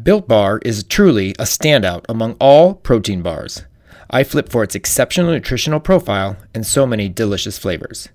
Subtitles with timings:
[0.00, 3.66] Built Bar is truly a standout among all protein bars.
[4.08, 8.08] I flip for its exceptional nutritional profile and so many delicious flavors.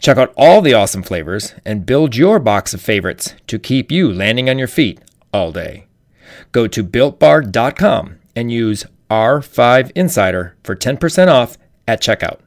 [0.00, 4.10] Check out all the awesome flavors and build your box of favorites to keep you
[4.10, 4.98] landing on your feet
[5.30, 5.88] all day.
[6.52, 12.38] Go to builtbar.com and use R5 Insider for 10% off at checkout.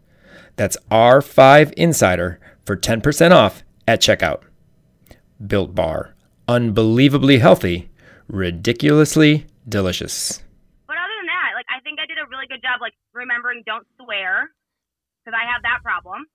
[0.56, 4.42] That's R5 Insider for 10% off at checkout.
[5.46, 6.16] Built Bar.
[6.48, 7.92] Unbelievably healthy
[8.28, 10.44] ridiculously delicious.
[10.88, 13.64] But other than that, like I think I did a really good job like remembering
[13.66, 14.50] don't swear
[15.24, 16.28] because I have that problem.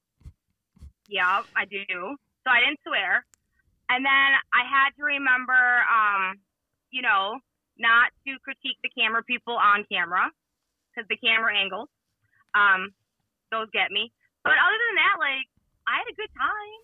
[1.08, 2.16] Yeah, I do.
[2.44, 3.24] So I didn't swear.
[3.88, 6.40] And then I had to remember um,
[6.90, 7.38] you know,
[7.78, 10.30] not to critique the camera people on camera
[10.92, 11.88] because the camera angles
[12.54, 12.92] um
[13.50, 14.12] those get me.
[14.44, 15.46] But other than that, like
[15.86, 16.80] I had a good time.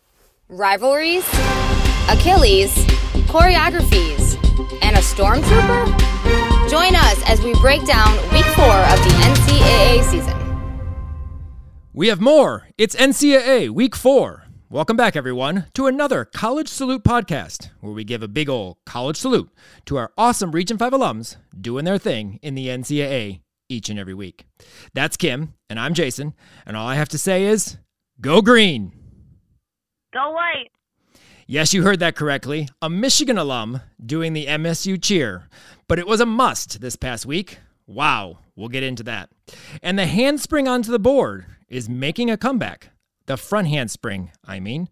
[0.48, 1.28] Rivalries,
[2.08, 2.72] Achilles,
[3.28, 4.36] choreographies
[4.82, 5.84] and a stormtrooper?
[6.70, 10.34] Join us as we break down week four of the NCAA season.
[11.92, 12.68] We have more.
[12.78, 14.44] It's NCAA week four.
[14.70, 19.16] Welcome back, everyone, to another College Salute podcast, where we give a big ol' college
[19.16, 19.50] salute
[19.86, 24.14] to our awesome Region 5 alums doing their thing in the NCAA each and every
[24.14, 24.46] week.
[24.94, 27.76] That's Kim, and I'm Jason, and all I have to say is
[28.20, 28.92] go green.
[30.12, 30.70] Go white.
[31.50, 32.68] Yes, you heard that correctly.
[32.82, 35.48] A Michigan alum doing the MSU cheer.
[35.88, 37.58] But it was a must this past week.
[37.86, 39.30] Wow, we'll get into that.
[39.82, 42.90] And the handspring onto the board is making a comeback.
[43.24, 44.90] The front handspring, I mean.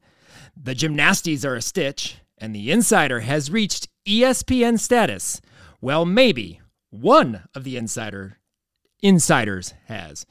[0.57, 5.43] The gymnasties are a stitch, and the insider has reached ESPN status.
[5.83, 8.39] Well, maybe one of the insider
[9.03, 10.25] insiders has.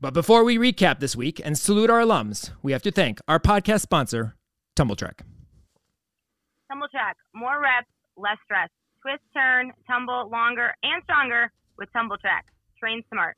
[0.00, 3.40] But before we recap this week and salute our alums, we have to thank our
[3.40, 4.36] podcast sponsor,
[4.76, 4.96] Tumbl
[6.80, 6.90] Trak.
[6.90, 8.68] track, more reps, less stress.
[9.02, 12.46] Twist, turn, tumble longer and stronger with Tumbl Trak.
[12.78, 13.36] Train smart.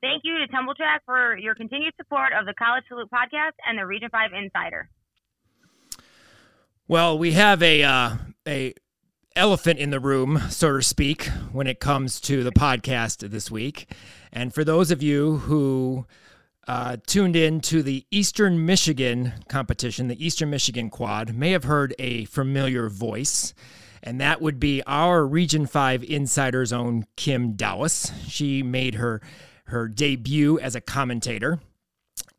[0.00, 3.78] Thank you to Tumbl Trak for your continued support of the College Salute podcast and
[3.78, 4.88] the Region 5 Insider.
[6.88, 8.16] Well, we have a uh,
[8.48, 8.74] a
[9.36, 13.92] elephant in the room, so to speak, when it comes to the podcast this week.
[14.32, 16.06] And for those of you who
[16.68, 21.94] uh, tuned in to the Eastern Michigan competition, the Eastern Michigan Quad, may have heard
[21.98, 23.54] a familiar voice.
[24.02, 28.12] And that would be our Region 5 Insider's own Kim Dowis.
[28.28, 29.20] She made her
[29.70, 31.60] her debut as a commentator.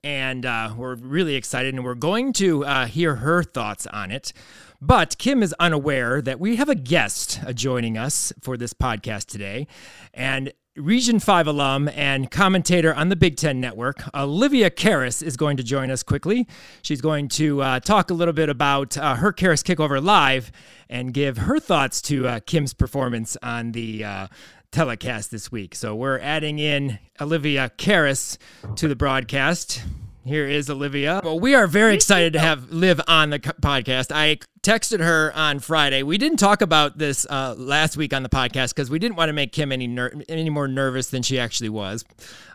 [0.04, 4.34] And uh, we're really excited, and we're going to uh, hear her thoughts on it.
[4.82, 9.68] But Kim is unaware that we have a guest joining us for this podcast today.
[10.12, 15.58] And Region 5 alum and commentator on the Big Ten Network, Olivia Karas, is going
[15.58, 16.48] to join us quickly.
[16.82, 20.50] She's going to uh, talk a little bit about uh, her Karas Kickover Live
[20.90, 24.28] and give her thoughts to uh, Kim's performance on the uh,
[24.72, 25.76] telecast this week.
[25.76, 28.38] So we're adding in Olivia Karas
[28.78, 29.84] to the broadcast.
[30.24, 31.20] Here is Olivia.
[31.24, 34.12] Well, we are very excited to have Liv on the podcast.
[34.14, 36.04] I texted her on Friday.
[36.04, 39.30] We didn't talk about this uh, last week on the podcast because we didn't want
[39.30, 42.06] to make Kim any ner- any more nervous than she actually was.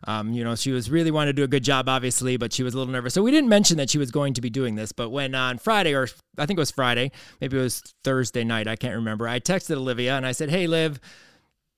[0.04, 2.62] Um, you know, she was really wanting to do a good job, obviously, but she
[2.62, 3.14] was a little nervous.
[3.14, 4.92] So we didn't mention that she was going to be doing this.
[4.92, 7.10] But when on Friday, or I think it was Friday,
[7.40, 9.26] maybe it was Thursday night, I can't remember.
[9.26, 11.00] I texted Olivia and I said, "Hey, Liv."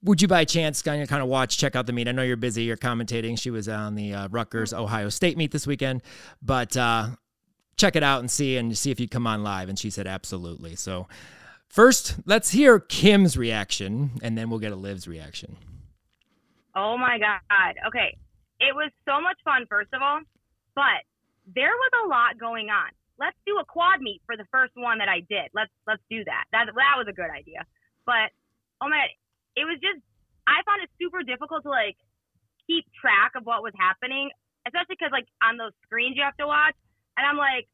[0.02, 2.08] Would you by chance kind of kind of watch check out the meet?
[2.08, 3.38] I know you're busy you're commentating.
[3.38, 6.02] She was on the uh, rutgers ohio state meet this weekend
[6.42, 7.08] but uh,
[7.76, 9.68] check it out and see and see if you come on live.
[9.68, 10.76] And she said absolutely.
[10.76, 11.08] So
[11.68, 15.56] first let's hear kim's reaction and then we'll get a liv's reaction.
[16.76, 17.74] Oh my god.
[17.88, 18.16] Okay.
[18.60, 20.20] It was so much fun first of all
[20.74, 21.02] but
[21.56, 22.90] there was a lot going on.
[23.18, 25.50] Let's do a quad meet for the first one that i did.
[25.52, 26.44] Let's let's do that.
[26.52, 27.66] That, that was a good idea.
[28.06, 28.30] But
[28.80, 29.08] oh my
[29.58, 29.98] it was just
[30.46, 31.98] I found it super difficult to like
[32.64, 34.30] keep track of what was happening,
[34.64, 36.78] especially because like on those screens you have to watch,
[37.18, 37.66] and I'm like,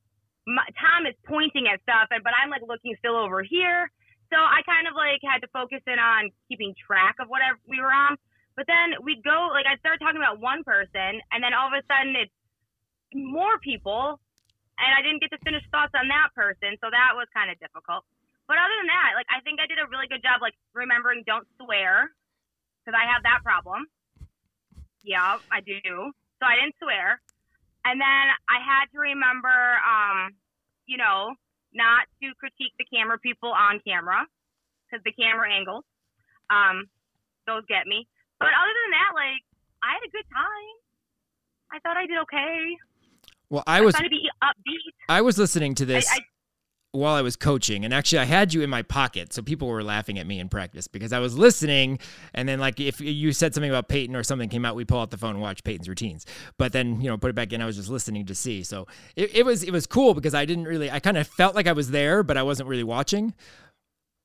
[0.48, 3.92] my, Tom is pointing at stuff, and but I'm like looking still over here.
[4.32, 7.78] So I kind of like had to focus in on keeping track of whatever we
[7.78, 8.16] were on.
[8.56, 11.76] But then we'd go like I'd start talking about one person, and then all of
[11.76, 12.34] a sudden it's
[13.14, 14.18] more people,
[14.80, 17.60] and I didn't get to finish thoughts on that person, so that was kind of
[17.62, 18.02] difficult.
[18.46, 21.24] But other than that, like I think I did a really good job, like remembering
[21.26, 22.12] don't swear,
[22.80, 23.88] because I have that problem.
[25.02, 25.80] Yeah, I do.
[25.80, 27.20] So I didn't swear,
[27.84, 30.36] and then I had to remember, um,
[30.84, 31.32] you know,
[31.72, 34.26] not to critique the camera people on camera,
[34.84, 35.84] because the camera angles,
[36.50, 36.84] um,
[37.46, 38.06] those get me.
[38.38, 39.40] But other than that, like
[39.82, 40.76] I had a good time.
[41.72, 42.76] I thought I did okay.
[43.50, 43.94] Well, I was.
[43.94, 44.92] I to be upbeat.
[45.08, 46.08] I was listening to this.
[46.10, 46.20] I, I,
[46.94, 49.82] while I was coaching, and actually I had you in my pocket, so people were
[49.82, 51.98] laughing at me in practice because I was listening,
[52.32, 55.00] and then like if you said something about Peyton or something came out, we pull
[55.00, 56.24] out the phone and watch Peyton's routines.
[56.58, 57.60] But then you know put it back in.
[57.60, 58.62] I was just listening to see.
[58.62, 58.86] So
[59.16, 61.66] it, it was it was cool because I didn't really I kind of felt like
[61.66, 63.34] I was there, but I wasn't really watching.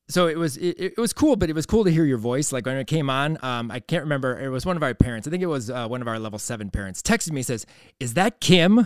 [0.10, 2.51] So it was it, it was cool, but it was cool to hear your voice.
[2.51, 4.39] Like when it came on, um, I can't remember.
[4.39, 5.27] It was one of our parents.
[5.27, 7.01] I think it was uh, one of our level seven parents.
[7.01, 7.65] Texted me says,
[8.00, 8.86] "Is that Kim?"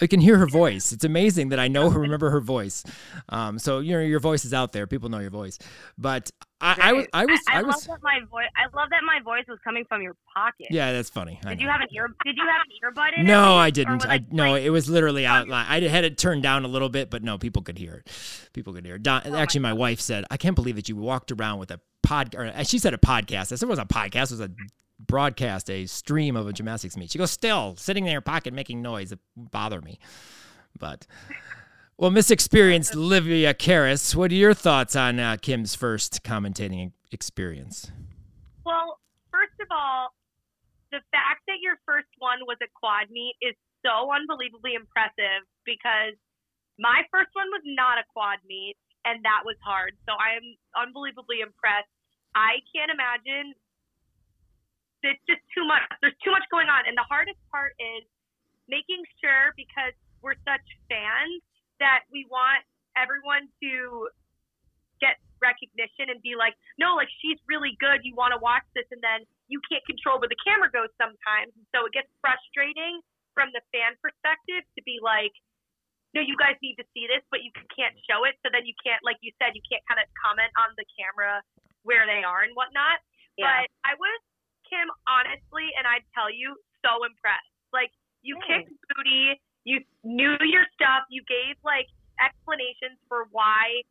[0.00, 0.92] I can hear her voice.
[0.92, 2.84] It's amazing that I know her, remember her voice.
[3.28, 4.86] Um, so you know your voice is out there.
[4.86, 5.58] People know your voice.
[5.98, 6.30] But
[6.62, 7.86] I, I, was, I was, I, I, love was.
[7.86, 8.48] that my voice.
[8.56, 10.66] I love that my voice was coming from your pocket.
[10.70, 11.38] Yeah, that's funny.
[11.46, 12.08] Did you have an ear?
[12.24, 13.26] Did you have an earbud in?
[13.26, 14.06] No, I didn't.
[14.06, 15.48] I it no, it was literally out.
[15.48, 15.66] loud.
[15.68, 18.10] I had it turned down a little bit, but no, people could hear it.
[18.52, 19.02] People could hear it.
[19.02, 22.34] Don, actually, my wife said, "I can't believe that you walked around with a pod."
[22.34, 23.52] Or uh, she said a podcast.
[23.52, 24.24] I said it was a podcast.
[24.24, 24.50] It was a
[25.06, 27.10] broadcast, a stream of a gymnastics meet.
[27.10, 29.12] She goes, "Still sitting in your pocket making noise.
[29.12, 29.98] It bothered me."
[30.78, 31.06] But
[31.96, 37.90] well, Miss Experience Livia Karas, what are your thoughts on uh, Kim's first commentating experience?
[38.64, 38.98] Well,
[39.30, 40.14] first of all,
[40.92, 43.54] the fact that your first one was a quad meet is
[43.84, 46.16] so unbelievably impressive because
[46.78, 49.92] my first one was not a quad meet and that was hard.
[50.08, 51.92] So I am unbelievably impressed.
[52.34, 53.54] I can't imagine
[55.02, 55.82] it's just too much.
[56.04, 56.84] There's too much going on.
[56.84, 58.04] And the hardest part is
[58.68, 61.40] making sure because we're such fans
[61.80, 62.60] that we want
[62.94, 64.08] everyone to
[65.00, 68.04] get recognition and be like, no, like she's really good.
[68.04, 71.56] You want to watch this, and then you can't control where the camera goes sometimes.
[71.56, 73.00] And so it gets frustrating
[73.32, 75.32] from the fan perspective to be like,
[76.12, 78.34] no, you guys need to see this, but you can't show it.
[78.42, 81.38] So then you can't, like you said, you can't kind of comment on the camera
[81.86, 82.98] where they are and whatnot.
[83.38, 83.46] Yeah.
[83.46, 84.18] But I was,
[84.70, 87.50] Kim, honestly, and I'd tell you, so impressed.
[87.74, 87.90] Like,
[88.22, 91.88] you kicked booty, you knew your stuff, you gave like
[92.20, 93.84] explanations for why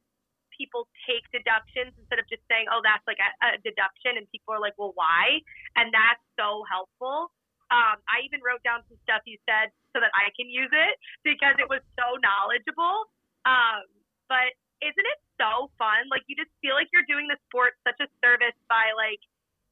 [0.53, 4.19] people take deductions instead of just saying, oh, that's like a, a deduction.
[4.19, 5.39] And people are like, well, why?
[5.79, 7.31] And that's so helpful.
[7.71, 10.93] Um, I even wrote down some stuff you said so that I can use it
[11.23, 13.07] because it was so knowledgeable.
[13.47, 13.87] Um,
[14.27, 14.51] but
[14.83, 16.11] isn't it so fun?
[16.11, 19.21] Like, you just feel like you're doing the sport such a service by like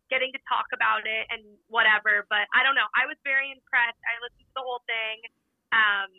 [0.07, 2.25] getting to talk about it and whatever.
[2.31, 2.87] But I don't know.
[2.95, 3.99] I was very impressed.
[4.07, 5.17] I listened to the whole thing.
[5.75, 6.11] Um,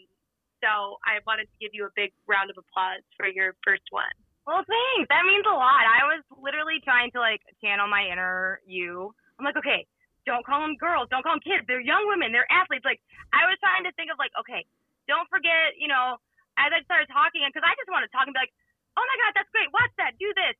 [0.61, 4.11] so I wanted to give you a big round of applause for your first one.
[4.49, 5.06] Well, thanks.
[5.12, 5.85] That means a lot.
[5.85, 9.12] I was literally trying to like channel my inner you.
[9.37, 9.87] I'm like, okay,
[10.26, 11.64] don't call them girls, don't call them kids.
[11.69, 12.32] They're young women.
[12.34, 12.84] They're athletes.
[12.84, 12.99] Like,
[13.31, 14.67] I was trying to think of like, okay,
[15.06, 16.19] don't forget, you know,
[16.58, 18.52] as I started talking, because I just want to talk and be like,
[18.99, 19.70] oh my god, that's great.
[19.70, 20.19] Watch that.
[20.19, 20.56] Do this.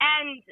[0.00, 0.42] And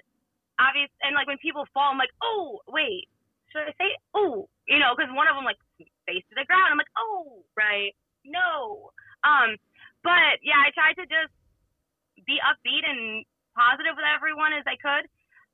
[0.60, 3.08] obvious, and like when people fall, I'm like, oh wait,
[3.48, 4.46] should I say oh?
[4.68, 5.58] You know, because one of them like
[6.04, 6.68] face to the ground.
[6.70, 7.96] I'm like, oh right,
[8.28, 8.92] no.
[9.24, 9.56] Um,
[10.04, 11.32] but yeah, I tried to just
[12.28, 13.24] be upbeat and
[13.56, 15.04] positive with everyone as I could.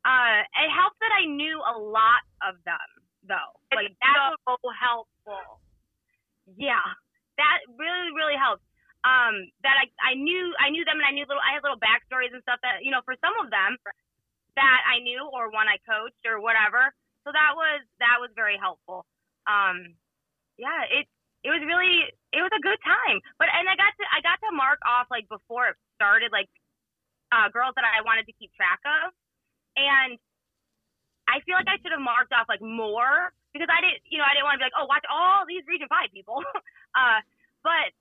[0.06, 2.88] Uh, it helped that I knew a lot of them,
[3.26, 3.52] though.
[3.74, 5.58] Like that, so helpful.
[6.54, 6.84] yeah,
[7.42, 8.62] that really, really helped.
[9.02, 11.78] Um, that I, I knew, I knew them, and I knew little, I had little
[11.78, 13.78] backstories and stuff that you know, for some of them
[14.56, 16.92] that I knew, or one I coached, or whatever.
[17.24, 19.04] So that was that was very helpful.
[19.46, 19.94] Um,
[20.58, 21.06] yeah, it
[21.44, 23.22] it was really it was a good time.
[23.38, 26.50] But and I got to I got to mark off like before it started like
[27.30, 29.12] uh, girls that I wanted to keep track of,
[29.76, 30.18] and
[31.28, 34.26] I feel like I should have marked off like more because I didn't you know
[34.26, 36.40] I didn't want to be like oh watch all these Region Five people,
[36.98, 37.20] uh,
[37.62, 37.92] but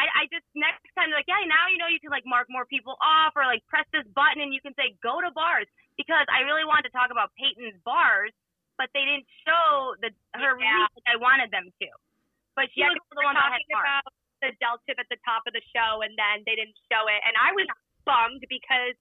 [0.00, 2.64] I, I just next time like yeah now you know you can like mark more
[2.64, 5.68] people off or like press this button and you can say go to bars
[6.00, 8.32] because I really wanted to talk about Peyton's bars
[8.80, 10.88] but they didn't show the her Yeah.
[10.88, 11.88] release like I wanted them to.
[12.56, 13.84] But she Yeah, was the one that had talking bars.
[13.84, 14.08] about
[14.40, 17.36] the delta at the top of the show, and then they didn't show it, and
[17.36, 17.68] I was
[18.08, 18.96] bummed because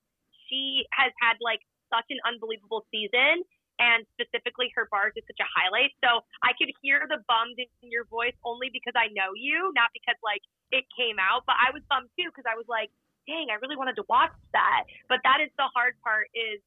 [0.47, 3.43] she has had like such an unbelievable season,
[3.79, 5.95] and specifically her bars is such a highlight.
[6.03, 9.89] So I could hear the bummed in your voice only because I know you, not
[9.95, 10.43] because like
[10.75, 11.47] it came out.
[11.47, 12.91] But I was bummed too because I was like,
[13.25, 14.83] dang, I really wanted to watch that.
[15.07, 16.59] But that is the hard part is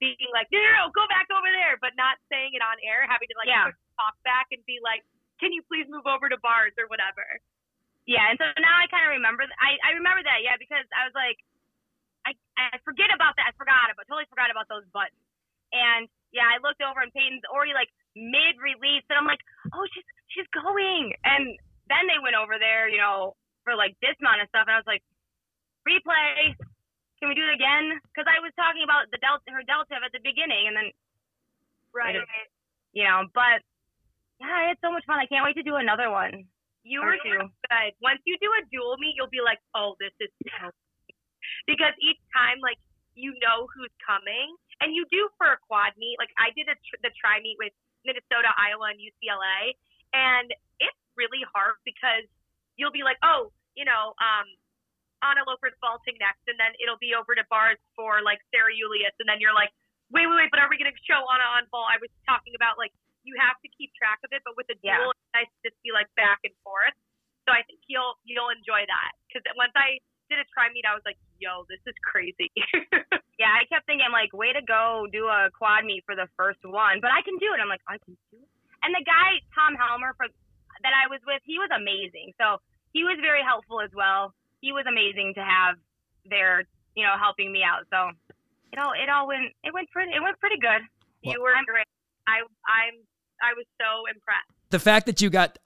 [0.00, 3.04] being like, no, no, no, go back over there, but not saying it on air,
[3.04, 3.68] having to like Yeah.
[3.98, 5.02] talk back and be like,
[5.42, 7.22] can you please move over to bars or whatever.
[8.08, 9.44] Yeah, and so now I kind of remember.
[9.44, 10.40] th- I I remember that.
[10.40, 11.36] Yeah, because I was like,
[12.24, 13.52] I I forget about that.
[13.52, 15.20] I forgot about totally forgot about those buttons.
[15.76, 19.42] And yeah, I looked over and Peyton's already like mid release, and I'm like,
[19.72, 21.14] oh, she's she's going.
[21.24, 21.56] And
[21.88, 24.90] then they went over there, you know, for like dismount and stuff, and I was
[24.90, 25.04] like,
[25.88, 26.54] replay.
[27.18, 27.98] Can we do it again?
[28.14, 30.88] Because I was talking about the delta, her delta at the beginning, and then
[31.94, 32.14] Right.
[32.92, 33.64] you know, but
[34.38, 35.18] yeah, I had so much fun.
[35.18, 36.46] I can't wait to do another one.
[36.84, 37.50] You were good.
[38.00, 40.70] Once you do a dual meet, you'll be like, oh, this is so
[41.66, 42.78] because each time like
[43.18, 46.16] you know who's coming, and you do for a quad meet.
[46.18, 47.74] Like I did a tr- the tri meet with
[48.06, 49.74] Minnesota, Iowa, and UCLA,
[50.14, 52.26] and it's really hard because
[52.78, 54.46] you'll be like, oh, you know, um,
[55.22, 59.14] Anna Loper's vaulting next, and then it'll be over to bars for like Sarah Julius,
[59.18, 59.74] and then you're like,
[60.14, 61.90] wait, wait, wait, but are we going to show Anna on vault?
[61.90, 62.94] I was talking about like
[63.26, 65.02] you have to keep track of it, but with a Yeah.
[65.04, 66.94] it's nice to just be like back and forth.
[67.44, 69.98] So I think you'll you'll enjoy that because once I
[70.30, 72.50] did a try meet, I was like, yo, this is crazy.
[73.38, 76.58] Yeah, I kept thinking like, way to go, do a quad meet for the first
[76.66, 77.62] one, but I can do it.
[77.62, 78.50] I'm like, I can do it.
[78.82, 82.34] And the guy Tom Helmer for that I was with, he was amazing.
[82.34, 82.58] So
[82.90, 84.34] he was very helpful as well.
[84.58, 85.78] He was amazing to have
[86.26, 86.66] there,
[86.98, 87.86] you know, helping me out.
[87.94, 88.10] So
[88.74, 90.82] it all it all went it went pretty it went pretty good.
[91.22, 91.86] you were great.
[92.26, 92.98] I I'm
[93.38, 94.50] I was so impressed.
[94.70, 95.58] The fact that you got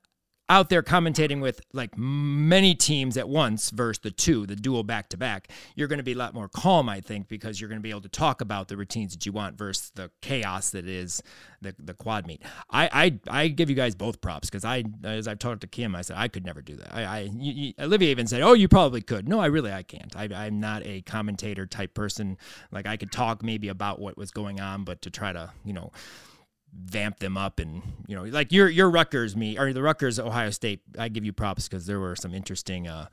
[0.48, 5.08] out there commentating with like many teams at once versus the two, the dual back
[5.08, 7.78] to back, you're going to be a lot more calm, I think, because you're going
[7.78, 10.86] to be able to talk about the routines that you want versus the chaos that
[10.86, 11.22] is
[11.62, 12.42] the the quad meet.
[12.70, 15.94] I I, I give you guys both props because I, as I've talked to Kim,
[15.94, 16.94] I said I could never do that.
[16.94, 19.82] I, I you, you, Olivia even said, "Oh, you probably could." No, I really I
[19.82, 20.14] can't.
[20.16, 22.36] I, I'm not a commentator type person.
[22.70, 25.72] Like I could talk maybe about what was going on, but to try to you
[25.72, 25.92] know
[26.74, 30.50] vamp them up and you know like your your Rutgers me or the Rutgers Ohio
[30.50, 33.06] State I give you props because there were some interesting uh,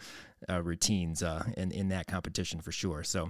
[0.50, 3.04] uh, routines uh, in in that competition for sure.
[3.04, 3.30] So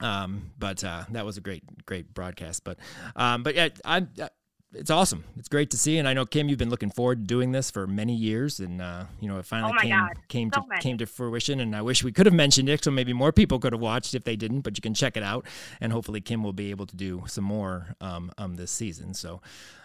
[0.00, 2.62] um but uh, that was a great great broadcast.
[2.64, 2.78] But
[3.16, 4.28] um but yeah I'm uh,
[4.74, 5.24] it's awesome.
[5.38, 7.70] It's great to see and I know Kim you've been looking forward to doing this
[7.70, 10.66] for many years and uh you know it finally Oh came God, came so to
[10.68, 10.80] many.
[10.82, 13.58] came to fruition and I wish we could have mentioned it so maybe more people
[13.58, 15.46] could have watched if they didn't but you can check it out
[15.80, 19.14] and hopefully Kim will be able to do some more um, um this season.
[19.14, 19.40] So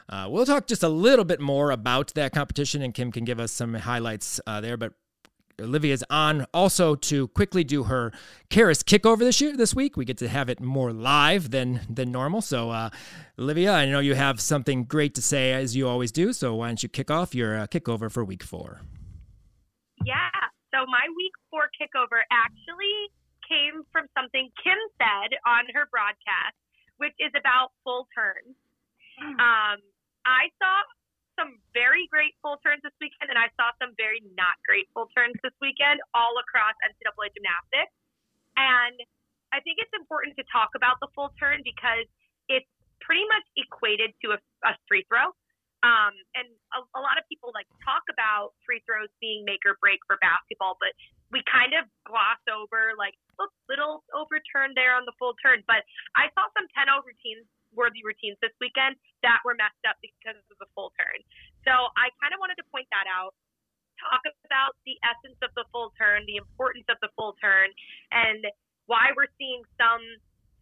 [0.10, 3.40] uh, we'll talk just a little bit more about that competition and Kim can give
[3.40, 4.92] us some highlights uh, there but
[5.60, 8.12] Olivia's on also to quickly do her
[8.50, 9.98] Karas kickover this year this week.
[9.98, 12.42] We get to have it more live than than normal.
[12.42, 12.90] So uh,
[13.38, 16.34] Olivia, I know you have something great to say as you always do.
[16.34, 18.82] So why don't you kick off your uh, kickover for week four?
[20.06, 20.30] Yeah.
[20.74, 23.14] So my week four kickover actually
[23.48, 26.58] came from something Kim said on her broadcast,
[26.98, 28.56] which is about full turns.
[29.22, 29.78] Um,
[30.26, 30.82] I saw
[31.38, 35.10] some very great full turns this weekend, and I saw some very not great full
[35.14, 37.94] turns this weekend all across NCAA gymnastics.
[38.58, 38.98] And
[39.54, 42.06] I think it's important to talk about the full turn because
[42.50, 42.70] it's
[43.02, 45.34] pretty much equated to a, a free throw.
[45.84, 49.76] Um, and a, a lot of people like talk about free throws being make or
[49.84, 50.96] break for basketball, but
[51.36, 55.60] we kind of gloss over like a little overturn there on the full turn.
[55.68, 55.84] But
[56.16, 60.38] I saw some 10 0 routines, worthy routines this weekend that were messed up because
[60.38, 61.20] of the full turn.
[61.66, 63.34] So I kind of wanted to point that out,
[64.00, 67.70] talk about the essence of the full turn, the importance of the full turn,
[68.12, 68.46] and
[68.86, 70.04] why we're seeing some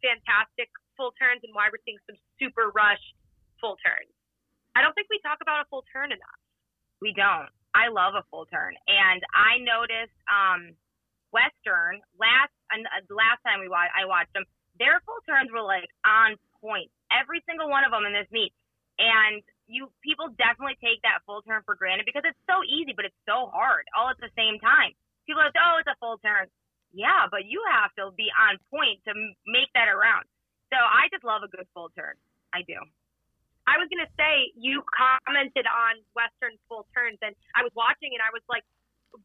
[0.02, 3.16] fantastic full turns and why we're seeing some super rushed
[3.62, 4.12] full turns.
[4.76, 6.42] I don't think we talk about a full turn enough.
[7.02, 7.50] We don't.
[7.72, 10.76] I love a full turn, and I noticed um,
[11.32, 14.48] Western last and uh, the last time we watched, I watched them.
[14.80, 16.40] Their full turns were like on
[17.32, 18.52] every single one of them in this meet.
[19.00, 19.40] And
[19.72, 23.22] you people definitely take that full turn for granted because it's so easy, but it's
[23.24, 24.92] so hard all at the same time.
[25.24, 26.52] People are, oh, it's a full turn.
[26.92, 29.16] Yeah, but you have to be on point to
[29.48, 30.28] make that around.
[30.76, 32.20] So I just love a good full turn.
[32.52, 32.76] I do.
[33.64, 38.20] I was gonna say you commented on Western full turns, and I was watching, and
[38.20, 38.68] I was like,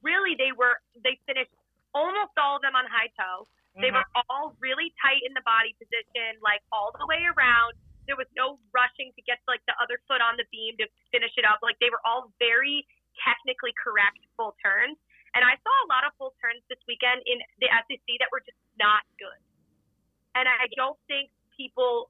[0.06, 1.50] really, they were they finished
[1.90, 3.50] almost all of them on high toe.
[3.74, 3.98] They mm-hmm.
[3.98, 7.74] were all really tight in the body position, like all the way around.
[8.06, 11.34] There was no rushing to get like the other foot on the beam to finish
[11.36, 11.60] it up.
[11.62, 12.86] Like they were all very
[13.22, 14.96] technically correct full turns.
[15.34, 18.40] And I saw a lot of full turns this weekend in the SEC that were
[18.40, 19.36] just not good.
[20.32, 22.08] And I don't think people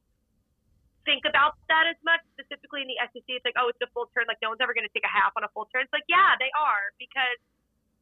[1.06, 3.26] think about that as much, specifically in the SEC.
[3.26, 4.26] It's like, oh, it's a full turn.
[4.26, 5.86] Like no one's ever going to take a half on a full turn.
[5.86, 7.38] It's like, yeah, they are because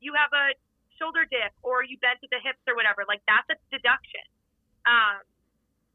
[0.01, 0.57] you have a
[0.97, 3.05] shoulder dip or you bent at the hips or whatever.
[3.05, 4.25] Like that's a deduction.
[4.89, 5.21] Um,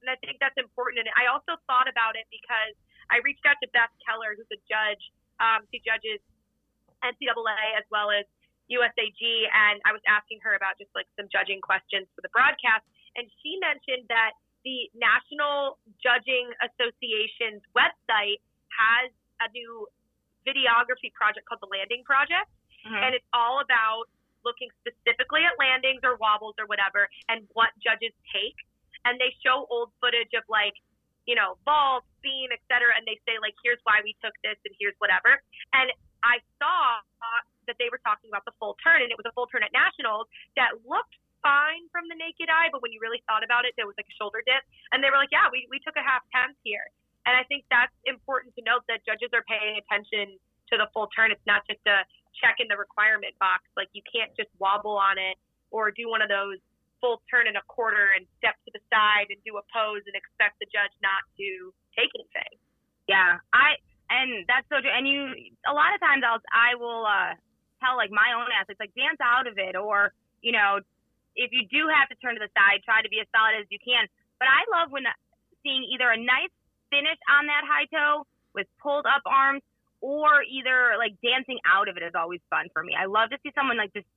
[0.02, 1.06] and I think that's important.
[1.06, 2.76] And I also thought about it because
[3.12, 5.02] I reached out to Beth Keller, who's a judge.
[5.40, 6.20] Um, she judges
[7.04, 8.26] NCAA as well as
[8.70, 12.86] USAG, and I was asking her about just like some judging questions for the broadcast.
[13.18, 18.44] And she mentioned that the National Judging Association's website
[18.76, 19.10] has
[19.42, 19.88] a new
[20.46, 22.48] videography project called the Landing Project
[22.86, 22.96] Mhm.
[23.04, 24.06] and it's all about
[24.44, 28.56] looking specifically at landings or wobbles or whatever and what judges take
[29.06, 30.76] and they show old footage of like
[31.28, 34.58] you know vault beam et cetera and they say like here's why we took this
[34.66, 35.40] and here's whatever
[35.78, 35.94] and
[36.26, 37.00] i saw
[37.70, 39.70] that they were talking about the full turn and it was a full turn at
[39.70, 40.26] nationals
[40.58, 43.88] that looked fine from the naked eye, but when you really thought about it, there
[43.88, 44.64] was like a shoulder dip.
[44.92, 46.84] And they were like, yeah, we, we took a half tenth here.
[47.28, 50.40] And I think that's important to note that judges are paying attention
[50.72, 51.32] to the full turn.
[51.32, 52.06] It's not just a
[52.40, 53.68] check in the requirement box.
[53.76, 55.36] Like you can't just wobble on it
[55.70, 56.58] or do one of those
[57.00, 60.16] full turn and a quarter and step to the side and do a pose and
[60.16, 62.56] expect the judge not to take anything.
[63.08, 64.92] Yeah, I and that's so true.
[64.92, 65.30] And you,
[65.66, 67.34] a lot of times, I'll I will uh,
[67.82, 70.82] tell like my own athletes like dance out of it, or you know,
[71.38, 73.68] if you do have to turn to the side, try to be as solid as
[73.70, 74.06] you can.
[74.38, 75.06] But I love when
[75.62, 76.54] seeing either a nice
[76.90, 79.62] finish on that high toe with pulled up arms,
[80.02, 82.98] or either like dancing out of it is always fun for me.
[82.98, 84.10] I love to see someone like just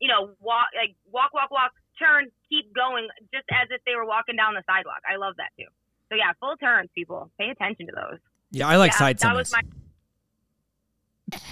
[0.00, 4.04] you know walk like walk walk walk turn keep going just as if they were
[4.06, 5.00] walking down the sidewalk.
[5.10, 5.66] I love that too.
[6.10, 7.30] So yeah, full turns, people.
[7.38, 8.18] Pay attention to those.
[8.50, 9.52] Yeah, I like Yeah, side summies.
[9.52, 9.62] my-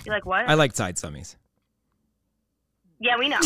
[0.04, 0.48] You like what?
[0.48, 1.36] I like side summies.
[3.00, 3.40] yeah, we know.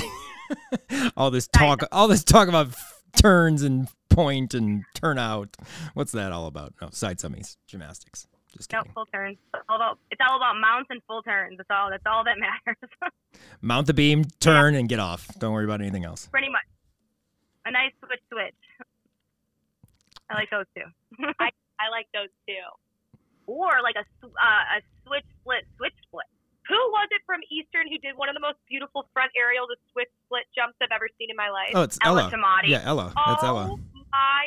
[1.17, 5.57] all this talk, all this talk about f- turns and point and turnout.
[5.95, 6.75] What's that all about?
[6.81, 8.27] No, side summies, gymnastics.
[8.57, 8.93] Just no kidding.
[8.95, 9.37] full turns.
[9.55, 11.57] It's all about it's all about mounts and full turns.
[11.59, 11.91] That's all.
[11.91, 12.37] That's all that
[12.67, 13.11] matters.
[13.61, 15.29] Mount the beam, turn, and get off.
[15.39, 16.27] Don't worry about anything else.
[16.29, 16.63] Pretty much.
[17.67, 18.63] A nice switch switch.
[20.31, 20.87] I like those too.
[21.43, 22.63] I like those too.
[23.47, 26.31] or like a uh, a switch split switch split.
[26.71, 29.79] Who was it from Eastern who did one of the most beautiful front aerial to
[29.95, 31.75] switch split jumps I've ever seen in my life?
[31.75, 32.35] Oh, it's Ella Ella.
[32.35, 32.71] Tamati.
[32.75, 33.15] Yeah, Ella.
[33.15, 33.63] That's oh Ella.
[34.11, 34.47] my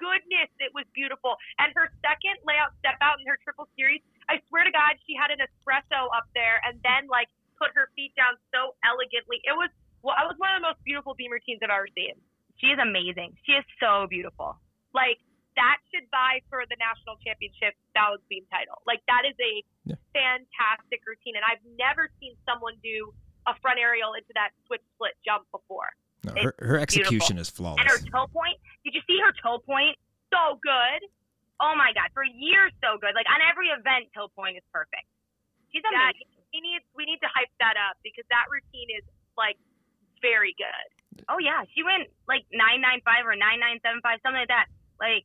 [0.00, 1.36] goodness, it was beautiful.
[1.60, 4.00] And her second layout step out in her triple series,
[4.32, 7.28] I swear to God, she had an espresso up there and then like
[7.60, 9.44] put her feet down so elegantly.
[9.44, 9.68] It was
[10.00, 12.16] well, it was one of the most beautiful beam routines I've ever seen.
[12.60, 13.36] She is amazing.
[13.48, 14.56] She is so beautiful.
[14.92, 15.18] Like
[15.56, 18.80] that should vie for the national championship balance beam title.
[18.86, 19.96] Like that is a Yeah.
[20.12, 23.12] fantastic routine, and I've never seen someone do
[23.48, 25.88] a front aerial into that switch split jump before.
[26.22, 27.80] No, her, her execution is flawless.
[27.80, 28.60] And her toe point.
[28.84, 29.96] Did you see her toe point?
[30.28, 31.00] So good.
[31.60, 33.16] Oh my god, for years so good.
[33.16, 35.08] Like on every event, toe point is perfect.
[35.72, 36.28] She's Yeah, amazing.
[36.52, 39.04] we need we need to hype that up because that routine is
[39.36, 39.56] like
[40.20, 40.88] very good.
[41.28, 44.48] Oh yeah, she went like nine nine five or nine nine seven five, something like
[44.48, 44.66] that.
[45.00, 45.24] Like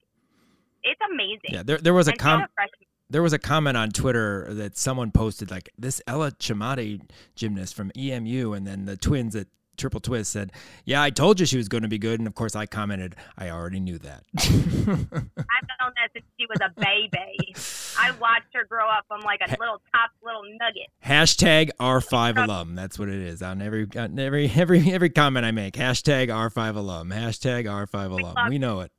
[0.84, 1.50] it's amazing.
[1.52, 2.88] Yeah, there, there was a And she's com- freshman.
[3.10, 7.02] there was a comment on Twitter that someone posted like this Ella Chamade
[7.36, 10.52] gymnast from EMU, and then the twins at Triple Twist said,
[10.86, 13.16] "Yeah, I told you she was going to be good," and of course I commented,
[13.38, 14.48] "I already knew that." I've
[14.88, 17.56] known that since she was a baby.
[17.98, 20.88] I watched her grow up from like a little top little nugget.
[21.06, 22.76] Hashtag R5 alum.
[22.76, 25.76] That's what it is on every on every every every comment I make.
[25.76, 27.10] Hashtag R5 alum.
[27.10, 28.50] Hashtag R5 alum.
[28.50, 28.92] We know it.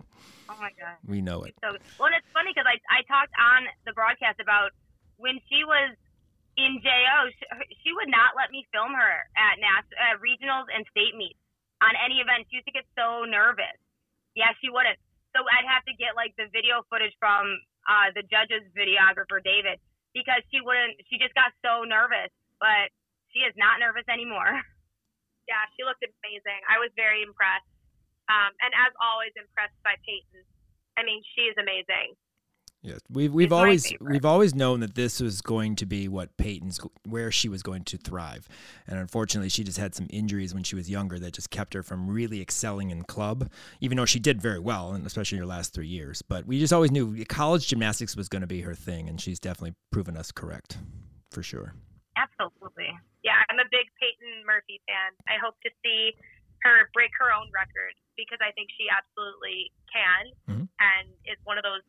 [0.49, 0.97] Oh my god.
[1.07, 1.55] We know it.
[1.63, 4.71] So well, it's funny because I I talked on the broadcast about
[5.19, 5.97] when she was
[6.57, 7.17] in JO,
[7.85, 11.39] she, would not let me film her at nas- uh, regionals and state meets
[11.85, 12.49] on any event.
[12.49, 13.77] She used to get so nervous.
[14.33, 14.97] Yeah, she wouldn't.
[15.37, 17.45] So I'd have to get like the video footage from
[17.85, 19.77] uh, the judge's videographer David
[20.17, 20.97] because she wouldn't.
[21.13, 22.89] She just got so nervous, but
[23.33, 24.49] she is not nervous anymore.
[25.47, 26.59] Yeah, she looked amazing.
[26.67, 27.71] I was very impressed.
[28.27, 30.43] Um, and as always, impressed by Peyton.
[30.99, 32.19] I mean, she is amazing.
[32.87, 36.79] Yes, we've we've always we've always known that this was going to be what Peyton's
[37.05, 38.49] where she was going to thrive,
[38.87, 41.83] and unfortunately, she just had some injuries when she was younger that just kept her
[41.83, 43.51] from really excelling in club.
[43.81, 46.61] Even though she did very well, and especially in her last three years, but we
[46.61, 50.17] just always knew college gymnastics was going to be her thing, and she's definitely proven
[50.17, 50.79] us correct,
[51.33, 51.75] for sure.
[52.17, 52.95] Absolutely.
[53.25, 55.11] Yeah, I'm a big Peyton Murphy fan.
[55.27, 56.15] I hope to see
[56.63, 60.69] her break her own record because I think she absolutely can Mhm.
[60.79, 61.83] and is one of those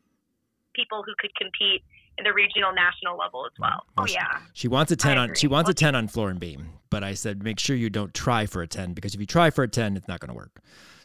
[0.78, 1.82] people who could compete
[2.18, 3.80] in the regional national level as well.
[3.86, 4.38] Oh Well, she- yeah.
[4.52, 7.14] She wants a 10 on she wants a 10 on floor and beam, but I
[7.14, 9.68] said make sure you don't try for a 10 because if you try for a
[9.68, 10.60] 10 it's not going to work.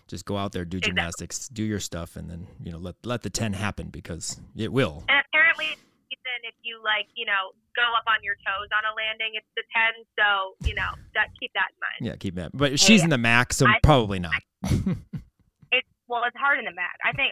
[0.07, 0.89] Just go out there, do Exactly.
[0.89, 4.71] gymnastics, do your stuff and then, you know, let let the 10 happen because it
[4.71, 5.03] will.
[5.07, 5.67] And apparently,
[6.11, 9.47] Ethan, if you like, you know, go up on your toes on a landing, it's
[9.55, 10.03] the 10.
[10.19, 12.11] So, you know, that keep that in mind.
[12.11, 12.51] Yeah, keep that.
[12.53, 14.33] But she's in the max, so I- probably not.
[15.71, 16.95] It's well, it's hard in the mat.
[17.03, 17.31] I think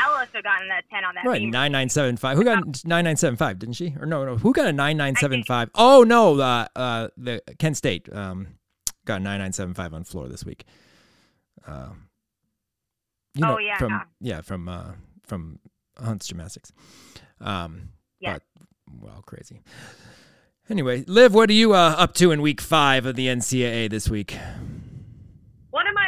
[0.00, 1.24] Ella should have gotten that ten on that.
[1.26, 2.36] right, 9975.
[2.36, 3.94] Who got 9975, didn't she?
[4.00, 4.36] Or no, no.
[4.36, 5.70] Who got a 9975?
[5.74, 8.48] Oh, no, uh uh the Kent State um
[9.04, 10.64] got 9975 on floor this week.
[11.66, 11.90] Uh,
[13.34, 13.78] you Oh, know, yeah.
[13.78, 14.92] from yeah, from uh
[15.26, 15.58] from
[15.98, 16.72] Hunt's Gymnastics.
[17.40, 18.34] Um Yeah.
[18.34, 18.42] but
[19.00, 19.60] well, crazy.
[20.70, 24.10] Anyway, Liv, what are you uh, up to in week 5 of the NCAA this
[24.10, 24.36] week?
[25.70, 26.07] What am I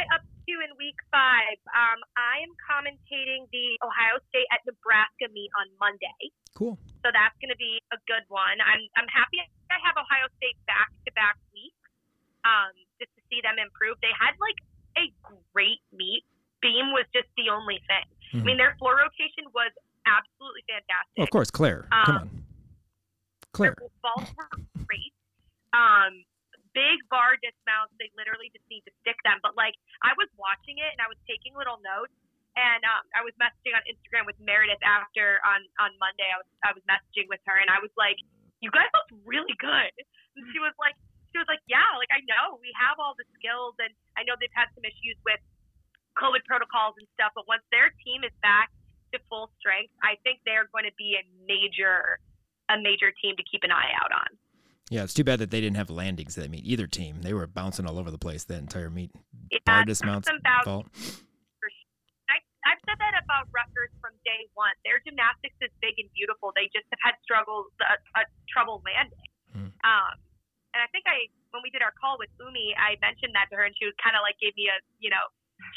[0.91, 1.55] week five?
[1.71, 6.19] Um, I am commentating the Ohio State at Nebraska meet on Monday.
[6.51, 6.75] Cool.
[6.99, 8.59] So that's going to be a good one.
[8.59, 9.39] I'm I'm happy
[9.71, 11.79] I have Ohio State back to back weeks,
[12.43, 13.95] um, just to see them improve.
[14.03, 14.59] They had like
[14.99, 15.07] a
[15.55, 16.27] great meet.
[16.59, 18.03] Beam was just the only thing.
[18.35, 18.43] I Mhm.
[18.45, 19.71] mean, their floor rotation was
[20.05, 21.15] absolutely fantastic.
[21.17, 21.87] Well, of course, Claire.
[22.05, 22.45] Come Um, on,
[23.55, 23.75] Claire.
[23.79, 24.49] Their balls were
[24.85, 25.13] great.
[25.73, 26.23] Um,
[26.73, 27.95] big bar dismounts.
[27.99, 29.39] They literally just need to stick them.
[29.43, 32.15] But like, I was watching it and I was taking little notes.
[32.59, 36.27] And um, I was messaging on Instagram with Meredith after on on Monday.
[36.27, 38.19] I was I was messaging with her and I was like,
[38.59, 39.95] "You guys look really good."
[40.35, 40.91] And she was like,
[41.31, 44.35] "She was like, yeah, like I know we have all the skills, and I know
[44.35, 45.39] they've had some issues with
[46.19, 47.31] COVID protocols and stuff.
[47.39, 48.67] But once their team is back
[49.15, 52.19] to full strength, I think they're going to be a major
[52.67, 54.27] a major team to keep an eye out on."
[54.89, 56.65] Yeah, it's too bad that they didn't have landings that meet.
[56.65, 59.11] Either team, they were bouncing all over the place that entire meet.
[59.51, 60.87] Yeah, Bar dismounts, some bout- vault.
[62.27, 64.75] I, I've said that about Rutgers from day one.
[64.83, 66.51] Their gymnastics is big and beautiful.
[66.55, 69.31] They just have had struggles, uh, uh, trouble landing.
[69.55, 69.71] Hmm.
[69.83, 70.13] Um,
[70.75, 73.59] and I think I, when we did our call with Umme, I mentioned that to
[73.59, 75.23] her, and she was kind of like gave me a, you know,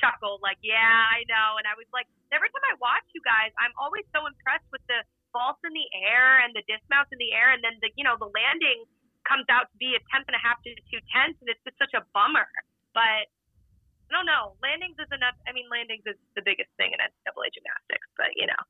[0.02, 0.78] chuckle, like, yeah,
[1.10, 1.58] I know.
[1.58, 4.82] And I was like, every time I watch you guys, I'm always so impressed with
[4.90, 5.02] the
[5.34, 8.14] vaults in the air and the dismounts in the air, and then the, you know,
[8.16, 8.86] the landing
[9.26, 11.76] comes out to be a tenth and a half to two tenths, and it's just
[11.76, 12.46] such a bummer.
[12.94, 13.26] But
[14.08, 14.54] I don't know.
[14.62, 15.34] Landings is enough.
[15.44, 18.62] I mean, landings is the biggest thing in NCAA gymnastics, but you know.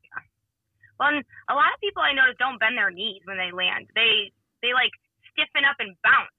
[0.96, 3.90] Well, and a lot of people I notice don't bend their knees when they land.
[3.98, 4.33] They
[4.64, 4.94] they like
[5.35, 6.33] stiffen up and bounce.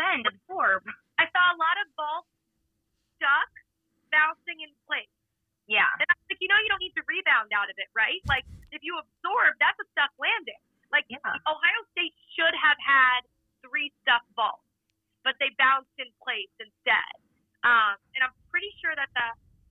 [0.00, 0.80] Bend, absorb.
[1.20, 2.24] I saw a lot of balls
[3.20, 3.52] stuck,
[4.08, 5.12] bouncing in place.
[5.70, 5.86] Yeah.
[6.02, 8.18] And I was like, you know, you don't need to rebound out of it, right?
[8.26, 8.42] Like,
[8.74, 10.58] if you absorb, that's a stuck landing.
[10.90, 11.22] Like, Yeah.
[11.46, 13.22] Ohio State should have had
[13.62, 14.66] three stuck balls,
[15.22, 17.14] but they bounced in place instead.
[17.62, 19.28] Um, and I'm pretty sure that the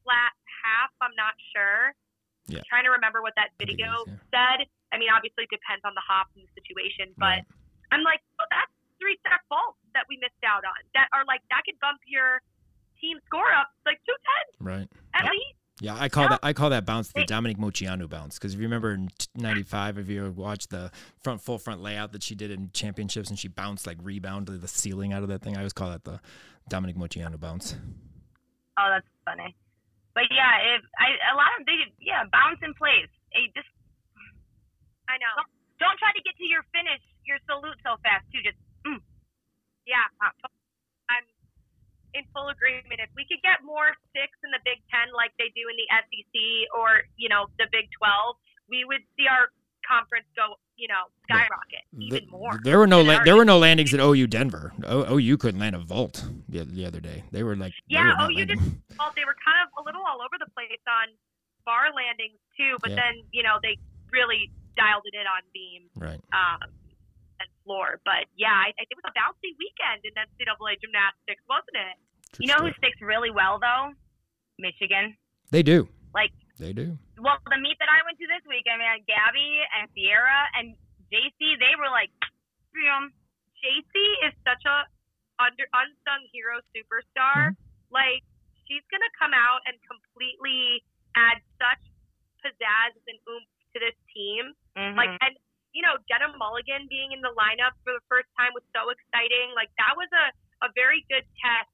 [0.07, 0.31] flat
[0.63, 1.91] half, I'm not sure.
[2.47, 2.63] Yeah.
[2.65, 4.65] trying to remember what that I think it video is, said.
[4.89, 7.91] I mean, obviously, it depends on the hop and the situation, but Right.
[7.91, 11.43] I'm like, well, that's three stack balls that we missed out on that are like,
[11.51, 12.41] that could bump your
[13.03, 14.89] team score up like two ten Right.
[15.13, 15.33] at Yep.
[15.33, 15.58] least.
[15.81, 16.29] Yeah, I call Yeah.
[16.29, 19.97] that I call that bounce the Dominique Moceanu bounce because if you remember in '95,
[19.97, 23.47] if you watched the front full front layout that she did in championships and she
[23.47, 26.19] bounced like rebound to the ceiling out of that thing, I always call that the
[26.67, 27.75] Dominique Moceanu bounce.
[28.77, 29.55] Oh, that's funny.
[30.15, 33.07] But yeah, if I a lot of they yeah bounce in place.
[33.31, 33.67] Hey, just
[35.07, 35.43] I know.
[35.79, 38.43] don't try to get to your finish, your salute so fast too.
[38.43, 38.99] Just mm,
[39.87, 40.31] Yeah, I'm
[42.13, 42.99] in full agreement.
[42.99, 45.87] If we could get more six in the Big Ten like they do in the
[45.91, 46.35] SEC
[46.77, 48.35] or you know the Big Twelve,
[48.69, 49.49] we would see our
[49.87, 52.59] conference go you know skyrocket even The- more.
[52.63, 54.73] There were no la- there were no landings at OU Denver.
[54.85, 57.23] O- OU couldn't land a vault the, the other day.
[57.31, 58.59] They were like Yeah, were OU did-
[58.97, 61.09] well, they were kind of a little all over the place on
[61.65, 62.97] bar landings too, but Yeah.
[62.97, 63.77] then you know they
[64.11, 66.21] really dialed it in on beam right.
[66.31, 66.69] um,
[67.39, 67.99] and floor.
[68.05, 71.95] But yeah, I, I, it was a bouncy weekend in NCAA gymnastics, wasn't it?
[72.35, 73.95] True you know who sticks really well though?
[74.59, 75.15] Michigan.
[75.49, 75.87] They do.
[76.13, 76.97] Like They do.
[77.17, 80.75] well, the meet that I went to this week, I mean, Gabby and Sierra and
[81.09, 82.11] JC, they were like,
[82.73, 83.13] bam.
[83.59, 83.93] JC
[84.29, 84.87] is such a
[85.39, 87.51] under unsung hero superstar.
[87.55, 87.91] Mm-hmm.
[87.91, 88.23] Like
[88.67, 90.83] she's gonna come out and completely
[91.15, 91.83] add such
[92.43, 94.53] pizzazz and oomph to this team.
[94.77, 94.95] Mhm.
[94.95, 95.35] Like and
[95.79, 99.55] you know, Jenna Mulligan being in the lineup for the first time was so exciting.
[99.55, 101.71] Like that was a, a very good test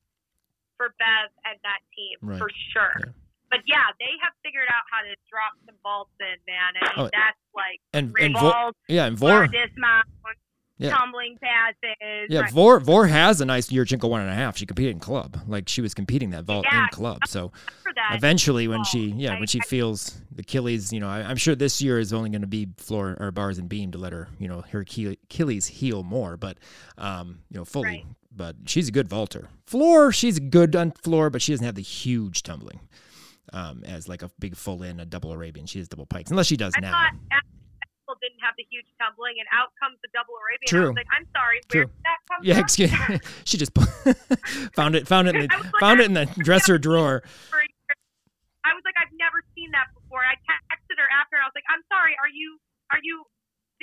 [0.78, 2.38] for Bev and that team Right.
[2.38, 2.94] for sure.
[3.02, 3.18] Yeah.
[3.50, 6.78] But yeah, they have figured out how to drop some vaults in, man.
[6.78, 8.38] I mean Oh, that's like And and
[8.86, 10.06] yeah, and Vor dismount,
[10.78, 10.90] Yeah.
[10.90, 12.28] tumbling passes.
[12.30, 12.52] Yeah, right.
[12.52, 14.58] Vor Vor has a nice Yurchenko one and a half.
[14.58, 16.84] She competed in club, like she was competing that vault Yeah.
[16.84, 17.20] in club.
[17.28, 17.52] So
[18.12, 21.56] eventually, when she yeah I- when she feels the Achilles, you know, I, I'm sure
[21.56, 24.28] this year is only going to be floor or bars and beam to let her
[24.38, 26.58] you know her Achille- Achilles heal more, but
[26.98, 27.86] um you know fully.
[27.88, 28.06] Right.
[28.38, 29.48] But she's a good vaulter.
[29.66, 32.82] Floor, she's good on floor, but she doesn't have the huge tumbling.
[33.54, 35.68] Um, as like a big full in, a double Arabian.
[35.68, 36.92] She has double pikes, unless she does now.
[36.92, 37.14] thought
[38.56, 40.64] have the huge tumbling, and out comes the double Arabian.
[40.64, 40.88] I True.
[40.96, 41.92] was like, I'm sorry, True.
[41.92, 42.92] did that come Yeah, excuse.
[43.44, 43.76] she just
[44.80, 47.20] found it, found it, in the, like, found it in the dresser drawer.
[47.52, 47.96] For a year.
[48.64, 50.24] I was like, I've never seen that before.
[50.24, 50.40] I
[50.72, 52.58] texted her after, I was like, I'm sorry, are you,
[52.90, 53.22] are you,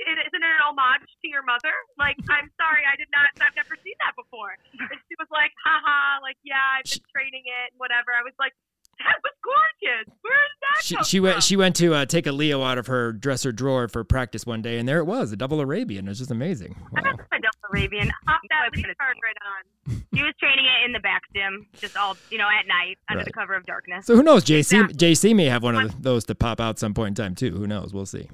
[0.02, 1.70] i- isn't it an homage to your mother?
[2.00, 4.56] Like, I'm sorry, I did not, I've never seen that before.
[4.74, 8.10] And she was like, haha, like, yeah, I've been training it and whatever.
[8.10, 8.56] I was like,
[9.04, 10.14] that was gorgeous.
[10.22, 11.24] Where that She she from?
[11.24, 14.44] went she went to uh, take a Leo out of her dresser drawer for practice
[14.46, 16.06] one day, and there it was, a double Arabian.
[16.06, 16.74] It was just amazing.
[16.92, 17.00] Wow.
[17.02, 18.10] a double Arabian.
[18.26, 20.02] That Put lead it- card right on.
[20.14, 23.18] She was training it in the back gym, just all you know, at night under
[23.20, 23.26] Right.
[23.26, 24.06] the cover of darkness.
[24.06, 24.44] So who knows?
[24.44, 24.94] JC Exactly.
[24.94, 27.50] JC may have one of those to pop out some point in time too.
[27.56, 27.92] Who knows?
[27.94, 28.28] We'll see.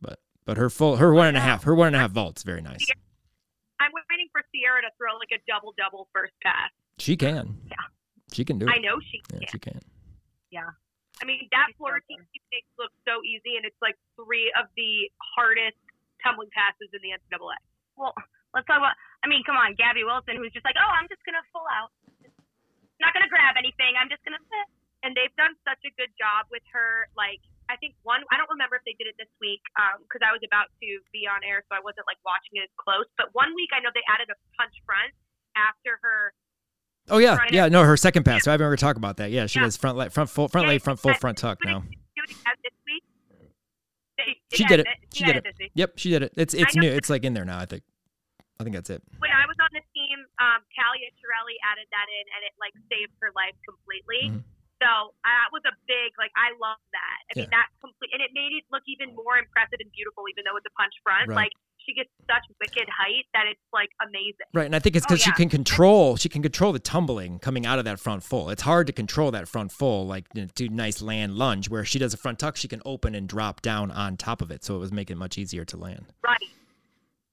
[0.00, 2.42] But but her full her one and a half her one and a half vaults
[2.42, 2.84] very nice.
[3.80, 6.70] I'm waiting for Sierra to throw like a double double first pass.
[6.98, 7.58] She can.
[7.68, 7.76] Yeah.
[8.32, 8.70] She can do it.
[8.72, 9.48] I know she Yeah, can.
[9.50, 9.80] she can.
[11.20, 12.20] I mean, that floor routine
[12.52, 15.80] makes look so easy, and it's like three of the hardest
[16.20, 17.56] tumbling passes in the NCAA.
[17.96, 18.12] Well,
[18.52, 18.96] let's talk about.
[19.24, 21.88] I mean, come on, Gabby Wilson, who's just like, oh, I'm just gonna full out,
[23.00, 23.96] not gonna grab anything.
[23.96, 24.66] I'm just gonna sit.
[25.04, 27.08] and they've done such a good job with her.
[27.16, 30.22] Like I think one, I don't remember if they did it this week um, because
[30.24, 33.06] I was about to be on air, so I wasn't like watching it as close.
[33.18, 35.12] But one week I know they added a punch front
[35.56, 36.32] after her.
[37.08, 37.68] Oh yeah, yeah.
[37.68, 38.44] No, her second pass.
[38.44, 39.30] So I haven't ever talked about that.
[39.30, 39.66] Yeah, she Yeah.
[39.66, 41.80] does front leg, front full, front Yeah, leg, front full, front tuck now.
[41.80, 41.86] Do
[42.24, 43.04] it again this week.
[44.18, 44.86] They, She did it.
[45.12, 45.44] She did it.
[45.74, 46.32] Yep, she did it.
[46.36, 46.90] It's it's new.
[46.90, 47.58] It's like in there now.
[47.58, 47.82] I think.
[48.58, 49.04] I think that's it.
[49.20, 52.72] When I was on the team, um, Callie Chirelli added that in, and it like
[52.88, 54.32] saved her life completely.
[54.32, 54.40] Mhm.
[54.80, 57.18] So uh, that was a big like I love that.
[57.28, 60.48] I mean that complete, and it made it look even more impressive and beautiful, even
[60.48, 61.28] though it's a punch front.
[61.28, 61.48] Right.
[61.48, 61.54] Like
[61.86, 64.46] she gets such wicked height that it's like amazing.
[64.52, 66.16] Right, and I think it's Oh, because she can control.
[66.16, 68.50] She can control the tumbling coming out of that front full.
[68.50, 71.70] It's hard to control that front full, like you know, do nice land lunge.
[71.70, 74.50] Where she does a front tuck, she can open and drop down on top of
[74.50, 76.06] it, so it was making it much easier to land.
[76.24, 76.36] Right.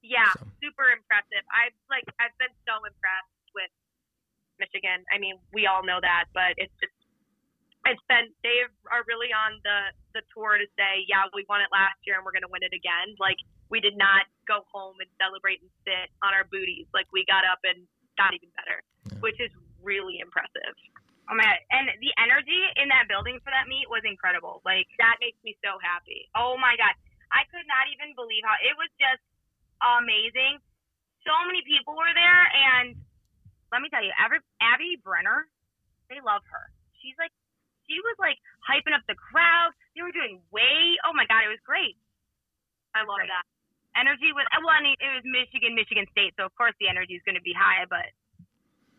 [0.02, 0.46] Yeah, So.
[0.62, 1.42] super impressive.
[1.50, 3.72] I've like I've been so impressed with
[4.60, 5.02] Michigan.
[5.10, 6.92] I mean, we all know that, but it's just
[7.86, 8.62] it's been they
[8.92, 12.24] are really on the the tour to say, yeah, we won it last year and
[12.24, 13.16] we're going to win it again.
[13.18, 13.40] Like
[13.74, 16.86] we did not go home and celebrate and sit on our booties.
[16.94, 17.82] Like we got up and
[18.14, 18.78] got even better,
[19.10, 19.18] Yeah.
[19.18, 19.50] which is
[19.82, 20.78] really impressive.
[21.26, 21.58] Oh my god!
[21.74, 24.62] And the energy in that building for that meet was incredible.
[24.62, 26.30] Like, That makes me so happy.
[26.38, 26.94] oh my god,
[27.34, 29.24] I could not even believe how it was just
[29.82, 30.62] amazing.
[31.26, 32.94] So many people were there, and
[33.72, 35.48] let me tell you, every, Abby Brenner,
[36.12, 36.70] they love her.
[37.00, 37.32] She's like,
[37.88, 39.72] she was like hyping up the crowd.
[39.96, 41.00] They were doing way.
[41.08, 41.96] Oh my god, it was great.
[42.94, 43.32] I love Great.
[43.32, 43.42] that.
[43.96, 47.14] Energy was well, I mean, it was Michigan, Michigan State, so of course the energy
[47.14, 47.86] is going to be high.
[47.88, 48.10] But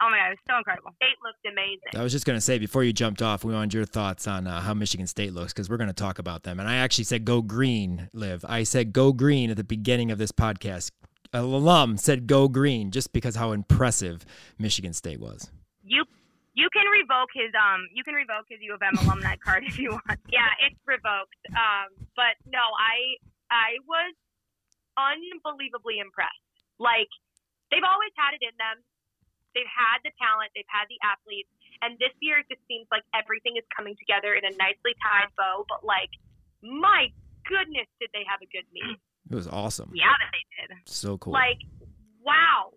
[0.01, 0.91] oh my god, it was so incredible.
[0.95, 1.99] State looked amazing.
[1.99, 4.47] I was just going to say before you jumped off, we wanted your thoughts on
[4.47, 6.59] uh, how Michigan State looks because we're going to talk about them.
[6.59, 8.45] And I actually said go green, live.
[8.47, 10.91] I said go green at the beginning of this podcast.
[11.33, 14.25] An alum said go green just because how impressive
[14.57, 15.51] Michigan State was.
[15.83, 16.05] You
[16.53, 19.77] you can revoke his um you can revoke his U of M alumni card if
[19.77, 20.19] you want.
[20.29, 21.35] yeah, it's revoked.
[21.49, 23.19] Um, but no, I
[23.51, 24.15] I was
[24.97, 26.41] unbelievably impressed.
[26.79, 27.11] Like
[27.71, 28.83] they've always had it in them.
[29.55, 31.47] They've had the talent, they've had the athletes,
[31.79, 35.31] and this year it just seems like everything is coming together in a nicely tied
[35.39, 35.63] bow.
[35.71, 36.11] But like,
[36.59, 37.07] my
[37.47, 38.99] goodness, did they have a good meet?
[39.31, 39.95] It was awesome.
[39.95, 40.69] Yeah, that they did.
[40.85, 41.31] So cool.
[41.33, 41.63] Like,
[42.19, 42.75] wow,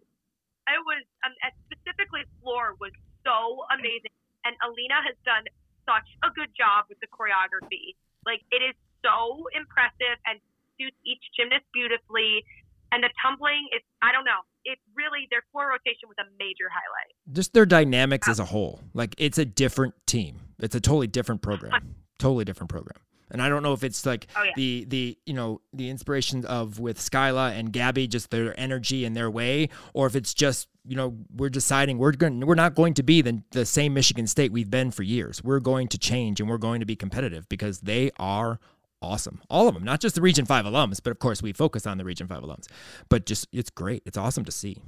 [0.71, 1.35] it was um,
[1.67, 2.95] specifically floor was
[3.27, 4.15] so amazing,
[4.47, 5.45] and Alina has done
[5.83, 7.99] such a good job with the choreography.
[8.25, 10.41] Like, it is so impressive and
[10.81, 12.45] suits each gymnast beautifully.
[12.91, 16.71] And the tumbling is, I don't know, it's really, their floor rotation was a major
[16.73, 17.12] highlight.
[17.35, 18.81] just their dynamics as a whole.
[18.95, 20.41] Like it's a different team.
[20.59, 21.95] It's a totally different program.
[22.19, 22.97] Totally different program.
[23.31, 24.53] And I don't know if it's like Oh, yeah.
[24.57, 29.14] the the you know the inspiration of with Skyla and Gabby, just their energy and
[29.14, 32.95] their way, or if it's just you know we're deciding we're going we're not going
[32.95, 35.45] to be the the same Michigan State we've been for years.
[35.45, 38.61] We're going to change and we're going to be competitive because they are
[39.03, 39.41] awesome.
[39.49, 41.99] All of them, not just the Region Five alums, but of course we focus on
[41.99, 42.67] the Region Five alums.
[43.09, 44.03] But just it's great.
[44.07, 44.83] It's awesome to see.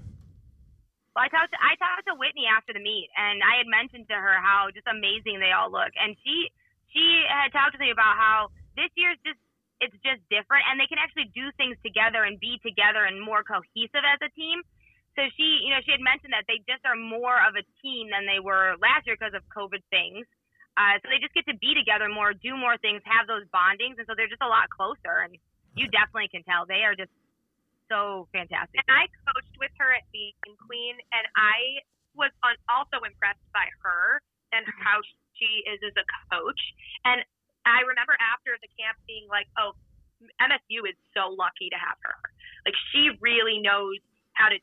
[1.14, 4.06] Well, I talked to, I talked to Whitney after the meet, and I had mentioned
[4.08, 6.50] to her how just amazing they all look, and she
[6.94, 9.38] she had talked to me about how this year's just
[9.80, 13.42] it's just different, and they can actually do things together and be together and more
[13.42, 14.60] cohesive as a team.
[15.18, 18.12] So she, you know, she had mentioned that they just are more of a team
[18.14, 20.28] than they were last year because of COVID things.
[20.78, 23.98] Uh, so they just get to be together more, do more things, have those bondings,
[23.98, 25.26] and so they're just a lot closer.
[25.26, 25.36] And
[25.74, 27.12] you definitely can tell they are just
[27.90, 28.80] so fantastic.
[28.86, 31.82] And I coached with her at Beacon Queen, and I
[32.14, 34.22] was on, also impressed by her
[34.54, 35.02] and how
[35.38, 36.62] she is as a coach.
[37.04, 37.22] And
[37.66, 39.74] I remember after the camp being like, "Oh,
[40.40, 42.16] MSU is so lucky to have her.
[42.64, 43.96] Like she really knows
[44.36, 44.56] how to.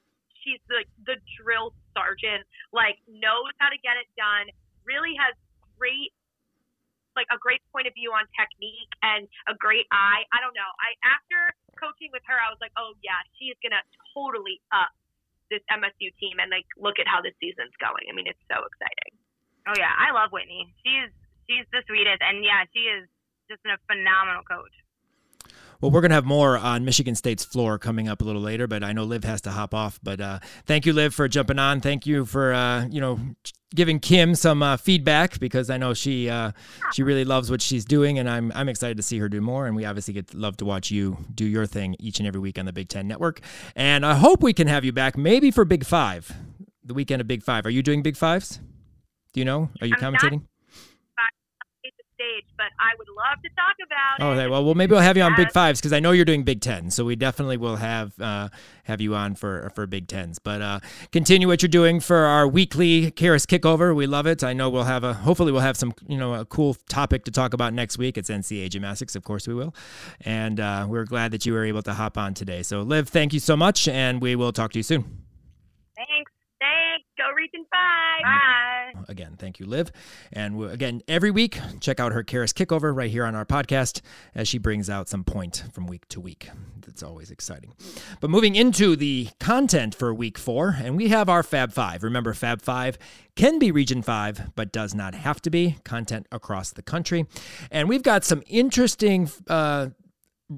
[0.46, 2.46] She's like the drill sergeant.
[2.72, 4.48] Like knows how to get it done.
[4.86, 5.34] Really has
[5.78, 6.14] great."
[7.16, 10.22] Like a great point of view on technique and a great eye.
[10.30, 10.70] I don't know.
[10.78, 11.50] I after
[11.82, 13.82] coaching with her, I was like, oh yeah, she is gonna
[14.14, 14.94] totally up
[15.50, 18.06] this MSU team and like look at how this season's going.
[18.06, 19.18] I mean, it's so exciting.
[19.66, 20.70] Oh yeah, I love Whitney.
[20.86, 21.10] She's
[21.50, 23.10] she's the sweetest, and yeah, she is
[23.50, 24.76] just a phenomenal coach.
[25.82, 28.66] Well, we're going to have more on Michigan State's floor coming up a little later,
[28.66, 30.00] but I know Liv has to hop off.
[30.02, 31.82] But uh, thank you, Liv, for jumping on.
[31.82, 33.20] Thank you for uh, you know
[33.76, 36.52] giving Kim some uh, feedback because I know she uh,
[36.94, 39.68] she really loves what she's doing, and I'm I'm excited to see her do more.
[39.68, 42.58] And we obviously get love to watch you do your thing each and every week
[42.58, 43.42] on the Big Ten Network.
[43.76, 46.32] And I hope we can have you back maybe for Big Five,
[46.84, 47.66] the weekend of Big Five.
[47.66, 48.60] Are you doing Big Fives?
[49.34, 49.70] Do you know?
[49.82, 50.42] Are you I'm not- commentating?
[50.42, 50.48] The
[52.18, 54.36] stage, but I would love to talk about Oh, it.
[54.42, 54.50] okay.
[54.50, 56.62] Well, well, maybe we'll have you on Big Fives because I know you're doing Big
[56.62, 58.50] Ten, so we definitely will have uh,
[58.86, 60.40] have you on for for Big Tens.
[60.40, 60.80] But uh,
[61.12, 63.96] continue what you're doing for our weekly Karas Kickover.
[63.96, 64.44] We love it.
[64.44, 67.32] I know we'll have a hopefully we'll have some you know a cool topic to
[67.32, 68.18] talk about next week.
[68.18, 69.76] It's NCAA gymnastics, of course we will,
[70.22, 72.64] and uh, we're glad that you were able to hop on today.
[72.64, 75.27] So, Liv, thank you so much, and we will talk to you soon.
[77.18, 78.22] Go Region 5.
[78.24, 79.02] Bye.
[79.10, 79.92] Again, thank you, Liv.
[80.32, 84.02] And again, every week, check out her Karas Kickover right here on our podcast
[84.36, 86.50] as she brings out some point from week to week.
[86.86, 87.74] That's always exciting.
[88.22, 92.04] But moving into the content for week four, and we have our Fab Five.
[92.04, 92.98] Remember, Fab Five
[93.36, 95.78] can be Region 5, but does not have to be.
[95.84, 97.26] Content across the country.
[97.72, 99.88] And we've got some interesting uh,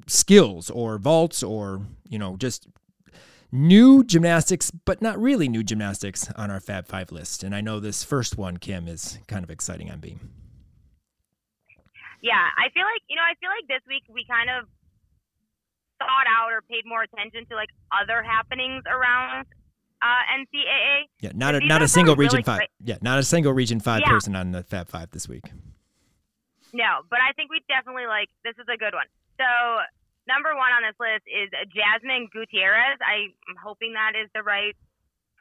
[0.07, 2.67] skills or vaults or, you know, just
[3.51, 7.43] new gymnastics, but not really new gymnastics on our Fab Five list.
[7.43, 10.31] And I know this first one, Kim, is kind of exciting on Beam.
[12.21, 14.65] Yeah, I feel like you know, I feel like this week we kind of
[15.99, 19.45] thought out or paid more attention to like other happenings around
[20.01, 21.07] uh, NCAA.
[21.21, 22.57] Yeah, not a not a single some really Region Five.
[22.57, 24.09] great- Yeah, not a single Region Five Yeah.
[24.11, 25.45] person on the Fab Five this week.
[26.73, 29.07] No, but I think we definitely like this is a good one.
[29.37, 29.45] So
[30.29, 33.01] number one on this list is Jasmine Gutierrez.
[33.01, 34.77] I'm hoping that is the right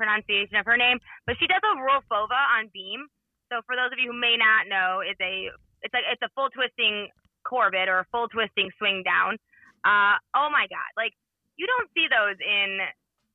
[0.00, 0.96] pronunciation of her name,
[1.28, 3.04] but she does a Rulfova on beam.
[3.52, 5.52] So for those of you who may not know, it's a
[5.84, 7.12] it's a it's a full twisting
[7.44, 9.36] Korbut or a full twisting swing down.
[9.84, 10.90] Uh, oh my God!
[10.96, 11.12] Like
[11.60, 12.80] you don't see those in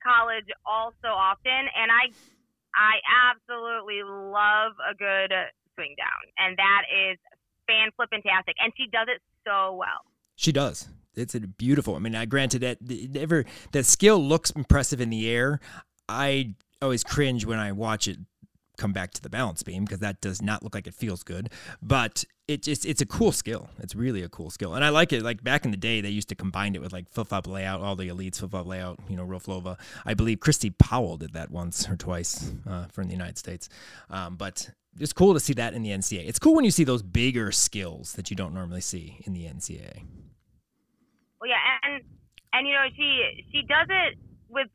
[0.01, 2.09] college all so often, and I
[2.73, 2.97] I
[3.29, 5.33] absolutely love a good
[5.75, 7.17] swing down, and that is
[7.67, 10.05] fan flippintastic, and she does it so well.
[10.35, 10.89] She does.
[11.15, 11.95] It's beautiful.
[11.95, 12.78] I mean, I granted that
[13.15, 15.60] ever that skill looks impressive in the air.
[16.10, 18.17] I always cringe when I watch it
[18.78, 21.52] come back to the balance beam because that does not look like it feels good.
[21.82, 23.69] But it just it's a cool skill.
[23.80, 25.23] It's really a cool skill, and I like it.
[25.23, 27.82] Like back in the day, they used to combine it with like flip flop layout,
[27.82, 28.99] all the elites flip flop layout.
[29.08, 29.80] You know, Rulfova.
[30.06, 33.69] I believe Christy Powell did that once or twice uh, from the United States.
[34.10, 36.28] Um, but it's cool to see that in the NCAA.
[36.28, 39.45] It's cool when you see those bigger skills that you don't normally see in the
[39.45, 40.04] NCAA.
[41.43, 41.99] Well, yeah, and
[42.56, 44.15] and you know she she does it
[44.47, 44.71] with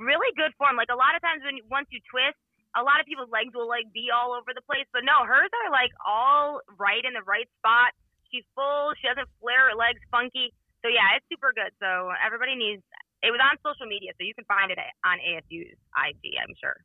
[0.00, 0.80] really good form.
[0.80, 2.40] Like a lot of times when once you twist,
[2.72, 5.52] a lot of people's legs will like be all over the place, but no, hers
[5.52, 7.92] are like all right in the right spot.
[8.32, 8.96] She's full.
[8.96, 10.56] She doesn't flare her legs funky.
[10.80, 11.76] So yeah, it's super good.
[11.76, 12.80] So everybody needs.
[13.20, 16.24] It was on social media, so you can find it on ASU's IG.
[16.40, 16.80] I'm sure.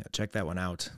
[0.00, 0.88] Yeah, check that one out.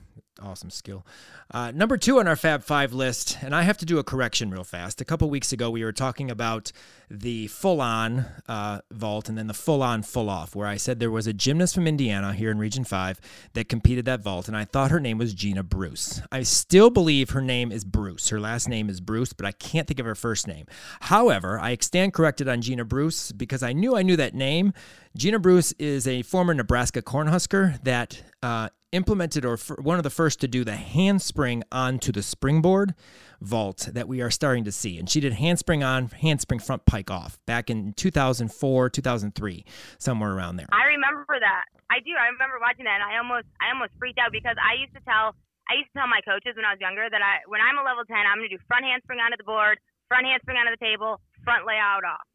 [0.41, 1.05] Awesome skill.
[1.49, 4.51] Uh, number two on our Fab Five list, and I have to do a correction
[4.51, 4.99] real fast.
[4.99, 6.73] A couple weeks ago, we were talking about
[7.09, 10.99] the full on uh, vault and then the full on full off, where I said
[10.99, 13.21] there was a gymnast from Indiana here in Region 5
[13.53, 16.21] that competed that vault, and I thought her name was Gina Bruce.
[16.33, 18.27] I still believe her name is Bruce.
[18.27, 20.65] Her last name is Bruce, but I can't think of her first name.
[20.99, 24.73] However, I stand corrected on Gina Bruce because I knew I knew that name.
[25.15, 30.39] Gina Bruce is a former Nebraska Cornhusker that uh, implemented or one of the first
[30.41, 32.95] to do the handspring onto the springboard
[33.41, 34.97] vault that we are starting to see.
[34.97, 39.65] And she did handspring on, handspring front pike off back in 2004, 2003,
[39.99, 40.67] somewhere around there.
[40.71, 41.65] I remember that.
[41.91, 42.15] I do.
[42.17, 45.03] I remember watching that, and I almost, I almost freaked out because I used to
[45.05, 45.37] tell,
[45.69, 47.85] I used to tell my coaches when I was younger that I, when I'm a
[47.85, 49.77] level ten, I'm going to do front handspring onto the board,
[50.09, 52.25] front handspring onto the table, front layout off.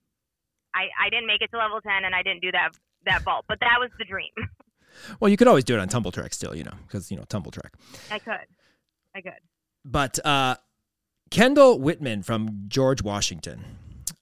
[0.71, 3.45] I, I didn't make it to level ten, and I didn't do that that vault,
[3.49, 4.31] but that was the dream.
[5.19, 7.25] Well, you could always do it on Tumbl Trak still, you know, because, you know,
[7.25, 7.71] Tumbl Trak.
[8.11, 8.47] I could,
[9.15, 9.33] I could.
[9.85, 10.57] But uh,
[11.31, 13.65] Kendall Whitman from George Washington,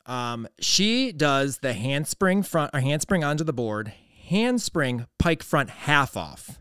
[0.07, 3.93] um, she does the handspring front or handspring onto the board,
[4.29, 6.61] handspring pike front half off.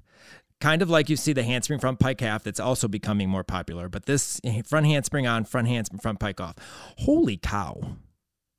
[0.60, 3.90] Kind of like you see the handspring front pike half that's also becoming more popular,
[3.90, 6.56] but this front handspring on, front handspring front pike off.
[6.98, 7.98] Holy cow.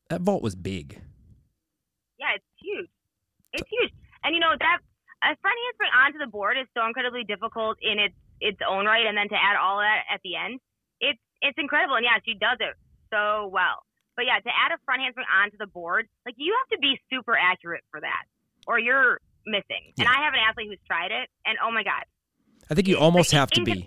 [0.08, 1.00] That vault was big.
[2.18, 2.88] Yeah, it's huge.
[3.52, 4.78] It's huge, and you know that
[5.22, 9.06] a front handspring onto the board is so incredibly difficult in its its own right,
[9.06, 10.60] and then to add all that at the end,
[11.00, 11.96] it's it's incredible.
[11.96, 12.74] And yeah, she does it
[13.10, 13.82] so well.
[14.14, 16.98] But yeah, to add a front handspring onto the board, like you have to be
[17.10, 18.24] super accurate for that,
[18.66, 19.94] or you're missing.
[19.98, 22.06] And I have an athlete who's tried it, and oh my god,
[22.70, 23.86] I think you almost like, have to be.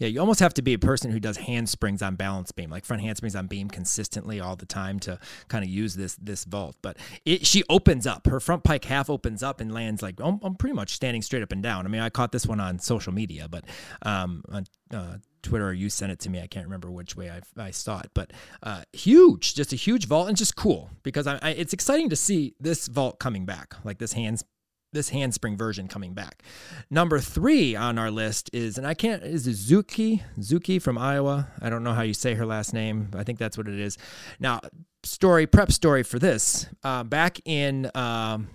[0.00, 2.86] Yeah, you almost have to be a person who does handsprings on balance beam, like
[2.86, 6.74] front handsprings on beam consistently all the time to kind of use this this vault.
[6.80, 6.96] But
[7.26, 8.26] it, she opens up.
[8.26, 11.42] Her front pike half opens up and lands like I'm, I'm pretty much standing straight
[11.42, 11.84] up and down.
[11.84, 13.64] I mean, I caught this one on social media, but
[14.02, 16.40] um, on uh, Twitter or you sent it to me.
[16.40, 18.32] I can't remember which way I, I saw it, but
[18.62, 22.16] uh, huge, just a huge vault and just cool because I, I, it's exciting to
[22.16, 24.44] see this vault coming back, like this hands
[24.92, 26.42] this handspring version coming back.
[26.90, 30.22] Number three on our list is, and I can't, is Zuki?
[30.38, 31.48] Zuki from Iowa.
[31.60, 33.10] I don't know how you say her last name.
[33.14, 33.98] I think that's what it is.
[34.38, 34.60] Now,
[35.02, 36.66] story, prep story for this.
[36.82, 38.48] Uh, back in, um,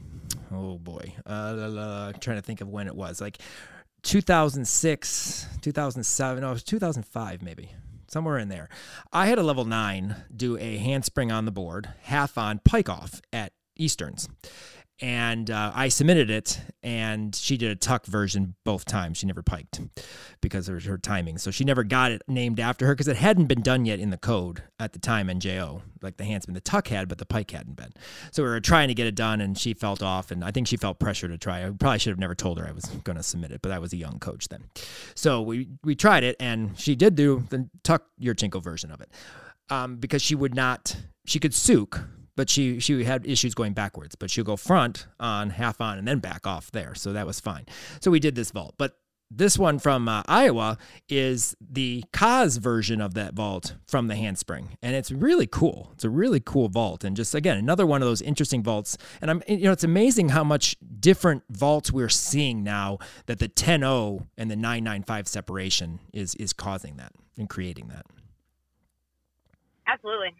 [0.51, 3.21] oh boy, uh, trying to think of when it was.
[3.21, 3.39] Like
[4.03, 7.71] 2006, 2007, no, it was 2005 maybe
[8.07, 8.69] somewhere in there.
[9.11, 13.21] I had a level nine do a handspring on the board, half on, pike off
[13.33, 14.29] at Easterns
[15.01, 19.17] and uh, I submitted it, and she did a tuck version both times.
[19.17, 19.81] She never piked
[20.39, 23.45] because of her timing, so she never got it named after her because it hadn't
[23.45, 25.27] been done yet in the code at the time.
[25.27, 27.91] NJO, like the handsman, the tuck had, but the pike hadn't been.
[28.31, 30.67] So we were trying to get it done, and she felt off, and I think
[30.67, 31.65] she felt pressure to try.
[31.65, 33.79] I probably should have never told her I was going to submit it, but I
[33.79, 34.63] was a young coach then.
[35.13, 39.01] So we we tried it, and she did do the tuck your Yurchenko version of
[39.01, 39.09] it
[39.69, 40.95] um, because she would not.
[41.25, 44.15] She could Tsuk but she she had issues going backwards.
[44.15, 47.39] But she'll go front on half on and then back off there, so that was
[47.39, 47.65] fine.
[48.01, 48.97] So we did this vault, but
[49.31, 50.77] this one from uh, Iowa
[51.09, 55.89] is the Kaz version of that vault from the handspring, and it's really cool.
[55.93, 58.97] It's a really cool vault, and just again another one of those interesting vaults.
[59.21, 63.49] And I'm you know it's amazing how much different vaults we're seeing now that the
[63.49, 68.05] 10-0 and the 995 separation is is causing that and creating that.
[69.87, 70.33] Absolutely,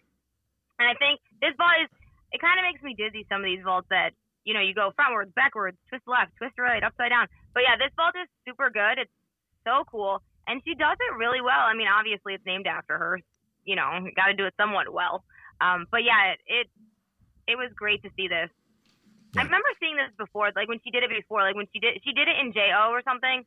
[0.80, 1.90] and I think this vault is
[2.32, 3.26] it kind of makes me dizzy.
[3.32, 4.12] Some of these vaults that
[4.44, 7.28] you know you go frontwards, backwards, twist left, twist right, upside down.
[7.54, 9.00] But yeah, this vault is super good.
[9.00, 9.18] It's
[9.64, 11.64] so cool, and she does it really well.
[11.64, 13.20] I mean, obviously it's named after her.
[13.64, 15.24] You know, got to do it somewhat well.
[15.60, 16.68] Um, but yeah, it, it
[17.48, 18.50] it was great to see this.
[19.36, 22.00] I remember seeing this before, like when she did it before, like when she did
[22.04, 23.44] she did it in JO or something.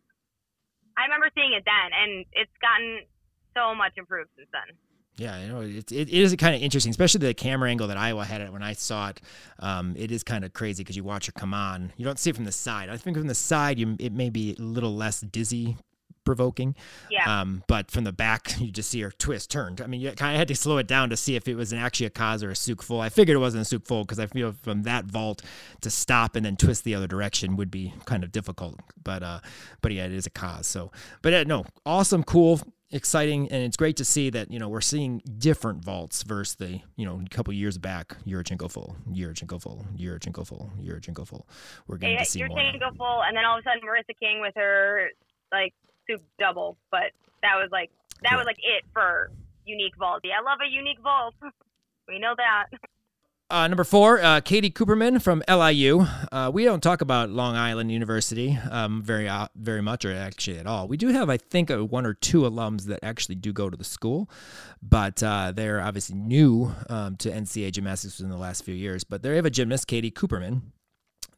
[0.99, 3.07] I remember seeing it then, and it's gotten
[3.55, 4.75] so much improved since then.
[5.19, 8.25] Yeah, you know, it, it is kind of interesting, especially the camera angle that Iowa
[8.25, 9.21] had it when I saw it.
[9.59, 11.93] Um, it is kind of crazy because you watch her come on.
[11.97, 12.89] You don't see it from the side.
[12.89, 15.77] I think from the side, you it may be a little less dizzy
[16.25, 16.77] provoking.
[17.11, 17.41] Yeah.
[17.41, 19.81] Um, but from the back, you just see her twist turned.
[19.81, 21.73] I mean, you kind of had to slow it down to see if it was
[21.73, 23.01] an, actually a Kaz or a Tsuk full.
[23.01, 25.43] I figured it wasn't a Tsuk full because I feel from that vault
[25.81, 28.79] to stop and then twist the other direction would be kind of difficult.
[29.03, 29.41] But uh,
[29.81, 30.67] but yeah, it is a Kaz.
[30.67, 30.93] So,
[31.23, 32.61] but uh, no, awesome, cool
[32.91, 36.81] exciting and it's great to see that you know we're seeing different vaults versus the
[36.97, 41.27] you know a couple years back you're a Yurchenko full Yurchenko full Yurchenko full Yurchenko
[41.27, 41.47] full
[41.87, 42.57] we're going to see more.
[42.57, 45.11] Yurchenko full and then all of a sudden Marissa King with her
[45.53, 45.75] like
[46.09, 47.13] soup double but
[47.43, 47.91] that was like
[48.23, 49.31] that was like it for
[49.67, 50.21] unique vault.
[50.25, 51.35] Yeah I love a unique vault.
[52.09, 52.69] We know that
[53.51, 56.05] Uh, number four, uh, Katie Cooperman from LIU.
[56.31, 60.59] Uh, we don't talk about Long Island University um, very uh, very much, or actually
[60.59, 60.87] at all.
[60.87, 63.85] We do have, I think, one or two alums that actually do go to the
[63.85, 64.29] school,
[64.83, 69.03] but uh, they're obviously new um, to NCAA gymnastics within the last few years.
[69.03, 70.61] But they have a gymnast, Katie Cooperman,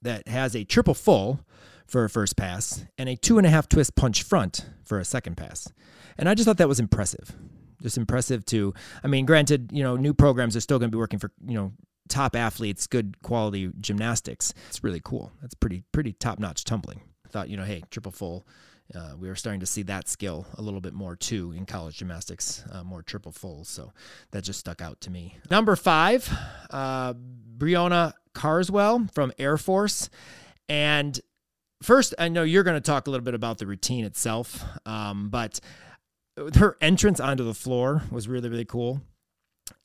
[0.02, 1.38] that has a triple full
[1.86, 5.04] for a first pass and a two and a half twist punch front for a
[5.04, 5.72] second pass.
[6.18, 7.36] And I just thought that was impressive
[7.82, 10.98] just impressive to i mean granted you know new programs are still going to be
[10.98, 11.72] working for you know
[12.10, 14.52] top athletes, good quality gymnastics.
[14.68, 15.32] It's really cool.
[15.40, 17.00] That's pretty pretty top notch tumbling.
[17.24, 18.46] I thought you know, hey, triple full.
[18.94, 21.98] Uh, we were starting to see that skill a little bit more too in college
[21.98, 23.68] gymnastics, uh, more triple fulls.
[23.68, 23.92] So
[24.32, 25.36] that just stuck out to me.
[25.48, 26.28] Number five,
[26.70, 27.14] uh,
[27.56, 30.10] Breonna Carswell from Air Force.
[30.68, 31.20] And
[31.82, 35.28] first, I know you're going to talk a little bit about the routine itself, um,
[35.30, 35.60] but
[36.56, 39.02] her entrance onto the floor was really, really cool.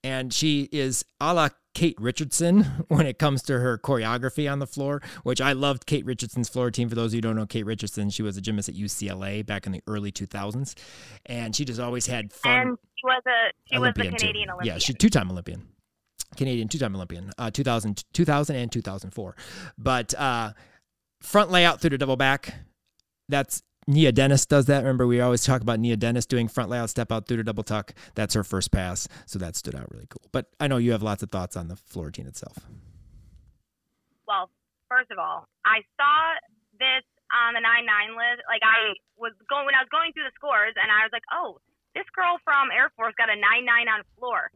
[0.03, 4.67] And she is a la Kate Richardson when it comes to her choreography on the
[4.67, 6.89] floor, which I loved Kate Richardson's floor team.
[6.89, 9.45] For those of you who don't know Kate Richardson, she was a gymnast at UCLA
[9.45, 10.73] back in the early 2000s,
[11.25, 12.59] and she just always had fun.
[12.59, 14.53] And she was a she Olympian was a Canadian too.
[14.53, 14.75] Olympian.
[14.75, 15.67] Yeah, she's two-time Olympian.
[16.35, 19.35] Canadian two-time Olympian, uh, 2000, 2000 and 2004.
[19.77, 20.53] But uh,
[21.21, 22.53] front layout through the double back,
[23.29, 24.79] that's Nia Dennis does that.
[24.79, 27.63] Remember, we always talk about Nia Dennis doing front layout, step out through to double
[27.63, 27.93] tuck.
[28.15, 29.07] That's her first pass.
[29.25, 30.23] So that stood out really cool.
[30.31, 32.57] But I know you have lots of thoughts on the floor routine itself.
[34.27, 34.49] Well,
[34.89, 36.33] first of all, I saw
[36.79, 38.41] this on the 9 9 list.
[38.49, 41.25] Like, I was going, when I was going through the scores, and I was like,
[41.29, 41.61] oh,
[41.93, 44.49] this girl from Air Force got a 9 9 on floor.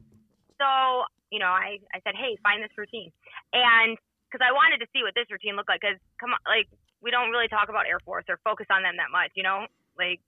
[0.58, 3.14] So, you know, I, I said, hey, find this routine.
[3.54, 3.94] And
[4.26, 6.66] because I wanted to see what this routine looked like, because come on, like,
[7.00, 9.68] we don't really talk about Air Force or focus on them that much, you know?
[9.96, 10.20] Like,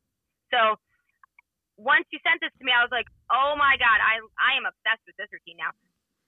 [0.51, 0.79] so
[1.75, 4.67] once you sent this to me, I was like, oh my God, I, I am
[4.67, 5.75] obsessed with this routine now.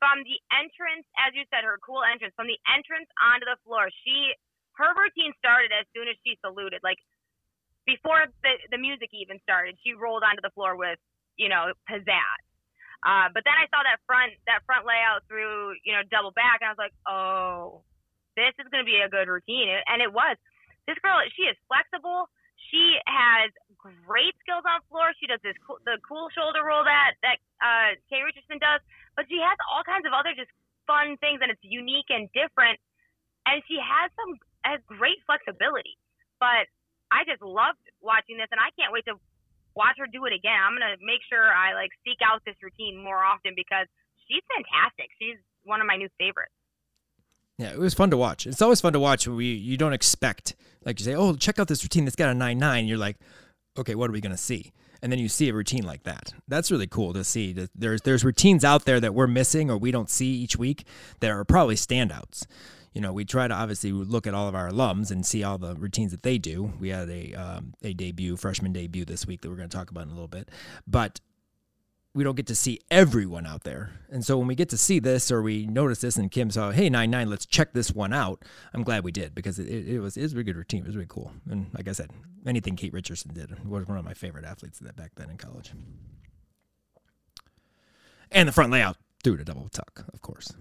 [0.02, 3.88] From the entrance, as you said, her cool entrance, from the entrance onto the floor,
[4.04, 4.36] she,
[4.76, 6.84] her routine started as soon as she saluted.
[6.84, 7.00] Like,
[7.88, 11.00] before the, the music even started, she rolled onto the floor with,
[11.40, 12.44] you know, pizzazz.
[13.04, 16.64] Uh, but then I saw that front that front layout through you know double back,
[16.64, 17.84] and I was like, oh,
[18.36, 19.70] this is going to be a good routine.
[19.88, 20.38] And it was.
[20.88, 22.28] This girl, she is flexible.
[22.72, 25.12] She has great skills on floor.
[25.20, 28.80] She does this cool, the cool shoulder roll that that uh, Kay Richardson does,
[29.16, 30.52] but she has all kinds of other just
[30.88, 32.80] fun things, and it's unique and different.
[33.44, 36.00] And she has some has great flexibility.
[36.40, 36.72] But
[37.12, 39.20] I just loved watching this, and I can't wait to
[39.76, 40.56] watch her do it again.
[40.56, 43.88] I'm gonna make sure I like seek out this routine more often because
[44.26, 45.12] she's fantastic.
[45.20, 46.56] She's one of my new favorites.
[47.58, 48.48] Yeah, it was fun to watch.
[48.48, 51.60] It's always fun to watch when we you don't expect like you say, oh, check
[51.60, 52.88] out this routine that's got a nine nine.
[52.88, 53.18] You're like,
[53.78, 54.72] okay, what are we gonna see?
[55.02, 56.34] And then you see a routine like that.
[56.48, 57.54] That's really cool to see.
[57.54, 60.86] That there's there's routines out there that we're missing or we don't see each week
[61.20, 62.46] that are probably standouts.
[62.94, 65.58] You know, we try to obviously look at all of our alums and see all
[65.58, 66.74] the routines that they do.
[66.80, 69.92] We had a um, a debut, freshman debut this week that we're going to talk
[69.92, 70.50] about in a little bit,
[70.88, 71.20] but
[72.16, 73.92] we don't get to see everyone out there.
[74.12, 76.72] And so when we get to see this or we notice this and Kim saw,
[76.72, 78.44] hey, 9 9, let's check this one out.
[78.74, 80.84] I'm glad we did because it, it, was, it was a good routine.
[80.84, 81.32] It was really cool.
[81.50, 82.12] And like I said,
[82.46, 85.72] anything Kate Richardson did was one of my favorite athletes that back then in college.
[88.32, 90.54] And the front layout through to double tuck, of course.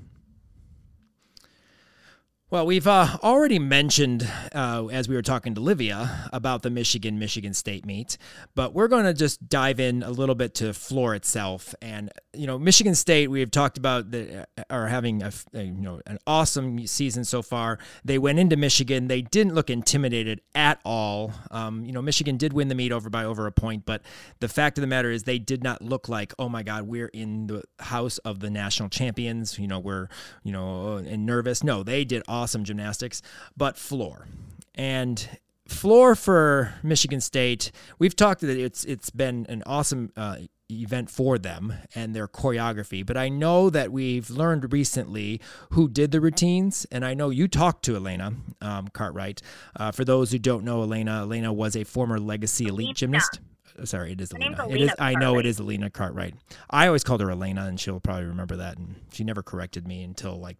[2.53, 7.19] Well, we've uh, already mentioned uh, as we were talking to Livia about the Michigan
[7.19, 8.19] Michigan State meet,
[8.55, 11.75] but we're going to just dive in a little bit to floor itself.
[11.81, 15.63] And you know, Michigan State, we have talked about the, uh, are having a, a,
[15.63, 17.79] you know an awesome season so far.
[18.05, 21.33] They went into Michigan, they didn't look intimidated at all.
[21.51, 24.03] Um, you know, Michigan did win the meet over by over a point, but
[24.41, 27.09] the fact of the matter is they did not look like, oh my God, we're
[27.15, 29.59] in the house of the national champions.
[29.59, 30.09] You know, we're
[30.43, 31.65] you know and nervous.
[31.65, 33.23] No, they did all awesome gymnastics,
[33.57, 34.27] but floor.
[34.75, 35.29] And
[35.69, 40.37] floor for Michigan State, we've talked that it's it's been an awesome uh,
[40.71, 43.05] event for them and their choreography.
[43.05, 45.41] But I know that we've learned recently
[45.71, 49.43] who did the routines, and I know you talked to Elena um, Cartwright.
[49.77, 53.41] Uh, for those who don't know Elena, Elena was a former Legacy Elite gymnast.
[53.79, 54.69] Uh, sorry, it is Elena.
[54.69, 54.91] It is.
[54.99, 56.35] I know it is Elena Cartwright.
[56.71, 58.79] I always called her Elena, and she'll probably remember that.
[58.79, 60.57] And she never corrected me until like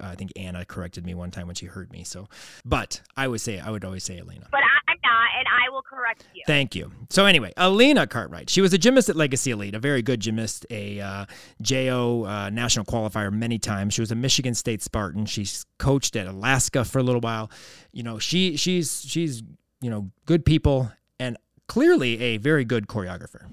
[0.00, 2.04] I think Anna corrected me one time when she heard me.
[2.04, 2.28] So,
[2.64, 4.46] but I would say I would always say Elena.
[4.50, 6.42] But I'm not, and I will correct you.
[6.46, 6.92] Thank you.
[7.10, 8.50] So anyway, Elena Cartwright.
[8.50, 11.26] She was a gymnast at Legacy Elite, a very good gymnast, a uh,
[11.62, 13.94] JO uh, national qualifier many times.
[13.94, 15.26] She was a Michigan State Spartan.
[15.26, 17.50] She's coached at Alaska for a little while.
[17.92, 19.42] You know, she she's she's
[19.80, 21.36] you know good people and
[21.66, 23.46] clearly a very good choreographer.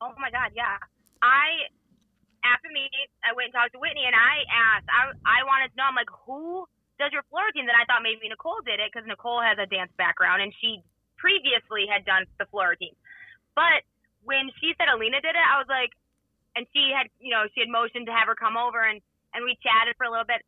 [0.00, 0.76] Oh my God, yeah.
[1.22, 1.68] I
[2.44, 2.86] after me,
[3.24, 5.96] I went and talked to Whitney, and I asked, I, I wanted to know, I'm
[5.96, 6.68] like, who
[7.00, 7.66] does your floor routine?
[7.66, 10.84] That I thought maybe Nicole did it because Nicole has a dance background, and she
[11.16, 12.94] previously had done the floor routine.
[13.56, 13.82] But
[14.22, 15.92] when she said Alina did it, I was like,
[16.54, 19.00] and she had, you know, she had motioned to have her come over, and
[19.34, 20.44] and we chatted for a little bit.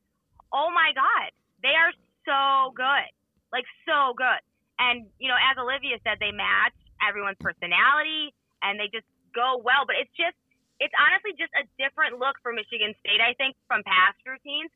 [0.54, 1.34] Oh my God,
[1.66, 1.90] they are
[2.22, 3.10] so good,
[3.50, 4.38] like so good.
[4.78, 8.30] And you know, as Olivia said, they match everyone's personality,
[8.62, 9.82] and they just go well.
[9.82, 10.38] But it's just
[10.78, 14.68] it's honestly just a different look for Michigan State, I think, from past routines.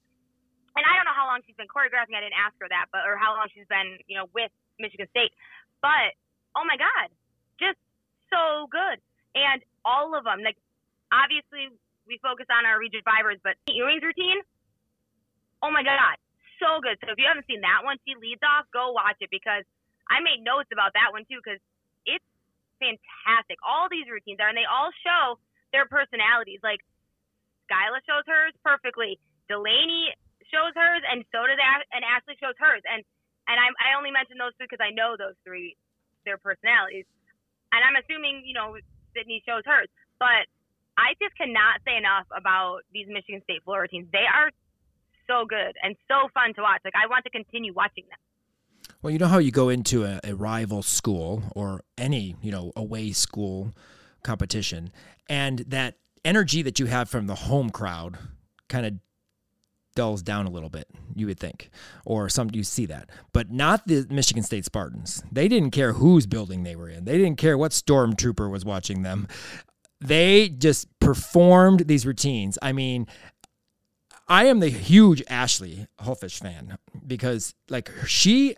[0.76, 2.16] And I don't know how long she's been choreographing.
[2.16, 5.10] I didn't ask her that, but or how long she's been, you know, with Michigan
[5.10, 5.34] State.
[5.82, 6.16] But
[6.56, 7.10] oh my God,
[7.58, 7.76] just
[8.30, 9.02] so good.
[9.34, 10.56] And all of them, like
[11.12, 11.74] obviously
[12.06, 14.40] we focus on our Region Fivers, but Ewing's routine,
[15.62, 16.16] oh my God,
[16.62, 16.96] so good.
[17.02, 19.66] So if you haven't seen that one, she leads off, go watch it because
[20.08, 21.60] I made notes about that one too because
[22.06, 22.24] it's
[22.80, 23.60] fantastic.
[23.62, 25.38] All these routines are, and they all show
[25.72, 26.60] their personalities.
[26.62, 26.80] Like
[27.70, 29.18] Skyla shows hers perfectly.
[29.48, 30.14] Delaney
[30.50, 32.82] shows hers, and so does Ash- and Ashley shows hers.
[32.86, 33.06] And
[33.46, 35.78] and I I only mention those three because I know those three,
[36.26, 37.06] their personalities.
[37.70, 38.76] And I'm assuming you know
[39.14, 40.50] Sydney shows hers, but
[40.98, 44.10] I just cannot say enough about these Michigan State floor routines.
[44.12, 44.50] They are
[45.30, 46.82] so good and so fun to watch.
[46.84, 48.18] Like I want to continue watching them.
[49.02, 52.72] Well, you know how you go into a, a rival school or any you know
[52.76, 53.72] away school
[54.22, 54.92] competition,
[55.28, 58.18] and that energy that you have from the home crowd
[58.68, 58.94] kind of
[59.94, 61.70] dulls down a little bit, you would think,
[62.04, 65.22] or some you see that, but not the Michigan State Spartans.
[65.32, 67.04] They didn't care whose building they were in.
[67.04, 69.26] They didn't care what stormtrooper was watching them.
[70.00, 72.58] They just performed these routines.
[72.62, 73.06] I mean,
[74.28, 78.56] I am the huge Ashley Hullfish fan because like she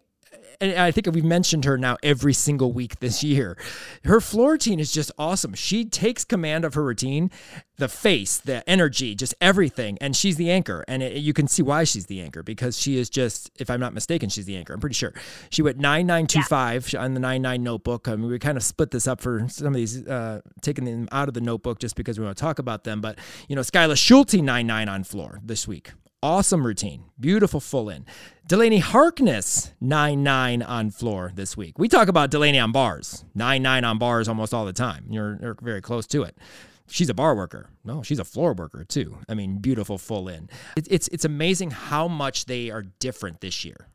[0.61, 3.57] and I think we've mentioned her now every single week this year.
[4.05, 5.55] Her floor routine is just awesome.
[5.55, 7.31] She takes command of her routine,
[7.79, 10.85] the face, the energy, just everything, and she's the anchor.
[10.87, 13.81] And it, you can see why she's the anchor because she is just, if I'm
[13.81, 14.73] not mistaken, she's the anchor.
[14.75, 15.13] I'm pretty sure
[15.51, 18.09] she went nine nine two five on the nine nine notebook.
[18.09, 21.09] I mean, we kind of split this up for some of these, uh, taking them
[21.13, 23.01] out of the notebook just because we want to talk about them.
[23.01, 25.93] But you know, Skyla Schulte nine nine on floor this week
[26.25, 27.07] Awesome routine.
[27.19, 28.07] Beautiful full in.
[28.47, 31.81] Delaney Harkness, 9 9 on floor this week.
[31.81, 35.07] We talk about Delaney on bars, 9 9 on bars almost all the time.
[35.11, 36.39] You're, you're very close to it.
[36.87, 37.71] She's a bar worker.
[37.85, 39.19] No, she's a floor worker too.
[39.29, 40.49] I mean, beautiful full in.
[40.77, 43.89] It, it's, it's amazing how much they are different this year.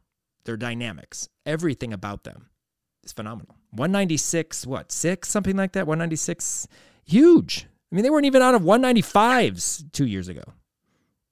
[0.44, 2.48] Their dynamics, everything about them
[3.06, 3.56] is phenomenal.
[3.72, 5.88] 196, what, six, something like that?
[5.88, 6.68] 196,
[7.06, 7.68] huge.
[7.90, 10.44] I mean, they weren't even out of 195s two years ago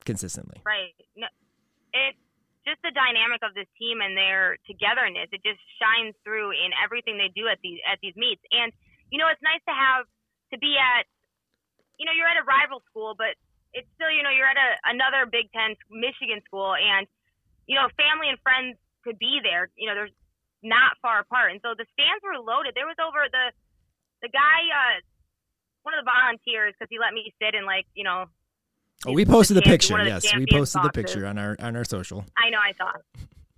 [0.06, 0.62] consistently.
[0.64, 0.94] Right.
[1.18, 1.28] No,
[1.94, 2.22] it's
[2.66, 5.30] just the dynamic of this team and their togetherness.
[5.30, 8.42] It just shines through in everything they do at these at these meets.
[8.50, 8.74] And
[9.14, 10.10] you know, it's nice to have
[10.54, 11.06] to be at.
[11.96, 13.40] You know, you're at a rival school, but
[13.72, 17.06] it's still you know you're at a another Big Ten Michigan school, and
[17.70, 18.76] you know family and friends
[19.06, 19.70] could be there.
[19.78, 20.16] You know, there's
[20.66, 22.74] not far apart, and so the stands were loaded.
[22.74, 23.54] There was over the
[24.26, 24.98] the guy, uh,
[25.86, 28.26] one of the volunteers, because he let me sit and like you know
[29.06, 29.98] Oh, we posted the picture.
[30.04, 32.26] Yes, we posted the picture on our on our social.
[32.38, 32.90] I know, I saw.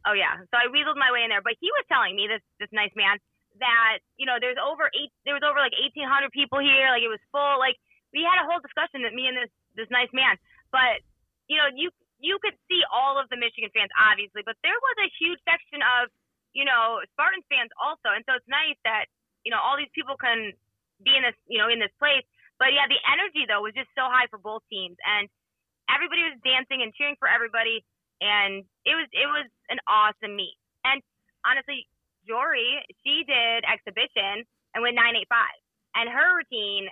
[0.07, 1.43] Oh yeah, so I weaseled my way in there.
[1.43, 3.19] But he was telling me this this nice man
[3.59, 6.91] that you know there's over eight there was over like 1,800 people here.
[6.91, 7.59] Like it was full.
[7.59, 7.79] Like
[8.11, 10.35] we had a whole discussion that me and this this nice man.
[10.71, 11.03] But
[11.47, 14.95] you know you you could see all of the Michigan fans obviously, but there was
[14.99, 16.11] a huge section of
[16.51, 18.11] you know Spartans fans also.
[18.11, 19.07] And so it's nice that
[19.47, 20.51] you know all these people can
[21.03, 22.23] be in this you know in this place.
[22.59, 25.29] But yeah, the energy though was just so high for both teams and
[25.89, 27.83] everybody was dancing and cheering for everybody,
[28.21, 30.57] and it was it was an awesome meet.
[30.83, 31.01] And
[31.47, 31.87] honestly,
[32.27, 34.43] Jory she did exhibition
[34.75, 35.57] and went nine eight five,
[35.95, 36.89] and her routine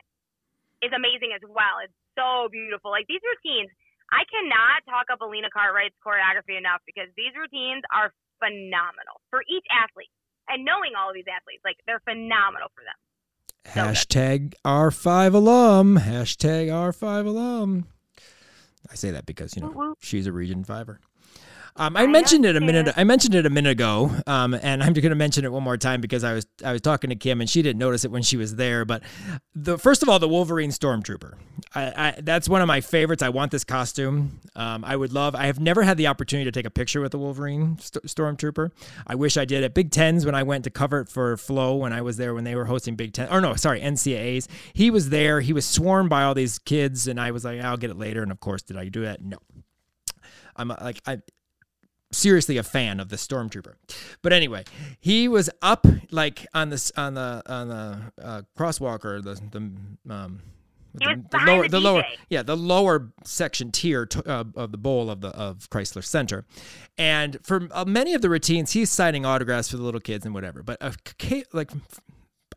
[0.84, 1.84] is amazing as well.
[1.84, 2.92] It's so beautiful.
[2.92, 3.72] Like these routines,
[4.12, 9.66] I cannot talk up Alina Cartwright's choreography enough because these routines are phenomenal for each
[9.72, 10.12] athlete.
[10.46, 13.00] And knowing all of these athletes, like they're phenomenal for them.
[13.66, 15.98] Hashtag R5 alum.
[16.00, 17.88] Hashtag R5 alum.
[18.90, 21.00] I say that because you know she's a Region Fiver.
[21.78, 22.94] Um, I I mentioned it a minute.
[22.96, 25.76] I mentioned it a minute ago, um, and I'm going to mention it one more
[25.76, 28.24] time because I was I was talking to Kim and she didn't notice it when
[28.24, 28.86] she was there.
[28.86, 29.04] But
[29.54, 31.34] the first of all, the Wolverine Stormtrooper.
[31.74, 33.22] I, I, that's one of my favorites.
[33.22, 34.40] I want this costume.
[34.56, 35.36] Um, I would love.
[35.36, 38.72] I have never had the opportunity to take a picture with the Wolverine st- Stormtrooper.
[39.06, 41.76] I wish I did at Big Tens when I went to cover it for Flow
[41.76, 43.28] when I was there when they were hosting Big Ten.
[43.30, 44.48] Or no, sorry, NCAA's.
[44.72, 45.42] He was there.
[45.42, 48.24] He was swarmed by all these kids, and I was like, I'll get it later.
[48.24, 49.22] And of course, did I do that?
[49.22, 49.40] No.
[50.56, 51.18] I'm uh, like I
[52.12, 53.74] seriously a fan of the stormtrooper.
[54.22, 54.64] But anyway,
[55.00, 60.14] he was up like on this on the on the uh, crosswalk or the the
[60.14, 60.42] um
[60.94, 65.10] the, the lower the lower yeah the lower section tier t- uh, of the bowl
[65.10, 66.46] of the of Crisler Center,
[66.98, 70.34] and for uh, many of the routines he's signing autographs for the little kids and
[70.34, 70.64] whatever.
[70.64, 71.72] But uh, ca- like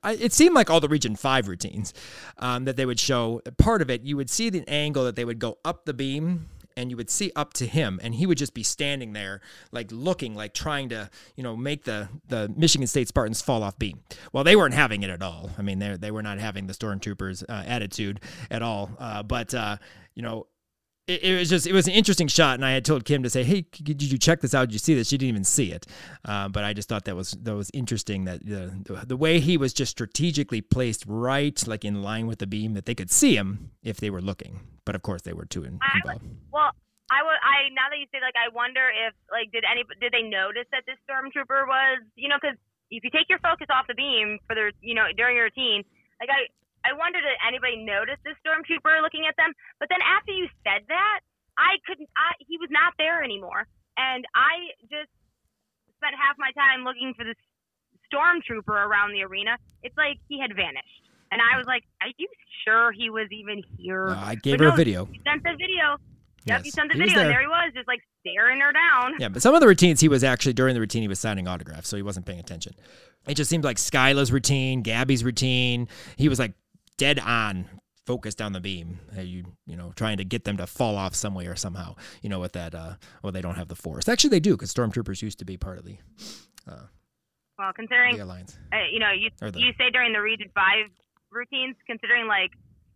[0.02, 1.92] I, it seemed like all the Region Five routines
[2.38, 3.42] um, that they would show.
[3.58, 6.48] Part of it, you would see the angle that they would go up the beam,
[6.78, 9.40] and you would see up to him, and he would just be standing there,
[9.72, 13.76] like looking, like trying to, you know, make the the Michigan State Spartans fall off
[13.78, 14.00] beam.
[14.32, 15.50] Well, they weren't having it at all.
[15.58, 18.20] I mean, they they were not having the stormtroopers uh, attitude
[18.50, 18.90] at all.
[18.98, 19.78] Uh, but uh,
[20.14, 20.46] you know,
[21.08, 23.30] it, it was just it was an interesting shot, and I had told Kim to
[23.30, 24.68] say, "Hey, did you check this out?
[24.68, 25.86] Did you see this?" She didn't even see it,
[26.24, 29.40] uh, but I just thought that was that was interesting that the, the the way
[29.40, 33.10] he was just strategically placed right, like in line with the beam, that they could
[33.10, 34.60] see him if they were looking.
[34.84, 36.24] But of course, they were too in, I involved.
[36.52, 36.70] Well,
[37.10, 37.40] I would.
[37.40, 40.68] I now that you say like, I wonder if like did any did they notice
[40.72, 42.56] that this stormtrooper was you know because
[42.90, 45.84] if you take your focus off the beam for their you know during your routine,
[46.20, 46.52] like I
[46.84, 49.52] I wonder did anybody notice this stormtrooper looking at them?
[49.80, 51.20] But then after you said that,
[51.58, 52.08] I couldn't.
[52.16, 53.66] I he was not there anymore,
[53.96, 55.10] and I just
[55.98, 57.36] spent half my time looking for this
[58.12, 59.58] stormtrooper around the arena.
[59.82, 61.02] It's like he had vanished.
[61.30, 62.28] And I was like, "Are you
[62.64, 65.04] sure he was even here?" Uh, I gave But her a video.
[65.06, 65.98] He sent the video.
[66.46, 67.34] Yep, Yes, he sent the he video, and there.
[67.34, 69.14] there he was, just like staring her down.
[69.18, 71.46] Yeah, but some of the routines he was actually during the routine he was signing
[71.46, 72.74] autographs, so he wasn't paying attention.
[73.26, 75.88] It just seemed like Skyla's routine, Gabby's routine.
[76.16, 76.52] He was like
[76.98, 77.66] dead on,
[78.06, 79.00] focused on the beam.
[79.16, 81.94] uh, You you know trying to get them to fall off some way or somehow.
[82.22, 82.74] You know with that.
[82.74, 84.06] Uh, well, they don't have the force.
[84.08, 85.96] Actually, they do because stormtroopers used to be part of the
[87.58, 88.56] Well, considering the alliance.
[88.72, 90.90] uh, you know you the- you say during the Region Five
[91.30, 92.50] routines, considering like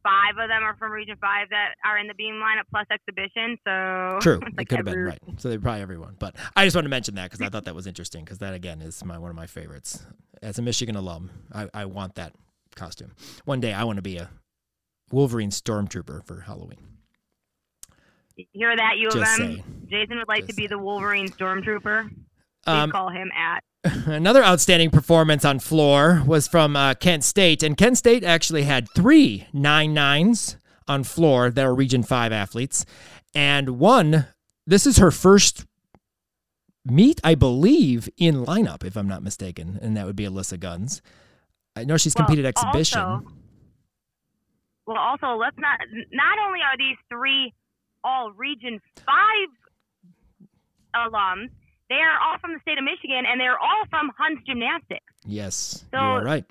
[0.04, 3.56] five of them are from Region Five that are in the beam lineup plus exhibition.
[3.66, 5.18] So True, it like could have been right.
[5.38, 7.74] So they're probably everyone, but I just wanted to mention that because I thought that
[7.74, 10.06] was interesting because that again is my one of my favorites.
[10.42, 12.34] As a Michigan alum, I, I want that
[12.74, 13.12] costume.
[13.44, 14.30] One day I want to be a
[15.10, 16.78] Wolverine stormtrooper for Halloween.
[18.52, 19.46] Hear that, U of Just M?
[19.46, 19.86] saying.
[19.90, 22.08] Jason would like Just to be the Wolverine stormtrooper.
[22.08, 22.14] Please
[22.66, 23.62] Um, call him at.
[24.06, 28.88] Another outstanding performance on floor was from uh, Kent State, and Kent State actually had
[28.94, 30.56] three nine nines
[30.88, 32.86] on floor that are Region Five athletes,
[33.34, 34.26] and one
[34.66, 35.66] this is her first
[36.84, 41.02] meet, I believe, in lineup, if I'm not mistaken, and that would be Alyssa Guns.
[41.76, 43.00] I know she's Well, competed exhibition.
[43.00, 43.32] also-
[44.86, 45.78] Well, also let's not.
[46.12, 47.54] Not only are these three
[48.04, 49.48] all Region Five
[50.94, 51.50] alums,
[51.88, 55.04] they are all from the state of Michigan, and they're all from Hunt's Gymnastics.
[55.24, 56.44] yes, So- you are right.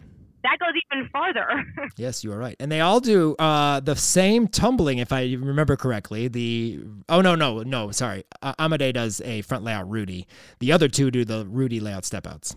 [0.43, 1.65] That goes even farther.
[1.97, 2.55] Yes, you are right.
[2.59, 6.27] And they all do uh, the same tumbling, if I remember correctly.
[6.27, 6.79] The
[7.09, 10.25] oh no no no sorry, uh, Amade does a front layout Rudy.
[10.59, 12.55] The other two do the Rudy layout step outs,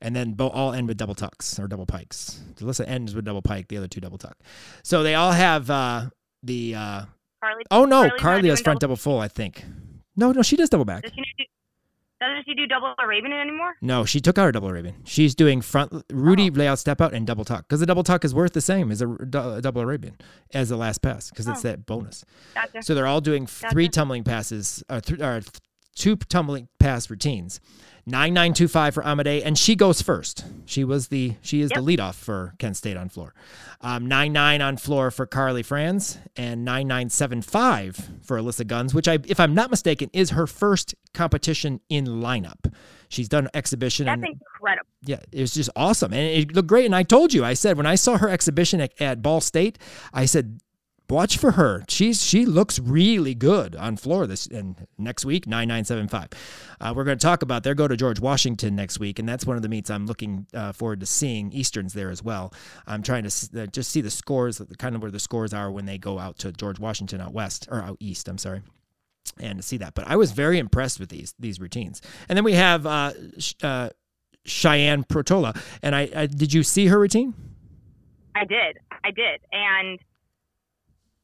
[0.00, 2.40] and then bo- all end with double tucks or double pikes.
[2.56, 3.68] Alyssa ends with double pike.
[3.68, 4.38] The other two double tuck.
[4.82, 6.06] So they all have uh,
[6.42, 6.74] the.
[6.74, 7.04] Uh,
[7.42, 9.18] Carly, oh no, Carly's not Carly has front double full.
[9.20, 9.64] I think.
[10.16, 11.02] No no she does double back.
[11.02, 11.44] does she do,
[12.20, 13.74] doesn't she do double Arabian anymore?
[13.82, 14.96] No, she took out her double Arabian.
[15.04, 16.54] She's doing front Rudy Oh.
[16.54, 19.02] layout step out and double tuck because the double tuck is worth the same as
[19.02, 20.16] a, du- a double Arabian
[20.54, 21.68] as the last pass because it's Oh.
[21.68, 22.24] that bonus.
[22.54, 22.82] Gotcha.
[22.82, 25.50] So they're all doing f- three tumbling passes, uh, th- or th-
[25.96, 27.60] two tumbling pass routines.
[28.08, 30.44] Nine nine two five for Amade, and she goes first.
[30.64, 31.84] She was the she is Yep.
[31.84, 33.34] the leadoff for Kent State on floor.
[33.80, 38.64] Um, nine nine on floor for Carly Franz, and nine nine seven five for Alyssa
[38.64, 42.72] Guns, which I, if I'm not mistaken, is her first competition in lineup.
[43.08, 44.86] She's done exhibition That's and incredible.
[45.02, 46.86] yeah, it was just awesome, and it looked great.
[46.86, 49.78] And I told you, I said when I saw her exhibition at, at Ball State,
[50.12, 50.60] I said,
[51.10, 51.84] watch for her.
[51.88, 56.28] She's she looks really good on floor this and next week nine nine seven five.
[56.80, 57.74] Uh, we're going to talk about there.
[57.74, 60.72] Go to George Washington next week, and that's one of the meets I'm looking uh,
[60.72, 62.52] forward to seeing Easterns there as well.
[62.86, 65.86] I'm trying to uh, just see the scores, kind of where the scores are when
[65.86, 68.28] they go out to George Washington out west or out east.
[68.28, 68.62] I'm sorry
[69.38, 69.94] and see that.
[69.94, 72.02] But I was very impressed with these these routines.
[72.28, 73.12] And then we have uh,
[73.62, 73.90] uh,
[74.44, 75.58] Cheyenne Protola.
[75.82, 77.34] And I, I did you see her routine?
[78.34, 78.78] I did.
[79.04, 79.40] I did.
[79.52, 79.98] And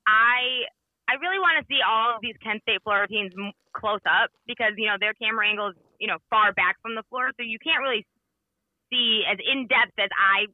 [0.06, 0.66] I
[1.12, 3.34] I really want to see all of these Kent State floor routines
[3.74, 7.02] close up because, you know, their camera angle is, you know, far back from the
[7.10, 7.30] floor.
[7.36, 8.06] So you can't really
[8.88, 10.46] see as in depth as I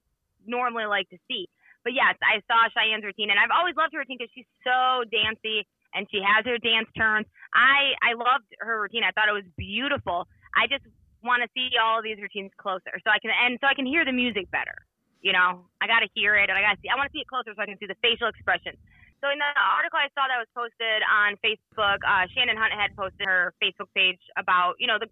[0.47, 1.47] normally like to see.
[1.85, 5.05] But yes, I saw Cheyenne's routine and I've always loved her routine because she's so
[5.13, 5.63] dancey
[5.95, 7.27] and she has her dance turns.
[7.55, 9.05] I, I loved her routine.
[9.05, 10.27] I thought it was beautiful.
[10.59, 10.83] I just
[11.23, 13.87] want to see all of these routines closer so I can, and so I can
[13.87, 14.75] hear the music better
[15.21, 17.15] you know, I got to hear it and I got to see, I want to
[17.15, 18.79] see it closer so I can see the facial expressions.
[19.19, 22.95] So in the article I saw that was posted on Facebook, uh, Shannon Hunt had
[22.95, 25.11] posted her Facebook page about, you know, the,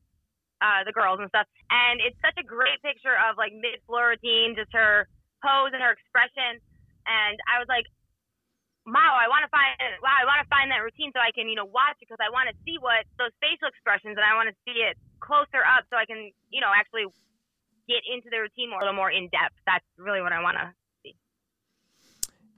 [0.62, 1.50] uh, the girls and stuff.
[1.74, 5.10] And it's such a great picture of like mid floor routine, just her
[5.42, 6.62] pose and her expression.
[7.06, 7.90] And I was like,
[8.86, 11.50] wow, I want to find, wow, I want to find that routine so I can,
[11.50, 14.38] you know, watch it because I want to see what those facial expressions and I
[14.38, 17.10] want to see it closer up so I can, you know, actually
[17.90, 19.58] get into the routine more, a little more in depth.
[19.66, 20.70] That's really what I want to.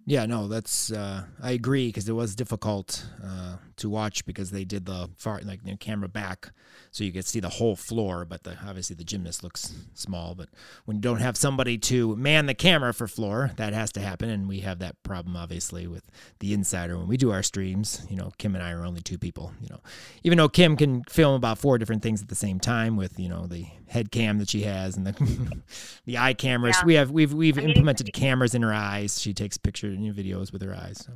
[0.08, 4.64] Yeah, no, that's uh, I agree because it was difficult uh, to watch because they
[4.64, 6.50] did the far like the camera back,
[6.90, 8.24] so you could see the whole floor.
[8.24, 10.34] But the, obviously the gymnast looks small.
[10.34, 10.48] But
[10.84, 14.28] when you don't have somebody to man the camera for floor, that has to happen,
[14.28, 16.04] and we have that problem obviously with
[16.40, 18.06] the insider when we do our streams.
[18.08, 19.52] You know, Kim and I are only two people.
[19.60, 19.80] You know,
[20.22, 23.28] even though Kim can film about four different things at the same time with you
[23.28, 25.58] know the head cam that she has and the
[26.04, 26.76] the eye cameras.
[26.80, 26.86] Yeah.
[26.86, 29.20] We have we've we've I mean, implemented cameras in her eyes.
[29.20, 31.04] She takes pictures and videos with her eyes.
[31.06, 31.12] So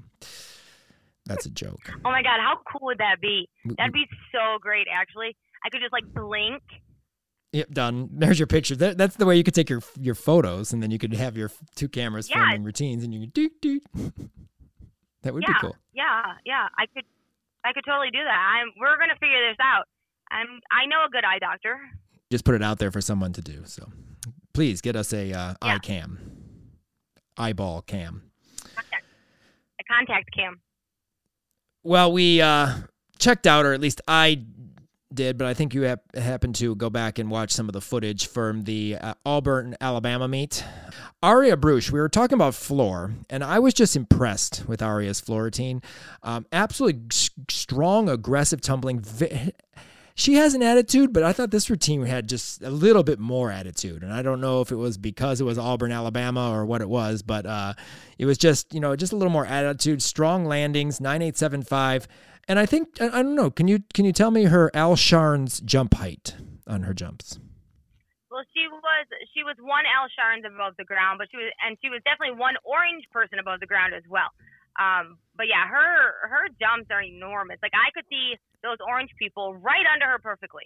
[1.27, 1.81] that's a joke.
[2.05, 3.49] Oh my God, how cool would that be?
[3.79, 5.37] That'd be so great, actually.
[5.65, 6.63] I could just like blink.
[7.53, 8.09] Yep, done.
[8.13, 8.75] There's your picture.
[8.77, 11.37] That, that's the way you could take your your photos, and then you could have
[11.37, 12.37] your two cameras Yeah.
[12.39, 13.83] filming routines, and you could doot doot.
[15.23, 15.77] That would yeah, be cool.
[15.95, 16.67] yeah, yeah.
[16.77, 17.05] I could,
[17.65, 18.57] I could totally do that.
[18.59, 18.73] I'm.
[18.81, 19.85] We're gonna figure this out.
[20.33, 20.49] I'm.
[20.73, 21.79] I know a good eye doctor.
[22.29, 23.63] Just put it out there for someone to do.
[23.67, 23.89] So
[24.53, 25.75] please get us a uh, Yeah.
[25.75, 26.19] eye cam,
[27.37, 28.33] eyeball cam.
[28.77, 30.61] A contact cam.
[31.85, 32.75] Well, we uh,
[33.19, 34.43] checked out, or at least I
[35.13, 37.81] did, but I think you hap- happened to go back and watch some of the
[37.81, 40.65] footage from the uh, Auburn, Alabama meet.
[41.23, 45.45] Aria Brusch, we were talking about floor, and I was just impressed with Aria's floor
[45.45, 45.83] routine.
[46.23, 49.01] Um, absolutely s- strong, aggressive tumbling.
[49.01, 49.53] Ve-
[50.15, 53.51] She has an attitude, but I thought this routine had just a little bit more
[53.51, 54.03] attitude.
[54.03, 56.89] And I don't know if it was because it was Auburn, Alabama, or what it
[56.89, 57.75] was, but uh,
[58.19, 62.09] it was just, you know, just a little more attitude, strong landings, 9875.
[62.49, 63.51] And I think I, I don't know.
[63.51, 66.35] Can you can you tell me her Al Sharn's jump height
[66.67, 67.39] on her jumps?
[68.31, 71.79] Well, she was she was one Al Sharns above the ground, but she was and
[71.81, 74.35] she was definitely one orange person above the ground as well.
[74.81, 77.59] Um, but yeah, her her jumps are enormous.
[77.63, 80.65] Like I could see those orange people right under her perfectly.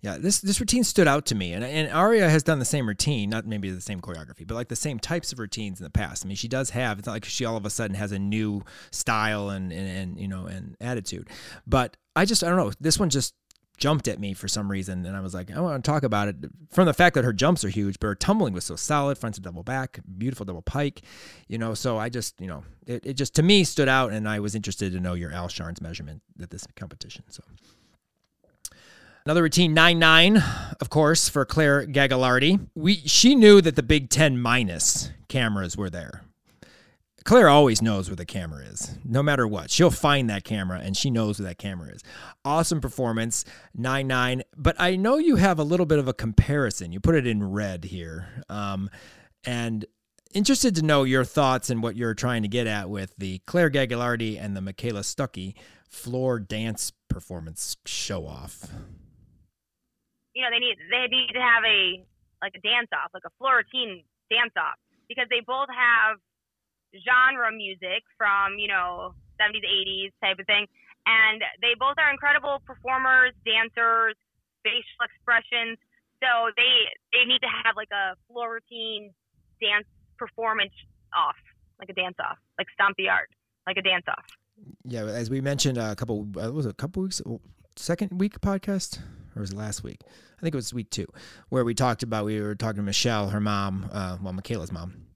[0.00, 2.86] Yeah, this this routine stood out to me, and and Aria has done the same
[2.86, 5.90] routine, not maybe the same choreography, but like the same types of routines in the
[5.90, 6.24] past.
[6.24, 7.00] I mean, she does have.
[7.00, 8.62] It's not like she all of a sudden has a new
[8.92, 11.28] style and and, and you know and attitude,
[11.66, 12.70] but I just I don't know.
[12.80, 13.34] This one just
[13.78, 16.28] jumped at me for some reason, and I was like, I want to talk about
[16.28, 16.36] it
[16.70, 19.36] from the fact that her jumps are huge, but her tumbling was so solid, front
[19.36, 21.02] to double back, beautiful double pike,
[21.46, 21.74] you know.
[21.74, 24.54] So I just you know it, it just to me stood out, and I was
[24.54, 27.24] interested to know your Al Sharns measurement at this competition.
[27.28, 27.42] So.
[29.24, 30.42] Another routine 9 9,
[30.80, 32.68] of course, for Claire Gagliardi.
[32.74, 36.22] We, she knew that the Big Ten minus cameras were there.
[37.28, 39.70] Claire always knows where the camera is, no matter what.
[39.70, 42.02] She'll find that camera and she knows where that camera is.
[42.42, 44.42] Awesome performance, 9 9.
[44.56, 46.90] But I know you have a little bit of a comparison.
[46.90, 48.42] You put it in red here.
[48.48, 48.88] Um,
[49.44, 49.84] and
[50.32, 53.70] interested to know your thoughts and what you're trying to get at with the Claire
[53.70, 55.54] Gagliardi and the Michaela Stuckey
[55.88, 58.68] floor dance performance show off
[60.38, 62.06] you know, they need they need to have a
[62.38, 64.78] like a dance off, like a Florentine dance off,
[65.10, 66.22] because they both have
[66.96, 70.66] genre music from you know 70s, 80s type of thing,
[71.06, 74.14] and they both are incredible performers, dancers,
[74.64, 75.78] facial expressions.
[76.20, 79.14] So they they need to have like a floor routine
[79.60, 79.86] dance
[80.16, 80.74] performance
[81.16, 81.36] off,
[81.78, 83.30] like a dance off, like stomp the art,
[83.66, 84.26] like a dance off.
[84.84, 87.22] Yeah, as we mentioned a couple, uh, was it a couple weeks,
[87.76, 88.98] second week podcast,
[89.36, 90.00] or was it last week?
[90.38, 91.06] I think it was week two,
[91.48, 95.07] where we talked about we were talking to Michelle, her mom, uh, well, Michaela's mom,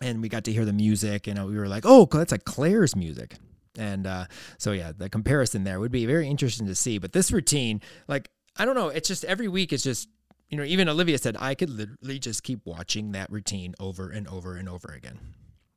[0.00, 2.96] and we got to hear the music, and we were like, oh, that's like Claire's
[2.96, 3.36] music.
[3.76, 4.26] And uh,
[4.58, 6.98] so, yeah, the comparison there would be very interesting to see.
[6.98, 10.08] But this routine, like, I don't know, it's just every week, it's just,
[10.48, 14.28] you know, even Olivia said, I could literally just keep watching that routine over and
[14.28, 15.18] over and over again.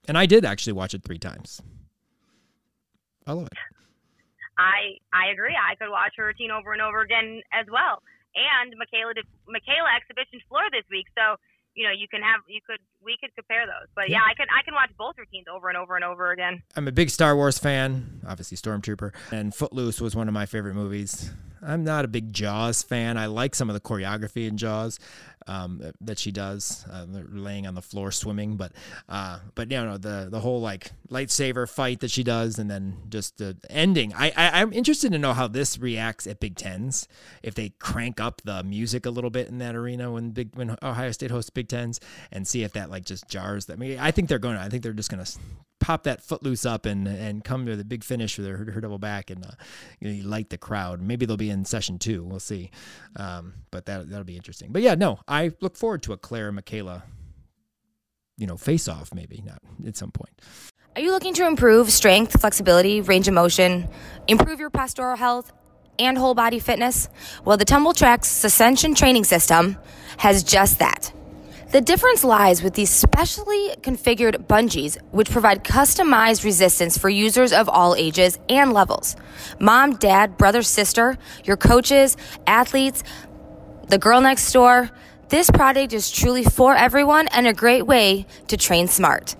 [0.08, 1.62] And I did actually watch it three times.
[3.26, 3.54] I love it.
[4.58, 5.54] I I agree.
[5.54, 8.02] I could watch her routine over and over again as well
[8.38, 11.10] and Michaela did, Michaela exhibition floor this week.
[11.18, 11.42] So
[11.78, 13.88] you know you can have you could we could compare those.
[13.96, 16.64] But yeah, I can I can watch both routines over and over and over again.
[16.76, 20.74] I'm a big Star Wars fan, obviously Stormtrooper, and Footloose was one of my favorite
[20.74, 21.32] movies.
[21.62, 23.18] I'm not a big Jaws fan.
[23.18, 25.00] I like some of the choreography in Jaws
[25.48, 28.58] um, that she does, uh, laying on the floor swimming.
[28.58, 28.74] But
[29.10, 32.98] uh, but you know the the whole like lightsaber fight that she does, and then
[33.10, 34.14] just the ending.
[34.14, 37.08] I, I I'm interested to know how this reacts at Big Tens
[37.44, 40.78] if they crank up the music a little bit in that arena when big when
[40.84, 42.00] Ohio State hosts Big Tens,
[42.32, 43.66] and see if that like just jars.
[43.66, 44.56] That I mean, I think they're going.
[44.56, 45.40] to I think they're just going to
[45.80, 48.98] pop that footloose up and and come to the big finish with her, her double
[48.98, 49.52] back and uh,
[50.00, 51.02] you know, light the crowd.
[51.02, 52.24] Maybe they'll be in session two.
[52.24, 52.72] We'll see.
[53.16, 54.72] Um, but that that'll be interesting.
[54.72, 55.20] But yeah, no,
[55.62, 57.04] look forward to a Claire Michaela,
[58.38, 60.42] you know, face off maybe not at some point.
[60.96, 63.88] Are you looking to improve strength, flexibility, range of motion,
[64.28, 65.52] improve your postural health?
[66.00, 67.10] And whole body fitness?
[67.44, 69.78] Well, the Tumbl Trak Ascension Training System
[70.18, 71.12] has just that.
[71.72, 77.68] The difference lies with these specially configured bungees, which provide customized resistance for users of
[77.68, 79.16] all ages and levels.
[79.60, 82.16] Mom, dad, brother, sister, your coaches,
[82.46, 83.04] athletes,
[83.90, 84.90] the girl next door.
[85.30, 89.36] This product is truly for everyone and a great way to train smart.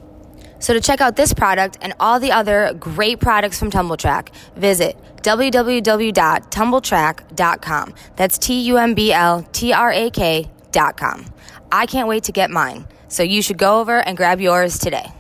[0.60, 4.28] So to check out this product and all the other great products from Tumbl Trak,
[4.56, 7.94] visit www.tumbltrak.com.
[8.18, 11.26] That's T U M B L T R A K.com.
[11.72, 12.86] I can't wait to get mine.
[13.08, 15.14] So you should go over and grab yours today.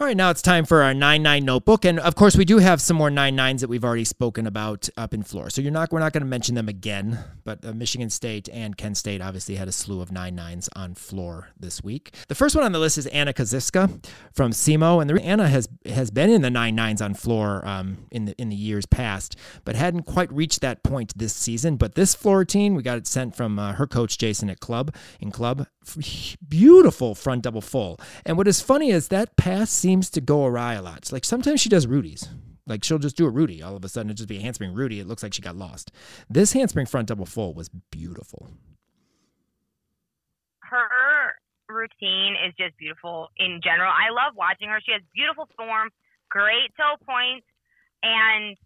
[0.00, 1.84] All right, now it's time for our 9 9 notebook.
[1.84, 4.88] And of course, we do have some more 9 9s that we've already spoken about
[4.96, 5.50] up in floor.
[5.50, 8.76] So you're not, we're not going to mention them again, but uh, Michigan State and
[8.76, 12.12] Kent State obviously had a slew of 9 9s on floor this week.
[12.26, 15.00] The first one on the list is Anna Kaziska from SEMO.
[15.00, 18.34] And the, Anna has has been in the 9 9s on floor um, in, the,
[18.36, 21.76] in the years past, but hadn't quite reached that point this season.
[21.76, 24.92] But this floor routine, we got it sent from uh, her coach, Jason, at Club,
[25.20, 25.68] in Club.
[26.48, 28.00] Beautiful front double full.
[28.26, 31.12] And what is funny is that pass seems to go awry a lot.
[31.12, 32.26] Like sometimes she does Rudy's.
[32.66, 33.62] Like she'll just do a Rudy.
[33.62, 34.98] All of a sudden, it just be a handspring Rudy.
[34.98, 35.92] It looks like she got lost.
[36.30, 38.48] This handspring front double full was beautiful.
[40.60, 41.36] Her
[41.68, 43.92] routine is just beautiful in general.
[43.92, 44.80] I love watching her.
[44.80, 45.90] She has beautiful form,
[46.30, 47.44] great toe points,
[48.02, 48.56] and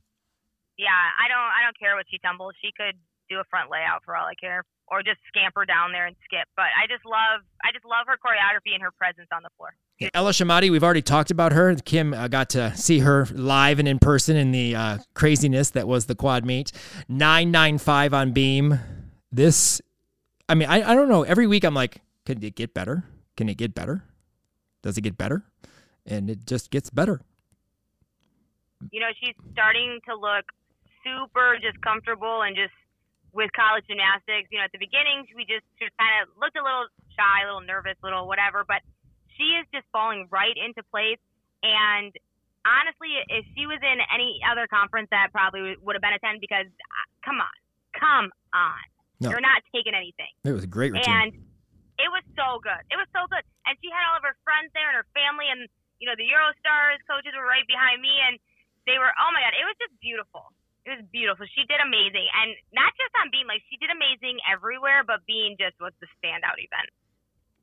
[0.79, 2.55] yeah, I don't I don't care what she tumbles.
[2.63, 2.95] She could
[3.29, 6.49] do a front layout for all I care or just scamper down there and skip.
[6.57, 9.75] But I just love I just love her choreography and her presence on the floor.
[9.99, 11.75] Yeah, Ella Shamati, we've already talked about her.
[11.75, 15.89] Kim uh, got to see her live and in person in the uh, craziness that
[15.89, 16.73] was the quad meet.
[17.09, 18.79] 995 on beam.
[19.33, 19.83] This,
[20.49, 21.25] I mean, I, I don't know.
[21.25, 23.05] Every week I'm like, can it get better?
[23.37, 24.05] Can it get better?
[24.83, 25.45] Does it get better?
[26.07, 27.21] And it just gets better.
[28.93, 30.45] You know, she's starting to look
[31.03, 32.73] super just comfortable and just
[33.33, 34.49] with college gymnastics.
[34.51, 37.47] You know, at the beginning, we just just kind of looked a little shy, a
[37.47, 38.65] little nervous, a little whatever.
[38.67, 38.83] But
[39.37, 41.21] she is just falling right into place.
[41.63, 42.13] And
[42.67, 46.41] honestly, if she was in any other conference, that probably would have been a ten.
[46.41, 47.57] Because uh, come on,
[47.95, 48.83] come on,
[49.21, 49.31] No.
[49.31, 50.31] you're not taking anything.
[50.45, 51.09] It was a great routine.
[51.09, 51.31] And
[51.99, 52.79] it was so good.
[52.95, 53.43] It was so good.
[53.67, 55.67] And she had all of her friends there and her family and
[55.99, 58.39] you know, the Eurostars coaches were right behind me and
[58.87, 60.55] they were oh my god, it was just beautiful.
[60.89, 61.45] It was beautiful.
[61.55, 62.25] She did amazing.
[62.33, 66.07] And not just on being like she did amazing everywhere, but being just was the
[66.17, 66.89] standout event.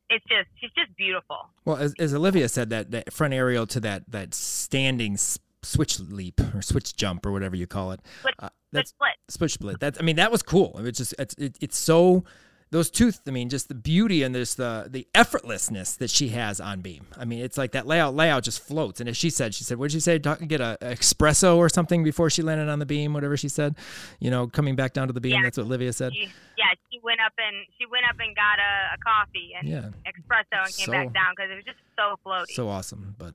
[0.09, 1.49] It's just she's just beautiful.
[1.65, 5.17] Well, as, as Olivia said, that, that front aerial to that that standing
[5.63, 8.01] switch leap or switch jump or whatever you call it.
[8.19, 9.11] Split, Uh, split, that's split.
[9.29, 9.79] switch split.
[9.79, 10.77] That's I mean that was cool.
[10.85, 12.23] It's just it's it, it's so
[12.71, 13.11] those two.
[13.27, 17.05] I mean just the beauty and there's the the effortlessness that she has on beam.
[17.17, 18.99] I mean it's like that layout layout just floats.
[18.99, 20.19] And as she said, she said, what did she say?
[20.19, 23.13] Get a, a espresso or something before she landed on the beam.
[23.13, 23.75] Whatever she said,
[24.19, 25.33] you know, coming back down to the beam.
[25.33, 25.41] Yeah.
[25.43, 26.13] That's what Olivia said.
[26.13, 26.23] She,
[26.57, 29.89] yeah, she went up and she went up and got a, a coffee and Yeah.
[30.11, 32.53] espresso and came So- back down because it was just so floaty.
[32.55, 33.33] so awesome but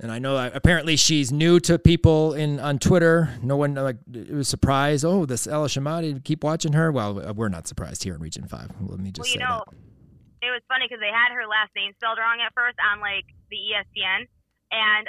[0.00, 3.30] and i know that apparently she's new to people in on twitter.
[3.42, 6.90] No one like it was surprised oh this ella shamati keep watching her?
[6.90, 9.44] Well uh, we're not surprised here in region 5 let me just well, you say
[9.44, 9.76] know, that
[10.40, 13.28] it was funny because they had her last name spelled wrong at first on like
[13.52, 14.24] the ESPN,
[14.72, 15.04] and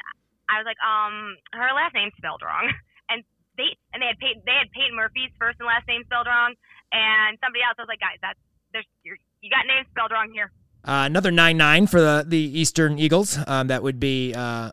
[0.52, 2.68] I was like, um, her last name's spelled wrong,
[3.10, 3.24] and
[3.56, 6.54] they and they had Peyton, they had Peyton Murphy's first and last name spelled wrong,
[6.92, 8.40] and somebody else I was like, guys, that's
[8.76, 10.52] there's you're, you got names spelled wrong here.
[10.84, 13.38] uh, another 9-9 for the, the eastern eagles.
[13.48, 14.72] Um, that would be uh,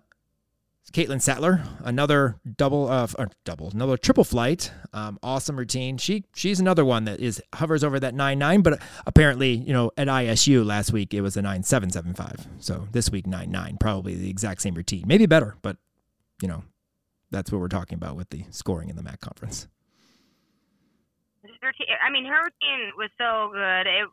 [0.93, 5.99] Caitlin Sattler, another double, uh, or double, another triple flight, um, awesome routine.
[5.99, 9.91] She she's another one that is hovers over that nine nine, but apparently, you know,
[9.99, 12.47] at ISU last week it was a nine seven seven five.
[12.59, 15.77] So this week nine nine, probably the exact same routine, maybe better, but
[16.41, 16.65] you know,
[17.31, 19.69] that's what we're talking about with the scoring in the MAC conference.
[21.43, 23.85] I mean, her routine was so good.
[23.87, 24.07] It,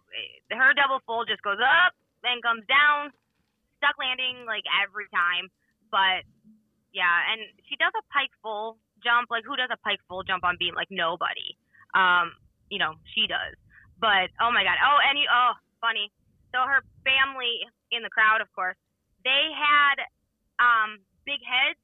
[0.51, 3.11] it, her double full just goes up, then comes down,
[3.77, 5.47] stuck landing like every time.
[5.91, 6.27] But
[6.95, 9.27] yeah, and she does a pike full jump.
[9.27, 10.73] Like who does a pike full jump on beam?
[10.73, 11.59] Like nobody.
[11.91, 12.39] Um,
[12.71, 13.59] you know, she does.
[13.99, 14.79] But oh my god.
[14.79, 15.19] Oh, and.
[15.27, 16.07] Oh, funny.
[16.55, 18.79] So her family in the crowd, of course,
[19.27, 19.99] they had
[20.63, 21.83] um big heads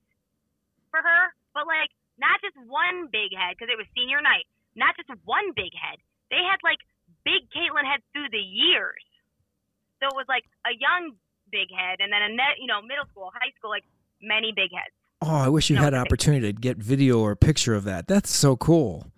[0.90, 4.48] for her, but like not just one big head because it was senior night.
[4.80, 6.00] Not just one big head.
[6.32, 6.80] They had like
[7.28, 9.04] big Caitlin heads through the years.
[10.00, 11.20] So it was like a young
[11.52, 13.86] big head, and then a net, you know, middle school, high school, like
[14.24, 14.96] many big heads.
[15.22, 18.08] Oh, I wish you No, had an opportunity to get video or picture of that.
[18.08, 19.12] That's so cool.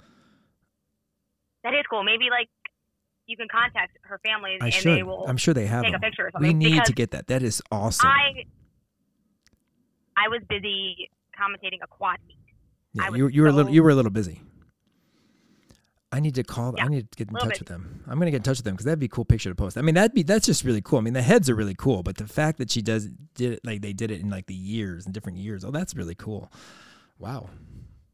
[1.64, 2.04] That is cool.
[2.04, 2.50] Maybe like
[3.26, 4.98] you can contact her family I and should.
[4.98, 6.02] they will I'm sure they have take a them.
[6.02, 7.28] picture or We need because to get that.
[7.28, 8.10] That is awesome.
[8.10, 8.44] I
[10.18, 12.38] I was busy commentating a quad meet.
[12.94, 14.42] Yeah, you you were a little you were a little busy.
[16.14, 16.76] I need to call.
[16.78, 17.60] Yeah, I need to get in touch bit.
[17.60, 18.04] with them.
[18.08, 19.80] I'm gonna get in touch with them because that'd be a cool picture to post.
[19.80, 21.00] I mean, that'd be that's just really cool.
[21.00, 23.62] I mean, the heads are really cool, but the fact that she does did it
[23.66, 25.66] like they did it in like the years and different years.
[25.66, 26.52] Oh, that's really cool.
[27.18, 27.50] Wow.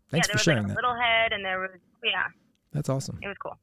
[0.10, 0.76] Thanks yeah, for sharing like a that.
[0.76, 1.72] little head, and there was
[2.02, 2.28] yeah,
[2.72, 3.20] That's awesome.
[3.22, 3.58] it was cool.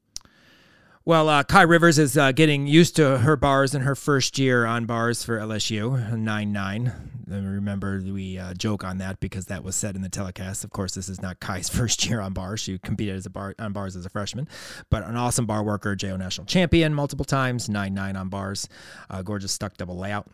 [1.06, 4.66] Well, uh, Kai Rivers is uh, getting used to her bars in her first year
[4.66, 6.92] on bars for LSU, 9 9.
[7.28, 10.64] Remember, we uh, joke on that because that was said in the telecast.
[10.64, 12.58] Of course, this is not Kai's first year on bars.
[12.58, 14.48] She competed as a bar on bars as a freshman,
[14.90, 18.68] but an awesome bar worker, JO national champion multiple times, 9 9 on bars.
[19.08, 20.26] Uh, gorgeous stuck double layout.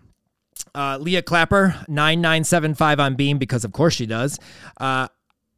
[0.75, 4.39] Uh, Leah Clapper, 9975 on beam because, of course, she does.
[4.79, 5.09] Uh,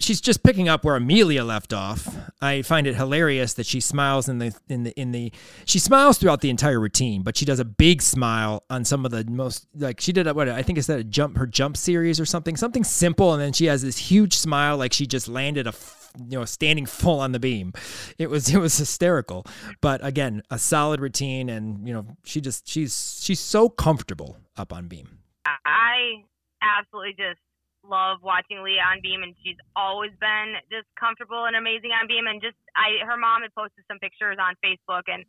[0.00, 2.16] she's just picking up where Amelia left off.
[2.44, 5.32] I find it hilarious that she smiles in the in the in the
[5.64, 9.12] she smiles throughout the entire routine, but she does a big smile on some of
[9.12, 11.76] the most like she did a, what I think it's that a jump her jump
[11.76, 15.26] series or something something simple, and then she has this huge smile like she just
[15.26, 15.72] landed a
[16.18, 17.72] you know standing full on the beam.
[18.18, 19.46] It was it was hysterical,
[19.80, 24.70] but again a solid routine, and you know she just she's she's so comfortable up
[24.70, 25.18] on beam.
[25.46, 26.24] I
[26.60, 27.40] absolutely just
[27.84, 32.26] love watching Leah on beam, and she's always been just comfortable and amazing on beam.
[32.26, 35.24] And just I, her mom had posted some pictures on Facebook, and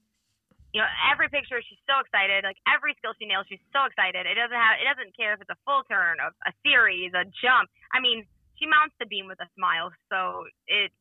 [0.76, 2.43] you know, every picture she's so excited.
[2.43, 4.28] Like every skill she nails, she's so excited.
[4.28, 7.24] It doesn't have, it doesn't care if it's a full turn, a, a series, a
[7.32, 7.72] jump.
[7.95, 8.28] I mean,
[8.60, 10.91] she mounts the beam with a smile, so it.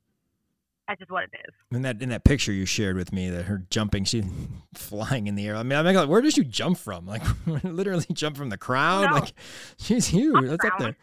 [0.86, 1.54] That's just what it is.
[1.74, 4.22] In that in that picture you shared with me, that her jumping, she
[4.74, 5.56] flying in the air.
[5.56, 7.06] I mean, I'm like, where did you jump from?
[7.06, 7.22] Like,
[7.64, 9.10] literally jump from the crowd.
[9.10, 9.12] No.
[9.18, 9.32] Like,
[9.78, 10.46] she's huge.
[10.46, 10.96] That's up there.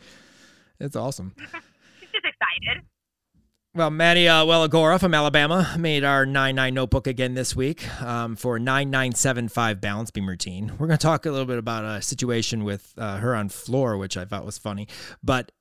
[0.82, 1.34] It's awesome.
[2.00, 2.84] She's just excited.
[3.74, 8.60] Well, Maddie uh, Waligora from Alabama made our 9-9 notebook again this week um, for
[8.60, 10.74] 9975 balance beam routine.
[10.78, 13.96] We're going to talk a little bit about a situation with uh, her on floor,
[13.96, 14.90] which I thought was funny.
[15.24, 15.54] But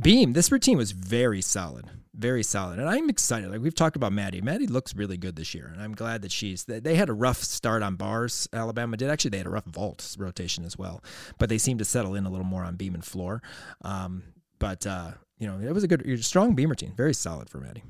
[0.00, 3.50] beam, this routine was very solid, very solid, and I'm excited.
[3.50, 4.40] Like we've talked about Maddie.
[4.40, 6.64] Maddie looks really good this year, and I'm glad that she's.
[6.64, 8.48] They had a rough start on bars.
[8.52, 9.30] Alabama did actually.
[9.30, 11.02] They had a rough vault rotation as well,
[11.38, 13.42] but they seem to settle in a little more on beam and floor.
[13.84, 14.22] Um,
[14.62, 17.82] but uh, you know, it was a good, strong beam routine, very solid for Maddie.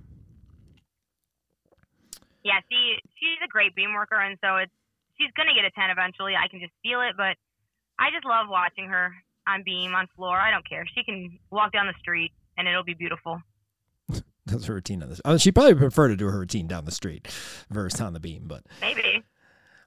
[2.42, 4.72] Yeah, she she's a great beam worker, and so it's
[5.18, 6.32] she's gonna get a ten eventually.
[6.34, 7.36] I can just feel it, but
[7.98, 9.12] I just love watching her
[9.46, 10.40] on beam, on floor.
[10.40, 10.86] I don't care.
[10.94, 13.40] She can walk down the street and it'll be beautiful.
[14.46, 15.20] That's her routine on this.
[15.24, 17.28] Oh, she probably prefer to do her routine down the street
[17.70, 19.22] versus on the beam, but maybe.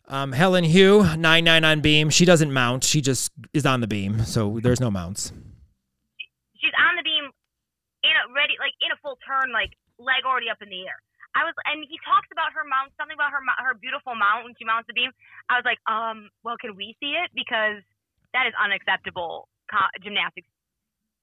[0.07, 2.11] Um, Helen Hu, nine nine on beam.
[2.11, 2.83] She doesn't mount.
[2.83, 5.33] She just is on the beam, so there's no mounts.
[6.65, 7.29] She's on the beam,
[8.01, 9.69] in a ready, like in a full turn, like
[10.01, 10.97] leg already up in the air.
[11.37, 14.57] I was, and he talks about her mount, something about her her beautiful mount when
[14.57, 15.13] she mounts the beam.
[15.45, 17.85] I was like, um, well, can we see it because
[18.33, 20.49] that is unacceptable co- gymnastics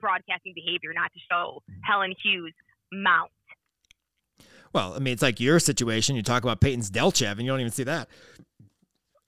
[0.02, 2.52] broadcasting behavior not to show Helen Hu's
[2.92, 3.30] mount.
[4.74, 6.16] Well, I mean, it's like your situation.
[6.16, 8.08] You talk about Peyton Delchev, and you don't even see that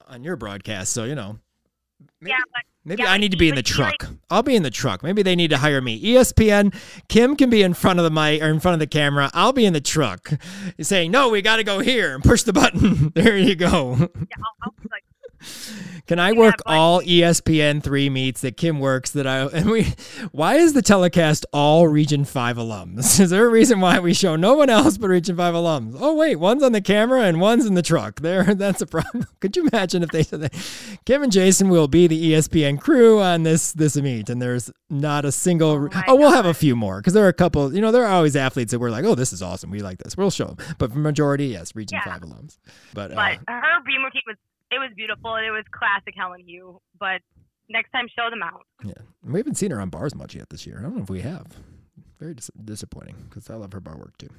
[0.06, 0.92] on your broadcast.
[0.92, 1.38] So you know,
[2.20, 3.94] maybe, yeah, but, maybe yeah, I need to be in the truck.
[4.02, 5.02] Like, I'll be in the truck.
[5.02, 6.00] Maybe they need to hire me.
[6.02, 6.74] ESPN,
[7.08, 9.30] Kim can be in front of the mic or in front of the camera.
[9.34, 10.32] I'll be in the truck,
[10.80, 13.96] saying, "No, we got to go here and push the button." there you go.
[13.98, 14.06] Yeah,
[14.38, 15.03] I'll, I'll, like,
[16.06, 19.94] can I work all ESPN three meets that Kim works that I and we
[20.32, 23.20] why is the telecast all Region Five alums?
[23.24, 25.96] Is there a reason why we show no one else but Region Five alums?
[25.98, 28.20] Oh wait, one's on the camera and one's in the truck.
[28.20, 29.26] There that's a problem.
[29.40, 33.20] Could you imagine if they said that Kim and Jason will be the ESPN crew
[33.20, 36.76] on this this meet and there's not a single Oh, oh we'll have a few
[36.76, 39.04] more because there are a couple, you know, there are always athletes that we're like,
[39.04, 39.70] "Oh, this is awesome.
[39.70, 40.56] We like this." We'll show them.
[40.78, 42.12] But for majority, yes, Region yeah.
[42.12, 42.58] 5 alums.
[42.92, 44.36] But, but uh, her beam routine was
[44.74, 45.34] it was beautiful.
[45.36, 46.80] It was classic Helen Hu.
[46.98, 47.20] But
[47.68, 48.62] next time, show them out.
[48.84, 50.78] Yeah, we haven't seen her on bars much yet this year.
[50.78, 51.46] I don't know if we have.
[52.18, 54.30] Very dis- disappointing because I love her bar work too.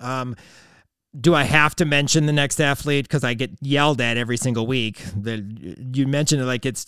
[0.00, 0.36] Um,
[1.18, 4.66] do I have to mention the next athlete because I get yelled at every single
[4.66, 5.02] week?
[5.16, 5.40] That
[5.94, 6.86] you mentioned it like it's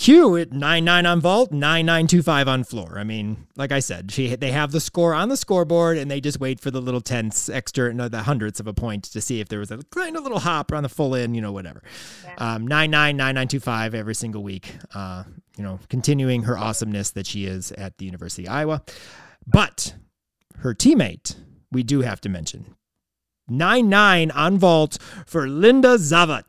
[0.00, 2.98] Q at nine nine on vault, nine nine two five on floor.
[2.98, 6.22] I mean, like I said, she they have the score on the scoreboard, and they
[6.22, 9.40] just wait for the little tenths extra, no, the hundredths of a point to see
[9.40, 11.82] if there was a kind of little hop on the full in, you know, whatever.
[12.24, 12.34] Yeah.
[12.38, 14.74] Um, nine nine nine nine two five every single week.
[14.94, 15.24] Uh,
[15.58, 18.82] you know, continuing her awesomeness that she is at the University of Iowa,
[19.46, 19.96] but
[20.60, 21.36] her teammate
[21.70, 22.74] we do have to mention
[23.46, 24.96] nine nine on vault
[25.26, 26.44] for Linda Zavat.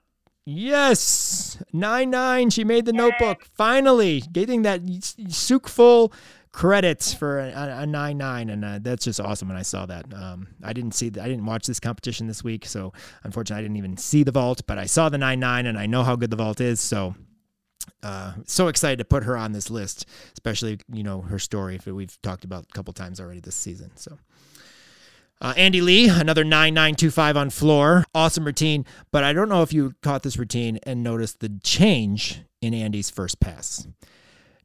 [0.46, 2.50] Yes, nine nine.
[2.50, 2.98] She made the Yay.
[2.98, 6.12] notebook finally, getting that Tsuk full
[6.52, 9.50] credits for a, a, nine nine, and uh, that's just awesome.
[9.50, 12.44] And I saw that, um, I didn't see, the, I didn't watch this competition this
[12.44, 12.92] week, so
[13.24, 14.64] unfortunately, I didn't even see the vault.
[14.66, 16.80] But I saw the nine nine, and I know how good the vault is.
[16.80, 17.16] So,
[18.02, 21.94] uh, so excited to put her on this list, especially you know her story that
[21.94, 23.92] we've talked about a couple times already this season.
[23.96, 24.18] So.
[25.42, 28.06] Uh, Andy Lee, another 9925 on floor.
[28.14, 28.86] Awesome routine.
[29.12, 33.10] But I don't know if you caught this routine and noticed the change in Andy's
[33.10, 33.88] first pass.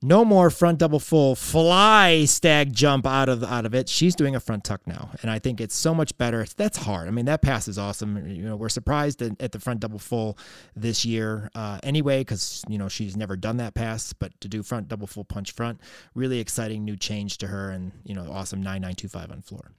[0.02, 3.88] No more front double full fly stag jump out of out of it.
[3.88, 6.44] She's doing a front tuck now, and I think it's so much better.
[6.58, 7.08] That's hard.
[7.08, 8.28] I mean, that pass is awesome.
[8.28, 10.36] You know, we're surprised at, the front double full
[10.76, 14.12] this year uh, anyway, because you know she's never done that pass.
[14.12, 15.80] But to do front double full punch front,
[16.14, 19.40] really exciting new change to her, and you know, awesome nine nine two five on
[19.40, 19.72] floor.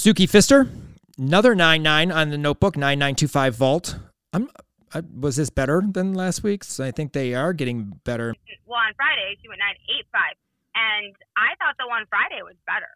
[0.00, 0.66] Suki Fister,
[1.18, 3.98] another 9 9 on the notebook, 9925 vault.
[4.32, 4.48] I'm,
[4.94, 6.80] I, was this better than last week's?
[6.80, 8.34] I think they are getting better.
[8.64, 10.36] Well, on Friday, she went 985,
[10.74, 12.86] and I thought the one Friday was better.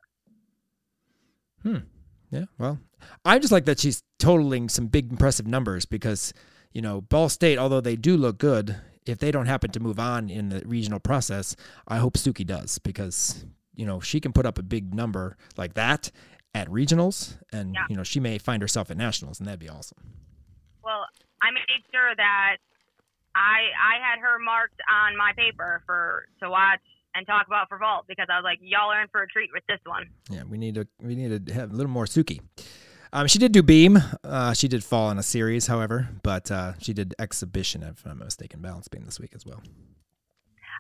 [1.62, 1.86] Hmm.
[2.30, 2.78] Yeah, well,
[3.22, 6.32] I just like that she's totaling some big, impressive numbers because,
[6.72, 10.00] you know, Ball State, although they do look good, if they don't happen to move
[10.00, 11.54] on in the regional process,
[11.86, 13.44] I hope Suki does because,
[13.76, 16.10] you know, she can put up a big number like that
[16.54, 17.86] at regionals, and yeah.
[17.88, 19.98] you know she may find herself at nationals, and that'd be awesome.
[20.82, 21.06] Well,
[21.42, 22.56] I made sure that
[23.34, 26.80] I I had her marked on my paper for to watch
[27.14, 29.50] and talk about for vault because I was like, y'all are in for a treat
[29.52, 30.06] with this one.
[30.30, 32.40] Yeah, we need to we need to have a little more Suki.
[33.12, 33.98] Um, she did do beam.
[34.24, 38.18] Uh, she did fall in a series, however, but uh, she did exhibition, if I'm
[38.18, 39.62] not mistaken, balance beam this week as well.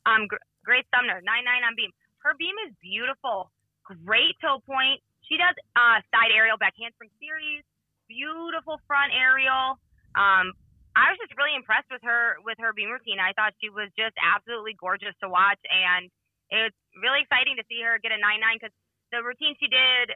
[0.04, 0.26] Um,
[0.64, 1.90] Grace Sumner, nine nine on beam.
[2.18, 3.52] Her beam is beautiful.
[3.84, 7.64] Great toe point, she does uh, side aerial back handspring series,
[8.08, 9.80] beautiful front aerial.
[10.14, 10.54] Um,
[10.94, 13.18] I was just really impressed with her with her beam routine.
[13.18, 16.06] I thought she was just absolutely gorgeous to watch, and
[16.54, 18.74] it's really exciting to see her get a nine nine because
[19.10, 20.14] the routine she did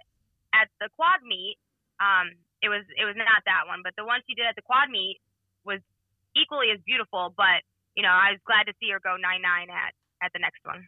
[0.54, 1.58] at the quad meet,
[1.98, 2.30] um,
[2.62, 4.86] it was it was not that one, but the one she did at the quad
[4.86, 5.18] meet
[5.66, 5.82] was
[6.38, 7.34] equally as beautiful.
[7.34, 7.66] But
[7.98, 10.62] you know, I was glad to see her go nine nine at at the next
[10.62, 10.86] one.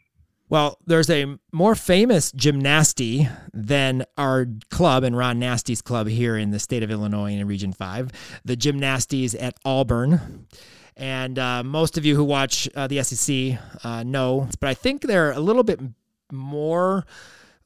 [0.51, 6.51] Well, there's a more famous gymnasty than our club and Ron Nasty's club here in
[6.51, 8.11] the state of Illinois in Region 5,
[8.45, 10.49] the Gymnasties at Auburn.
[10.97, 15.03] And uh, most of you who watch uh, the SEC uh, know, but I think
[15.03, 15.79] they're a little bit
[16.33, 17.07] more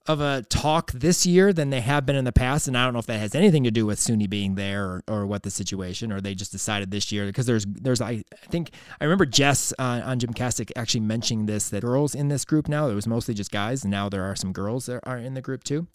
[0.07, 2.69] of a talk this year than they have been in the past.
[2.69, 5.03] And I don't know if that has anything to do with Suni being there or,
[5.09, 8.47] or what the situation, or they just decided this year because there's, there's, I, I
[8.51, 8.71] think,
[9.01, 12.89] I remember Jess uh, on Gymcastic actually mentioning this that girls in this group now,
[12.89, 13.83] it was mostly just guys.
[13.85, 15.87] And now there are some girls that are in the group too,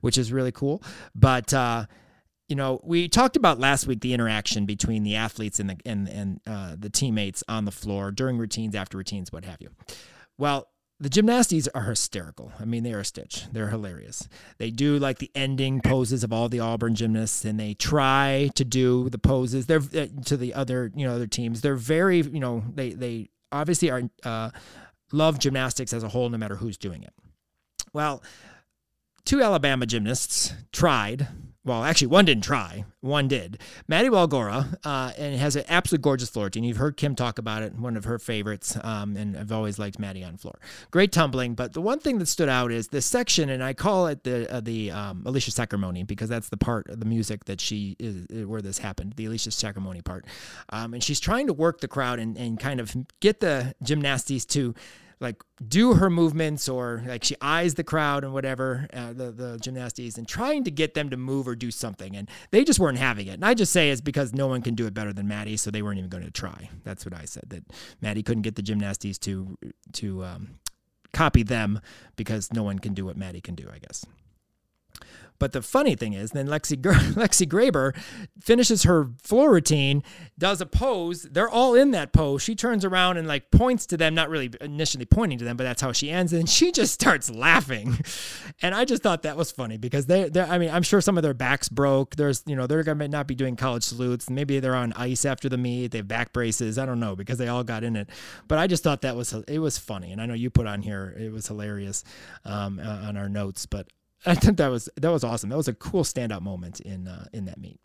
[0.00, 0.82] which is really cool.
[1.14, 1.86] But, uh,
[2.48, 6.08] you know, we talked about last week the interaction between the athletes and the and
[6.08, 9.70] and uh, the teammates on the floor during routines, after routines, what have you.
[10.38, 10.68] Well,
[10.98, 12.52] the gymnasties are hysterical.
[12.58, 13.44] I mean, they are a stitch.
[13.52, 14.28] They're hilarious.
[14.58, 18.64] They do like the ending poses of all the Auburn gymnasts, and they try to
[18.64, 19.66] do the poses.
[19.66, 21.60] They're uh, to the other, you know, other teams.
[21.60, 24.50] They're very, you know, they they obviously are uh,
[25.12, 27.12] love gymnastics as a whole, no matter who's doing it.
[27.92, 28.22] Well,
[29.26, 31.28] two Alabama gymnasts tried
[31.66, 32.84] well, actually, one didn't try.
[33.00, 33.58] One did.
[33.88, 36.62] Maddie Waligora, uh, and it has an absolutely gorgeous floor routine.
[36.62, 39.98] You've heard Kim talk about it, one of her favorites, um, and I've always liked
[39.98, 40.60] Maddie on floor.
[40.92, 44.06] Great tumbling, but the one thing that stood out is this section, and I call
[44.06, 47.60] it the uh, the um, Alicia Sacramone because that's the part of the music that
[47.60, 50.24] she is where this happened, the Alicia Sacramone part.
[50.68, 54.46] Um, and she's trying to work the crowd and, and kind of get the gymnasties
[54.50, 54.72] to
[55.18, 59.58] like do her movements or like she eyes the crowd and whatever uh, the the
[59.62, 62.14] gymnasties and trying to get them to move or do something.
[62.16, 63.34] And they just weren't having it.
[63.34, 65.70] And I just say it's because no one can do it better than Maddie so
[65.70, 66.68] they weren't even going to try.
[66.84, 67.64] That's what I said that
[68.00, 69.56] Maddie couldn't get the gymnasties to
[69.94, 70.58] to um,
[71.12, 71.80] copy them
[72.16, 74.04] because no one can do what Maddie can do I guess
[75.38, 77.96] but the funny thing is, then Lexi Lexi Graber
[78.40, 80.02] finishes her floor routine,
[80.38, 81.22] does a pose.
[81.22, 82.42] They're all in that pose.
[82.42, 85.64] She turns around and like points to them, not really initially pointing to them, but
[85.64, 86.32] that's how she ends.
[86.32, 87.98] And she just starts laughing,
[88.62, 91.16] and I just thought that was funny because they, they I mean, I'm sure some
[91.16, 92.16] of their backs broke.
[92.16, 94.30] There's, you know, they're gonna not be doing college salutes.
[94.30, 95.92] Maybe they're on ice after the meet.
[95.92, 96.78] They have back braces.
[96.78, 98.10] I don't know because they all got in it.
[98.48, 100.82] But I just thought that was it was funny, and I know you put on
[100.82, 102.04] here it was hilarious
[102.44, 103.88] um, on our notes, but
[104.26, 105.50] I think that was that was awesome.
[105.50, 107.78] That was a cool standout moment in uh, in that meet.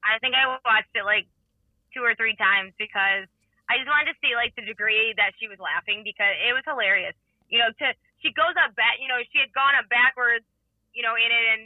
[0.00, 1.28] I think I watched it like
[1.92, 3.28] two or three times because
[3.68, 6.64] I just wanted to see like the degree that she was laughing because it was
[6.64, 7.12] hilarious.
[7.52, 7.86] You know, to
[8.24, 8.96] she goes up back.
[8.96, 10.48] You know, she had gone up backwards.
[10.96, 11.62] You know, in it, and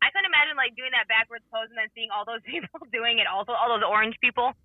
[0.00, 3.20] I couldn't imagine like doing that backwards pose and then seeing all those people doing
[3.20, 3.28] it.
[3.28, 4.56] Also, all those orange people.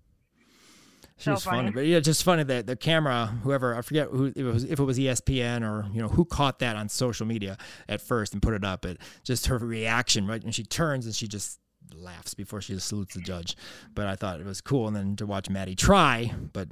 [1.18, 1.58] She was funny.
[1.58, 1.70] funny.
[1.70, 4.84] but yeah, just funny that the camera, whoever I forget who it was, if it
[4.84, 7.56] was ESPN or you know who caught that on social media
[7.88, 8.84] at first and put it up.
[8.84, 11.58] It just her reaction right when she turns and she just
[11.94, 13.56] laughs before she salutes the judge.
[13.94, 16.68] But I thought it was cool, and then to watch Maddie try, but.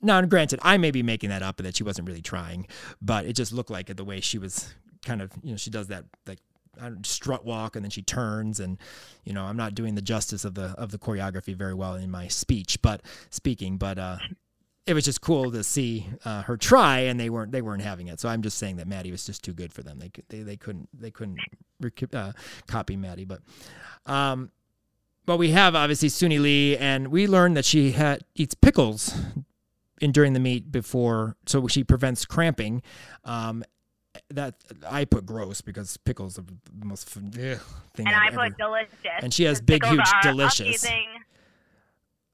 [0.00, 2.68] Now, granted, I may be making that up and that she wasn't really trying,
[3.02, 4.72] but it just looked like it the way she was
[5.04, 6.38] kind of, you know, she does that like
[7.02, 8.78] strut walk and then she turns and
[9.24, 12.10] you know i'm not doing the justice of the of the choreography very well in
[12.10, 14.16] my speech but speaking but uh
[14.86, 18.08] it was just cool to see uh, her try and they weren't they weren't having
[18.08, 20.42] it so i'm just saying that maddie was just too good for them they they,
[20.42, 21.38] they couldn't they couldn't
[22.14, 22.32] uh,
[22.66, 23.40] copy maddie but
[24.06, 24.50] um
[25.28, 29.14] but we have obviously Suni Lee, and we learned that she had eats pickles
[30.00, 32.80] in during the meet before, so she prevents cramping.
[33.26, 33.62] Um,
[34.30, 34.54] that
[34.88, 37.32] I put gross because pickles are the most ugh,
[37.94, 38.06] thing.
[38.06, 38.54] And I've I put ever.
[38.58, 39.22] delicious.
[39.22, 40.84] And she has big, huge, delicious.
[40.84, 41.06] Amazing.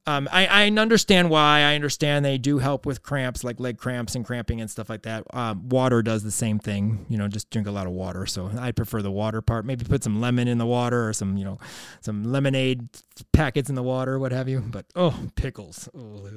[0.06, 1.60] Um, I, I understand why.
[1.60, 5.02] I understand they do help with cramps, like leg cramps and cramping and stuff like
[5.02, 5.24] that.
[5.32, 7.06] Um, water does the same thing.
[7.08, 8.26] You know, just drink a lot of water.
[8.26, 9.64] So I prefer the water part.
[9.64, 11.58] Maybe put some lemon in the water or some, you know,
[12.02, 12.86] some lemonade
[13.32, 14.60] packets in the water, what have you.
[14.60, 15.88] But oh, pickles.
[15.96, 16.28] Oh,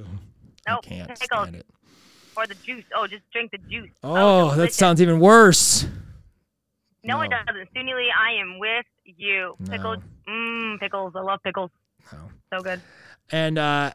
[0.65, 1.41] nope, I can't pickles.
[1.41, 1.65] stand it
[2.37, 2.85] or the juice.
[2.95, 3.89] Oh, just drink the juice.
[4.03, 5.85] Oh, that sounds even worse.
[7.03, 7.21] No, No.
[7.23, 7.73] it doesn't.
[7.73, 9.55] Suni Lee, I am with you.
[9.59, 9.71] No.
[9.71, 9.97] Pickles.
[10.29, 11.13] Mmm, pickles.
[11.15, 11.71] I love pickles.
[12.11, 12.19] No.
[12.53, 12.81] So good.
[13.31, 13.91] And uh,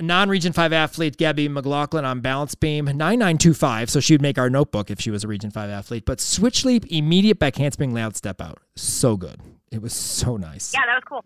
[0.00, 3.90] non-Region Five athlete Gabby McLaughlin on balance beam nine nine two five.
[3.90, 6.04] So she would make our notebook if she was a Region Five athlete.
[6.06, 8.58] But switch leap, immediate back handspring, loud step out.
[8.76, 9.40] So good.
[9.70, 10.72] It was so nice.
[10.74, 11.24] Yeah, that was cool.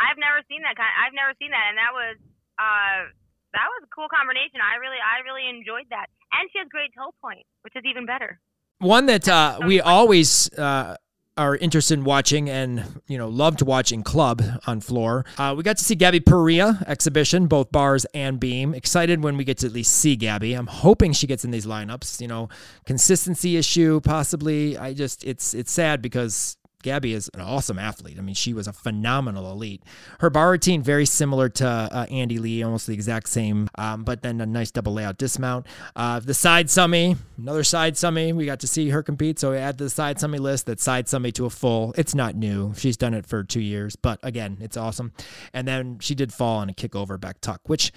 [0.00, 0.88] I've never seen that kind.
[1.06, 2.16] I've never seen that, and that was
[2.58, 3.10] uh,
[3.52, 4.60] that was a cool combination.
[4.62, 8.06] I really, I really enjoyed that, and she has great toe point, which is even
[8.06, 8.38] better.
[8.78, 10.96] One that uh, we always uh,
[11.36, 15.24] are interested in watching and you know loved watching club on floor.
[15.38, 18.74] Uh, we got to see Gabby Perea exhibition, both bars and beam.
[18.74, 20.54] Excited when we get to at least see Gabby.
[20.54, 22.20] I'm hoping she gets in these lineups.
[22.20, 22.48] You know,
[22.84, 24.76] consistency issue possibly.
[24.76, 28.16] I just it's it's sad because Gabby is an awesome athlete.
[28.18, 29.82] I mean, she was a phenomenal elite.
[30.20, 34.22] Her bar routine very similar to uh, Andy Lee, almost the exact same, um, but
[34.22, 35.66] then a nice double layout dismount.
[35.94, 38.34] Uh, the side summy, another side summy.
[38.34, 40.66] We got to see her compete, so we add the side summy list.
[40.66, 41.94] That side summy to a full.
[41.96, 42.72] It's not new.
[42.76, 45.12] She's done it for two years, but again, it's awesome.
[45.52, 47.92] And then she did fall on a kick over back tuck, which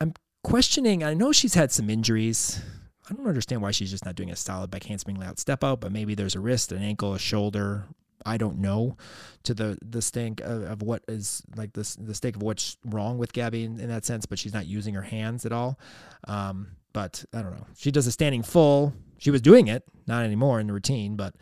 [0.00, 1.02] I'm questioning.
[1.02, 2.60] I know she's had some injuries.
[3.08, 5.80] I don't understand why she's just not doing a solid back handspring layout step out,
[5.80, 7.84] but maybe there's a wrist, an ankle, a shoulder.
[8.26, 8.96] I don't know
[9.42, 13.18] to the the stink of, of what is like the the stake of what's wrong
[13.18, 15.78] with Gabby in, in, that sense, but she's not using her hands at all.
[16.26, 17.66] Um, but I don't know.
[17.76, 18.94] She does a standing full.
[19.18, 21.34] She was doing it, not anymore in the routine, but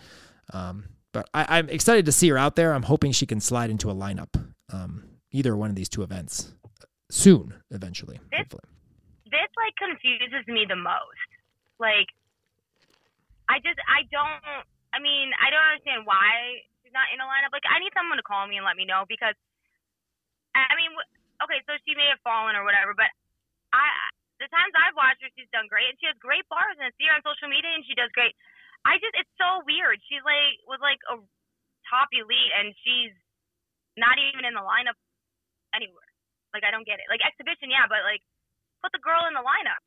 [0.52, 2.72] um, but I, am excited to see her out there.
[2.74, 4.34] I'm hoping she can slide into a lineup,
[4.72, 6.52] um, either one of these two events
[7.10, 8.18] soon, eventually.
[8.30, 8.62] This, hopefully.
[9.26, 11.31] this like confuses me the most
[11.78, 12.08] like,
[13.48, 17.52] I just, I don't, I mean, I don't understand why she's not in a lineup.
[17.52, 19.36] Like, I need someone to call me and let me know because,
[20.52, 20.92] I mean,
[21.40, 23.08] okay, so she may have fallen or whatever, but
[23.72, 23.88] I,
[24.36, 26.92] the times I've watched her, she's done great and she has great bars and I
[27.00, 28.36] see her on social media and she does great.
[28.84, 29.96] I just, it's so weird.
[30.10, 31.16] She's like, was like a
[31.88, 33.14] top elite and she's
[33.96, 34.98] not even in the lineup
[35.72, 36.08] anywhere.
[36.52, 37.08] Like, I don't get it.
[37.08, 38.20] Like, exhibition, yeah, but like,
[38.84, 39.80] put the girl in the lineup.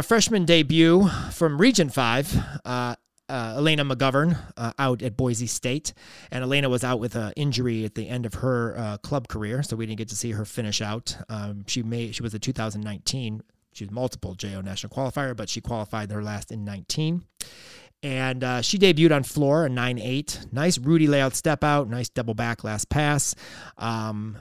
[0.00, 2.38] A freshman debut from Region 5.
[2.64, 2.94] Uh,
[3.28, 5.92] uh, Elena McGovern uh, out at Boise State,
[6.30, 9.62] and Elena was out with an injury at the end of her uh, club career,
[9.64, 11.16] so we didn't get to see her finish out.
[11.28, 13.42] Um, she made she was a 2019,
[13.72, 17.24] she was multiple JO national qualifier, but she qualified her last in 19.
[18.04, 20.52] And uh, she debuted on floor a 9-8.
[20.52, 23.34] Nice Rudy layout step out, nice double back last pass.
[23.76, 24.38] Um,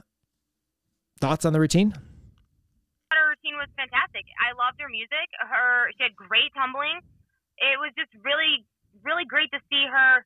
[1.19, 1.95] thoughts on the routine?
[3.55, 4.27] Was fantastic.
[4.35, 5.27] I loved her music.
[5.39, 6.99] Her she had great tumbling.
[7.61, 8.67] It was just really
[9.05, 10.25] really great to see her,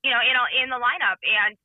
[0.00, 1.20] you know, in in the lineup.
[1.20, 1.58] And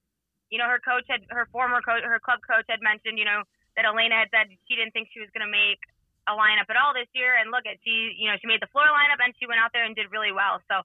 [0.51, 3.47] you know, her coach had her former coach, her club coach had mentioned, you know,
[3.79, 5.79] that Elena had said she didn't think she was going to make
[6.27, 7.37] a lineup at all this year.
[7.37, 9.71] And look at she, you know, she made the floor lineup and she went out
[9.71, 10.61] there and did really well.
[10.69, 10.83] So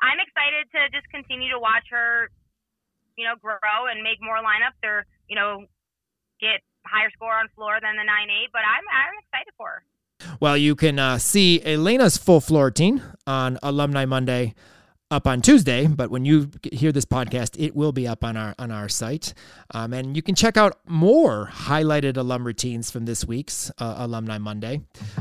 [0.00, 2.28] I'm excited to just continue to watch her,
[3.16, 5.66] you know, grow and make more lineups or you know,
[6.40, 9.82] get higher score on floor than the 9-8, but I'm, I'm excited for her.
[10.40, 14.54] Well, you can uh, see Elena's full floor routine on Alumni Monday
[15.10, 18.54] up on Tuesday, but when you hear this podcast, it will be up on our
[18.58, 19.34] on our site,
[19.72, 24.38] um, and you can check out more highlighted alum routines from this week's uh, Alumni
[24.38, 24.80] Monday.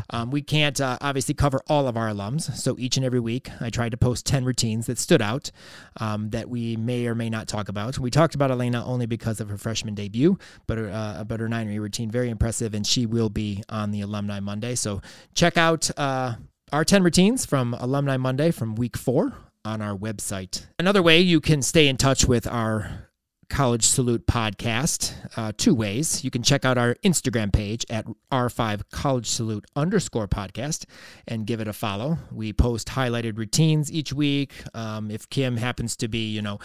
[0.10, 3.50] Um, we can't uh, obviously cover all of our alums, so each and every week
[3.62, 5.52] I tried to post ten routines that stood out
[6.00, 8.00] um, that we may or may not talk about.
[8.00, 11.68] We talked about Elena only because of her freshman debut, but uh, but her nine
[11.78, 14.74] routine very impressive, and she will be on the Alumni Monday.
[14.74, 15.02] So
[15.36, 16.36] check out uh,
[16.72, 19.34] our 10 routines from Alumni Monday from week four
[19.66, 20.66] on our website.
[20.80, 23.10] Another way you can stay in touch with our
[23.50, 26.24] College Salute podcast, uh, two ways.
[26.24, 30.86] You can check out our Instagram page at R5 College Salute underscore podcast
[31.28, 32.18] and give it a follow.
[32.32, 34.54] We post highlighted routines each week.
[34.74, 36.60] Um, if Kim happens to be, you know,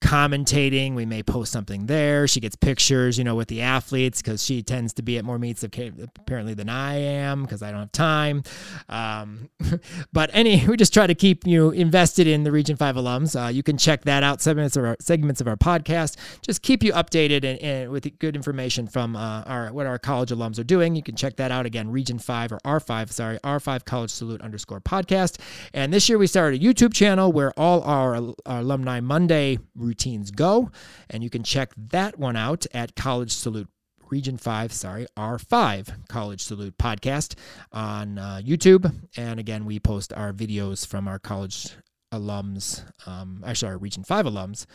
[0.00, 0.94] commentating.
[0.94, 2.28] We may post something there.
[2.28, 5.38] She gets pictures, you know, with the athletes because she tends to be at more
[5.38, 8.42] meets apparently than I am because I don't have time.
[8.88, 9.48] Um,
[10.12, 13.40] but any, we just try to keep you invested in the Region Five alums.
[13.40, 14.40] Uh, you can check that out.
[14.40, 16.16] Segments of our segments of our podcast.
[16.42, 20.30] Just keep you updated and, and with good information from uh, our what our college
[20.30, 20.94] alums are doing.
[20.94, 21.90] You can check that out again.
[21.90, 25.40] Region Five or R Five, sorry, R Five College Salute underscore podcast.
[25.72, 28.14] And this year we started a YouTube channel where all our,
[28.46, 30.70] our alumni Monday routines go.
[31.08, 33.68] And you can check that one out at College Salute
[34.10, 37.34] Region 5, sorry, R5 College Salute podcast
[37.72, 38.92] on uh, YouTube.
[39.16, 41.70] And again, we post our videos from our college
[42.12, 44.66] alums, um, actually, our Region 5 alums,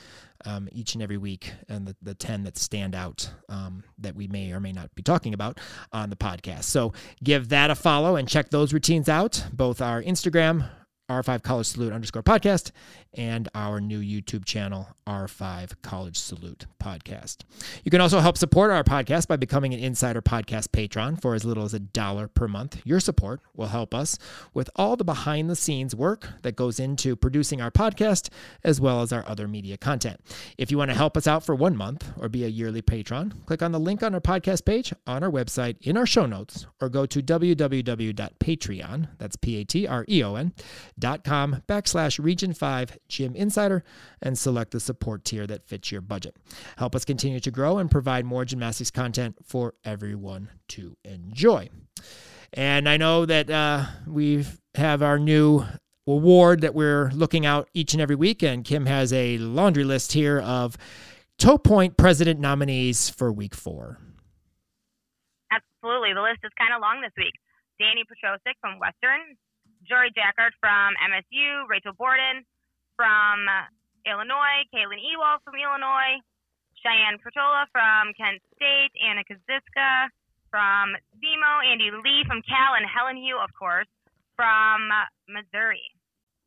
[0.46, 4.28] um, each and every week, and the, the 10 that stand out um, that we
[4.28, 5.60] may or may not be talking about
[5.94, 6.66] on the podcast.
[6.66, 6.94] So
[7.24, 10.70] give that a follow and check those routines out, both our Instagram,
[11.12, 12.72] R5 College Salute underscore podcast
[13.14, 17.40] and our new YouTube channel, R5 College Salute Podcast.
[17.84, 21.44] You can also help support our podcast by becoming an Insider Podcast patron for as
[21.44, 22.82] little as a dollar per month.
[22.86, 24.18] Your support will help us
[24.54, 28.30] with all the behind the scenes work that goes into producing our podcast
[28.64, 30.22] as well as our other media content.
[30.58, 33.34] If you want to help us out for one month or be a yearly patron,
[33.46, 36.66] click on the link on our podcast page on our website in our show notes
[36.80, 40.54] or go to www.patreon, that's P-A-T-R-E-O-N,
[40.98, 43.84] dot com backslash region 5 Gym Insider
[44.22, 46.36] and select the support tier that fits your budget.
[46.78, 51.70] Help us continue to grow and provide more gymnastics content for everyone to enjoy.
[52.54, 54.46] And I know that uh, we
[54.76, 55.66] have our new
[56.08, 58.44] award that we're looking out each and every week.
[58.44, 60.78] And Kim has a laundry list here of
[61.38, 64.00] Toe Point president nominees for week four.
[65.52, 66.14] Absolutely.
[66.14, 67.34] The list is kind of long this week.
[67.80, 69.36] Danny Petrosic from Western,
[69.88, 72.46] Jory Jackard from MSU, Rachel Borden
[72.96, 73.46] from
[74.06, 76.22] Illinois, Kaylin Ewald from Illinois,
[76.82, 80.10] Cheyenne Pertola from Kent State, Anna Kaziska
[80.50, 83.90] from SEMO, Andy Lee from Cal, and Helen Hu, of course,
[84.36, 84.90] from
[85.30, 85.86] Missouri.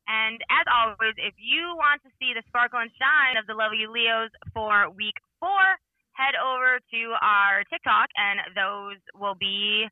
[0.07, 3.89] And as always, if you want to see the sparkle and shine of the lovely
[3.89, 5.65] Leos for week four,
[6.13, 9.89] head over to our TikTok, and those will be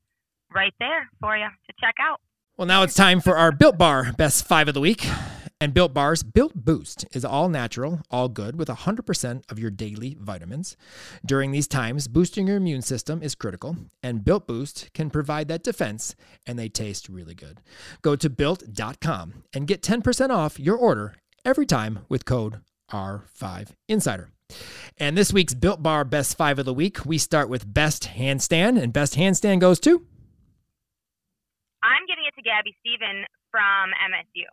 [0.53, 2.21] right there for you to check out.
[2.63, 5.05] Well, now it's time for our Built Bar Best Five of the Week.
[5.61, 10.17] And Built Bars, Built Boost is all natural, all good, with 100% of your daily
[10.21, 10.77] vitamins.
[11.27, 15.65] During these times, boosting your immune system is critical, and Built Boost can provide that
[15.65, 16.15] defense,
[16.47, 17.59] and they taste really good.
[18.01, 22.61] Go to built.com and get 10% off your order every time with code
[22.93, 24.29] R5Insider.
[24.99, 28.81] And this week's Built Bar Best Five of the Week, we start with Best Handstand,
[28.81, 30.07] and Best Handstand goes to.
[32.43, 34.47] I'm giving it to Gabby Stephen from MSU.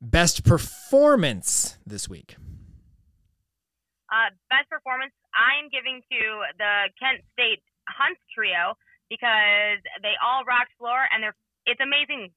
[0.00, 2.36] Best performance this week.
[4.10, 6.20] Uh, best performance, I'm giving to
[6.58, 8.74] the Kent State Hunts trio
[9.08, 12.30] because they all rocked floor and they're it's amazing.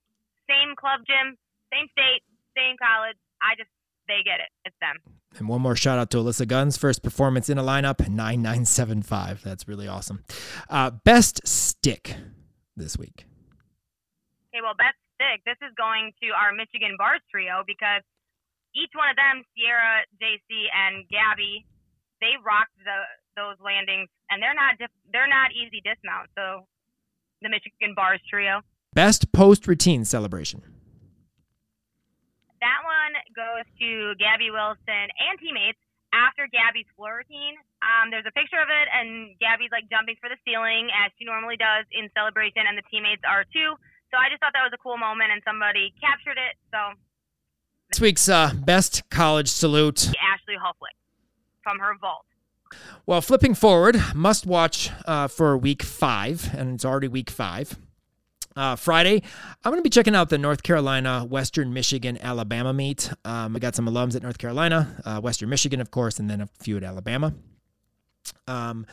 [0.47, 1.35] Same club gym,
[1.73, 2.21] same state,
[2.55, 3.17] same college.
[3.41, 3.69] I just
[4.07, 4.49] they get it.
[4.63, 4.97] It's them.
[5.37, 9.41] And one more shout out to Alyssa Guns, first performance in a lineup, 9975.
[9.43, 10.23] That's really awesome.
[10.69, 12.15] Uh, best stick
[12.77, 13.25] this week.
[14.55, 15.43] Okay, well, best stick.
[15.43, 17.99] This is going to our Michigan Bars trio because
[18.71, 21.67] each one of them, Sierra, JC, and Gabby,
[22.23, 23.03] they rocked the
[23.35, 24.79] those landings, and they're not
[25.11, 26.31] they're not easy dismounts.
[26.39, 26.63] So
[27.43, 28.63] the Michigan Bars trio.
[28.95, 30.63] Best post routine celebration.
[32.63, 35.83] That one goes to Gabby Wilson and teammates
[36.15, 37.59] after Gabby's floor routine.
[37.83, 41.27] Um, there's a picture of it, and Gabby's like jumping for the ceiling as she
[41.27, 43.75] normally does in celebration, and the teammates are too.
[44.15, 46.55] So I just thought that was a cool moment, and somebody captured it.
[46.71, 46.97] So
[47.91, 50.95] this week's uh, best college salute Ashley Hufflick
[51.61, 52.23] from her vault.
[53.05, 57.77] Well, flipping forward, must watch uh, for week five, and it's already week five.
[58.55, 59.21] Uh, Friday,
[59.65, 63.11] I'm going to be checking out the North Carolina, Western Michigan, Alabama meet.
[63.25, 66.39] Um, we got some alums at North Carolina, uh, Western Michigan, of course, and then
[66.39, 67.33] a few at Alabama.
[68.47, 68.85] Um,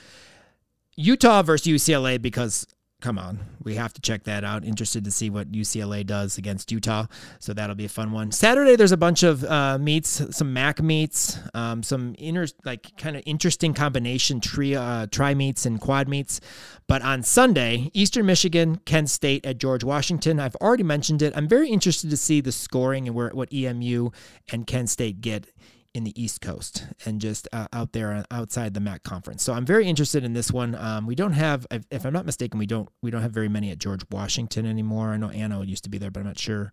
[0.96, 2.66] Utah versus UCLA because
[3.02, 4.64] come on, we have to check that out.
[4.64, 7.06] Interested to see what UCLA does against Utah,
[7.40, 8.30] so that'll be a fun one.
[8.30, 13.16] Saturday, there's a bunch of uh, meets, some MAC meets, um, some inner like kind
[13.16, 16.40] of interesting combination tri uh, tri meets and quad meets.
[16.86, 20.38] But on Sunday, Eastern Michigan, Kent State at George Washington.
[20.38, 21.32] I've already mentioned it.
[21.36, 24.10] I'm very interested to see the scoring and where what EMU
[24.50, 25.48] and Kent State get
[25.94, 29.42] in the East Coast and just uh, out there outside the MAC conference.
[29.42, 30.74] So I'm very interested in this one.
[30.74, 33.70] Um, we don't have, if I'm not mistaken, we don't we don't have very many
[33.70, 35.10] at George Washington anymore.
[35.10, 36.72] I know Anna used to be there, but I'm not sure.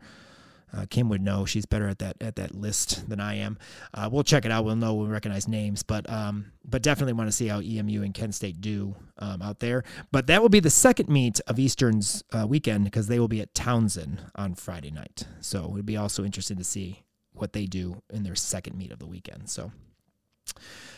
[0.72, 1.46] Uh, Kim would know.
[1.46, 3.58] She's better at that at that list than I am.
[3.94, 4.66] Uh, we'll check it out.
[4.66, 4.94] We'll know.
[4.94, 8.62] We'll recognize names, but um, but definitely want to see how EMU and Kent State
[8.62, 9.84] do um, out there.
[10.12, 13.42] But that will be the second meet of Eastern's uh, weekend because they will be
[13.42, 15.26] at Towson on Friday night.
[15.42, 17.04] So it would be also interesting to see
[17.40, 19.50] what they do in their second meet of the weekend.
[19.50, 19.72] So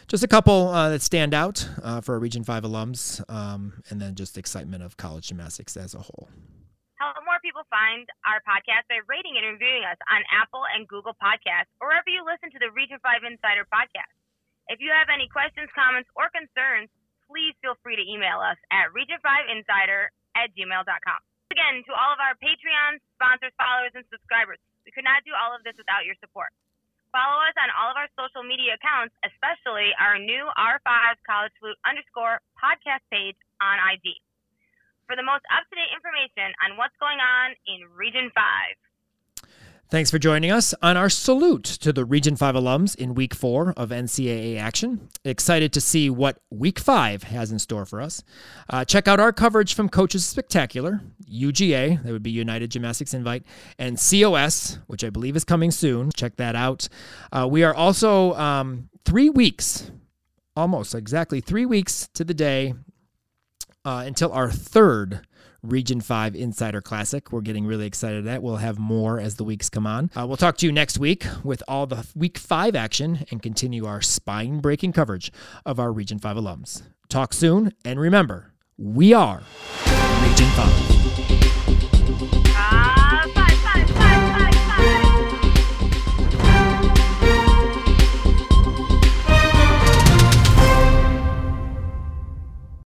[0.07, 4.01] just a couple uh, that stand out uh, for our Region 5 alums, um, and
[4.01, 6.29] then just excitement of college gymnastics as a whole.
[6.99, 11.17] Help more people find our podcast by rating and reviewing us on Apple and Google
[11.17, 14.13] Podcasts, or wherever you listen to the Region 5 Insider podcast.
[14.69, 16.93] If you have any questions, comments, or concerns,
[17.25, 21.19] please feel free to email us at region5insider at gmail.com.
[21.51, 25.53] Again, to all of our Patreon sponsors, followers, and subscribers, we could not do all
[25.53, 26.51] of this without your support.
[27.11, 31.79] Follow us on all of our social media accounts, especially our new R5 College Salute
[31.83, 34.15] underscore podcast page on IG.
[35.11, 38.39] For the most up to date information on what's going on in Region 5.
[39.91, 43.73] Thanks for joining us on our salute to the Region 5 alums in week four
[43.75, 45.09] of NCAA action.
[45.25, 48.23] Excited to see what week five has in store for us.
[48.69, 53.43] Uh, check out our coverage from Coaches Spectacular, UGA, that would be United Gymnastics Invite,
[53.77, 56.09] and COS, which I believe is coming soon.
[56.15, 56.87] Check that out.
[57.33, 59.91] Uh, we are also um, three weeks,
[60.55, 62.75] almost exactly three weeks to the day
[63.83, 65.27] uh, until our third
[65.63, 67.31] Region 5 Insider Classic.
[67.31, 68.43] We're getting really excited at that.
[68.43, 70.09] We'll have more as the weeks come on.
[70.15, 73.85] Uh, we'll talk to you next week with all the week 5 action and continue
[73.85, 75.31] our spine breaking coverage
[75.65, 76.83] of our Region 5 alums.
[77.09, 79.43] Talk soon, and remember, we are
[80.23, 82.90] Region 5.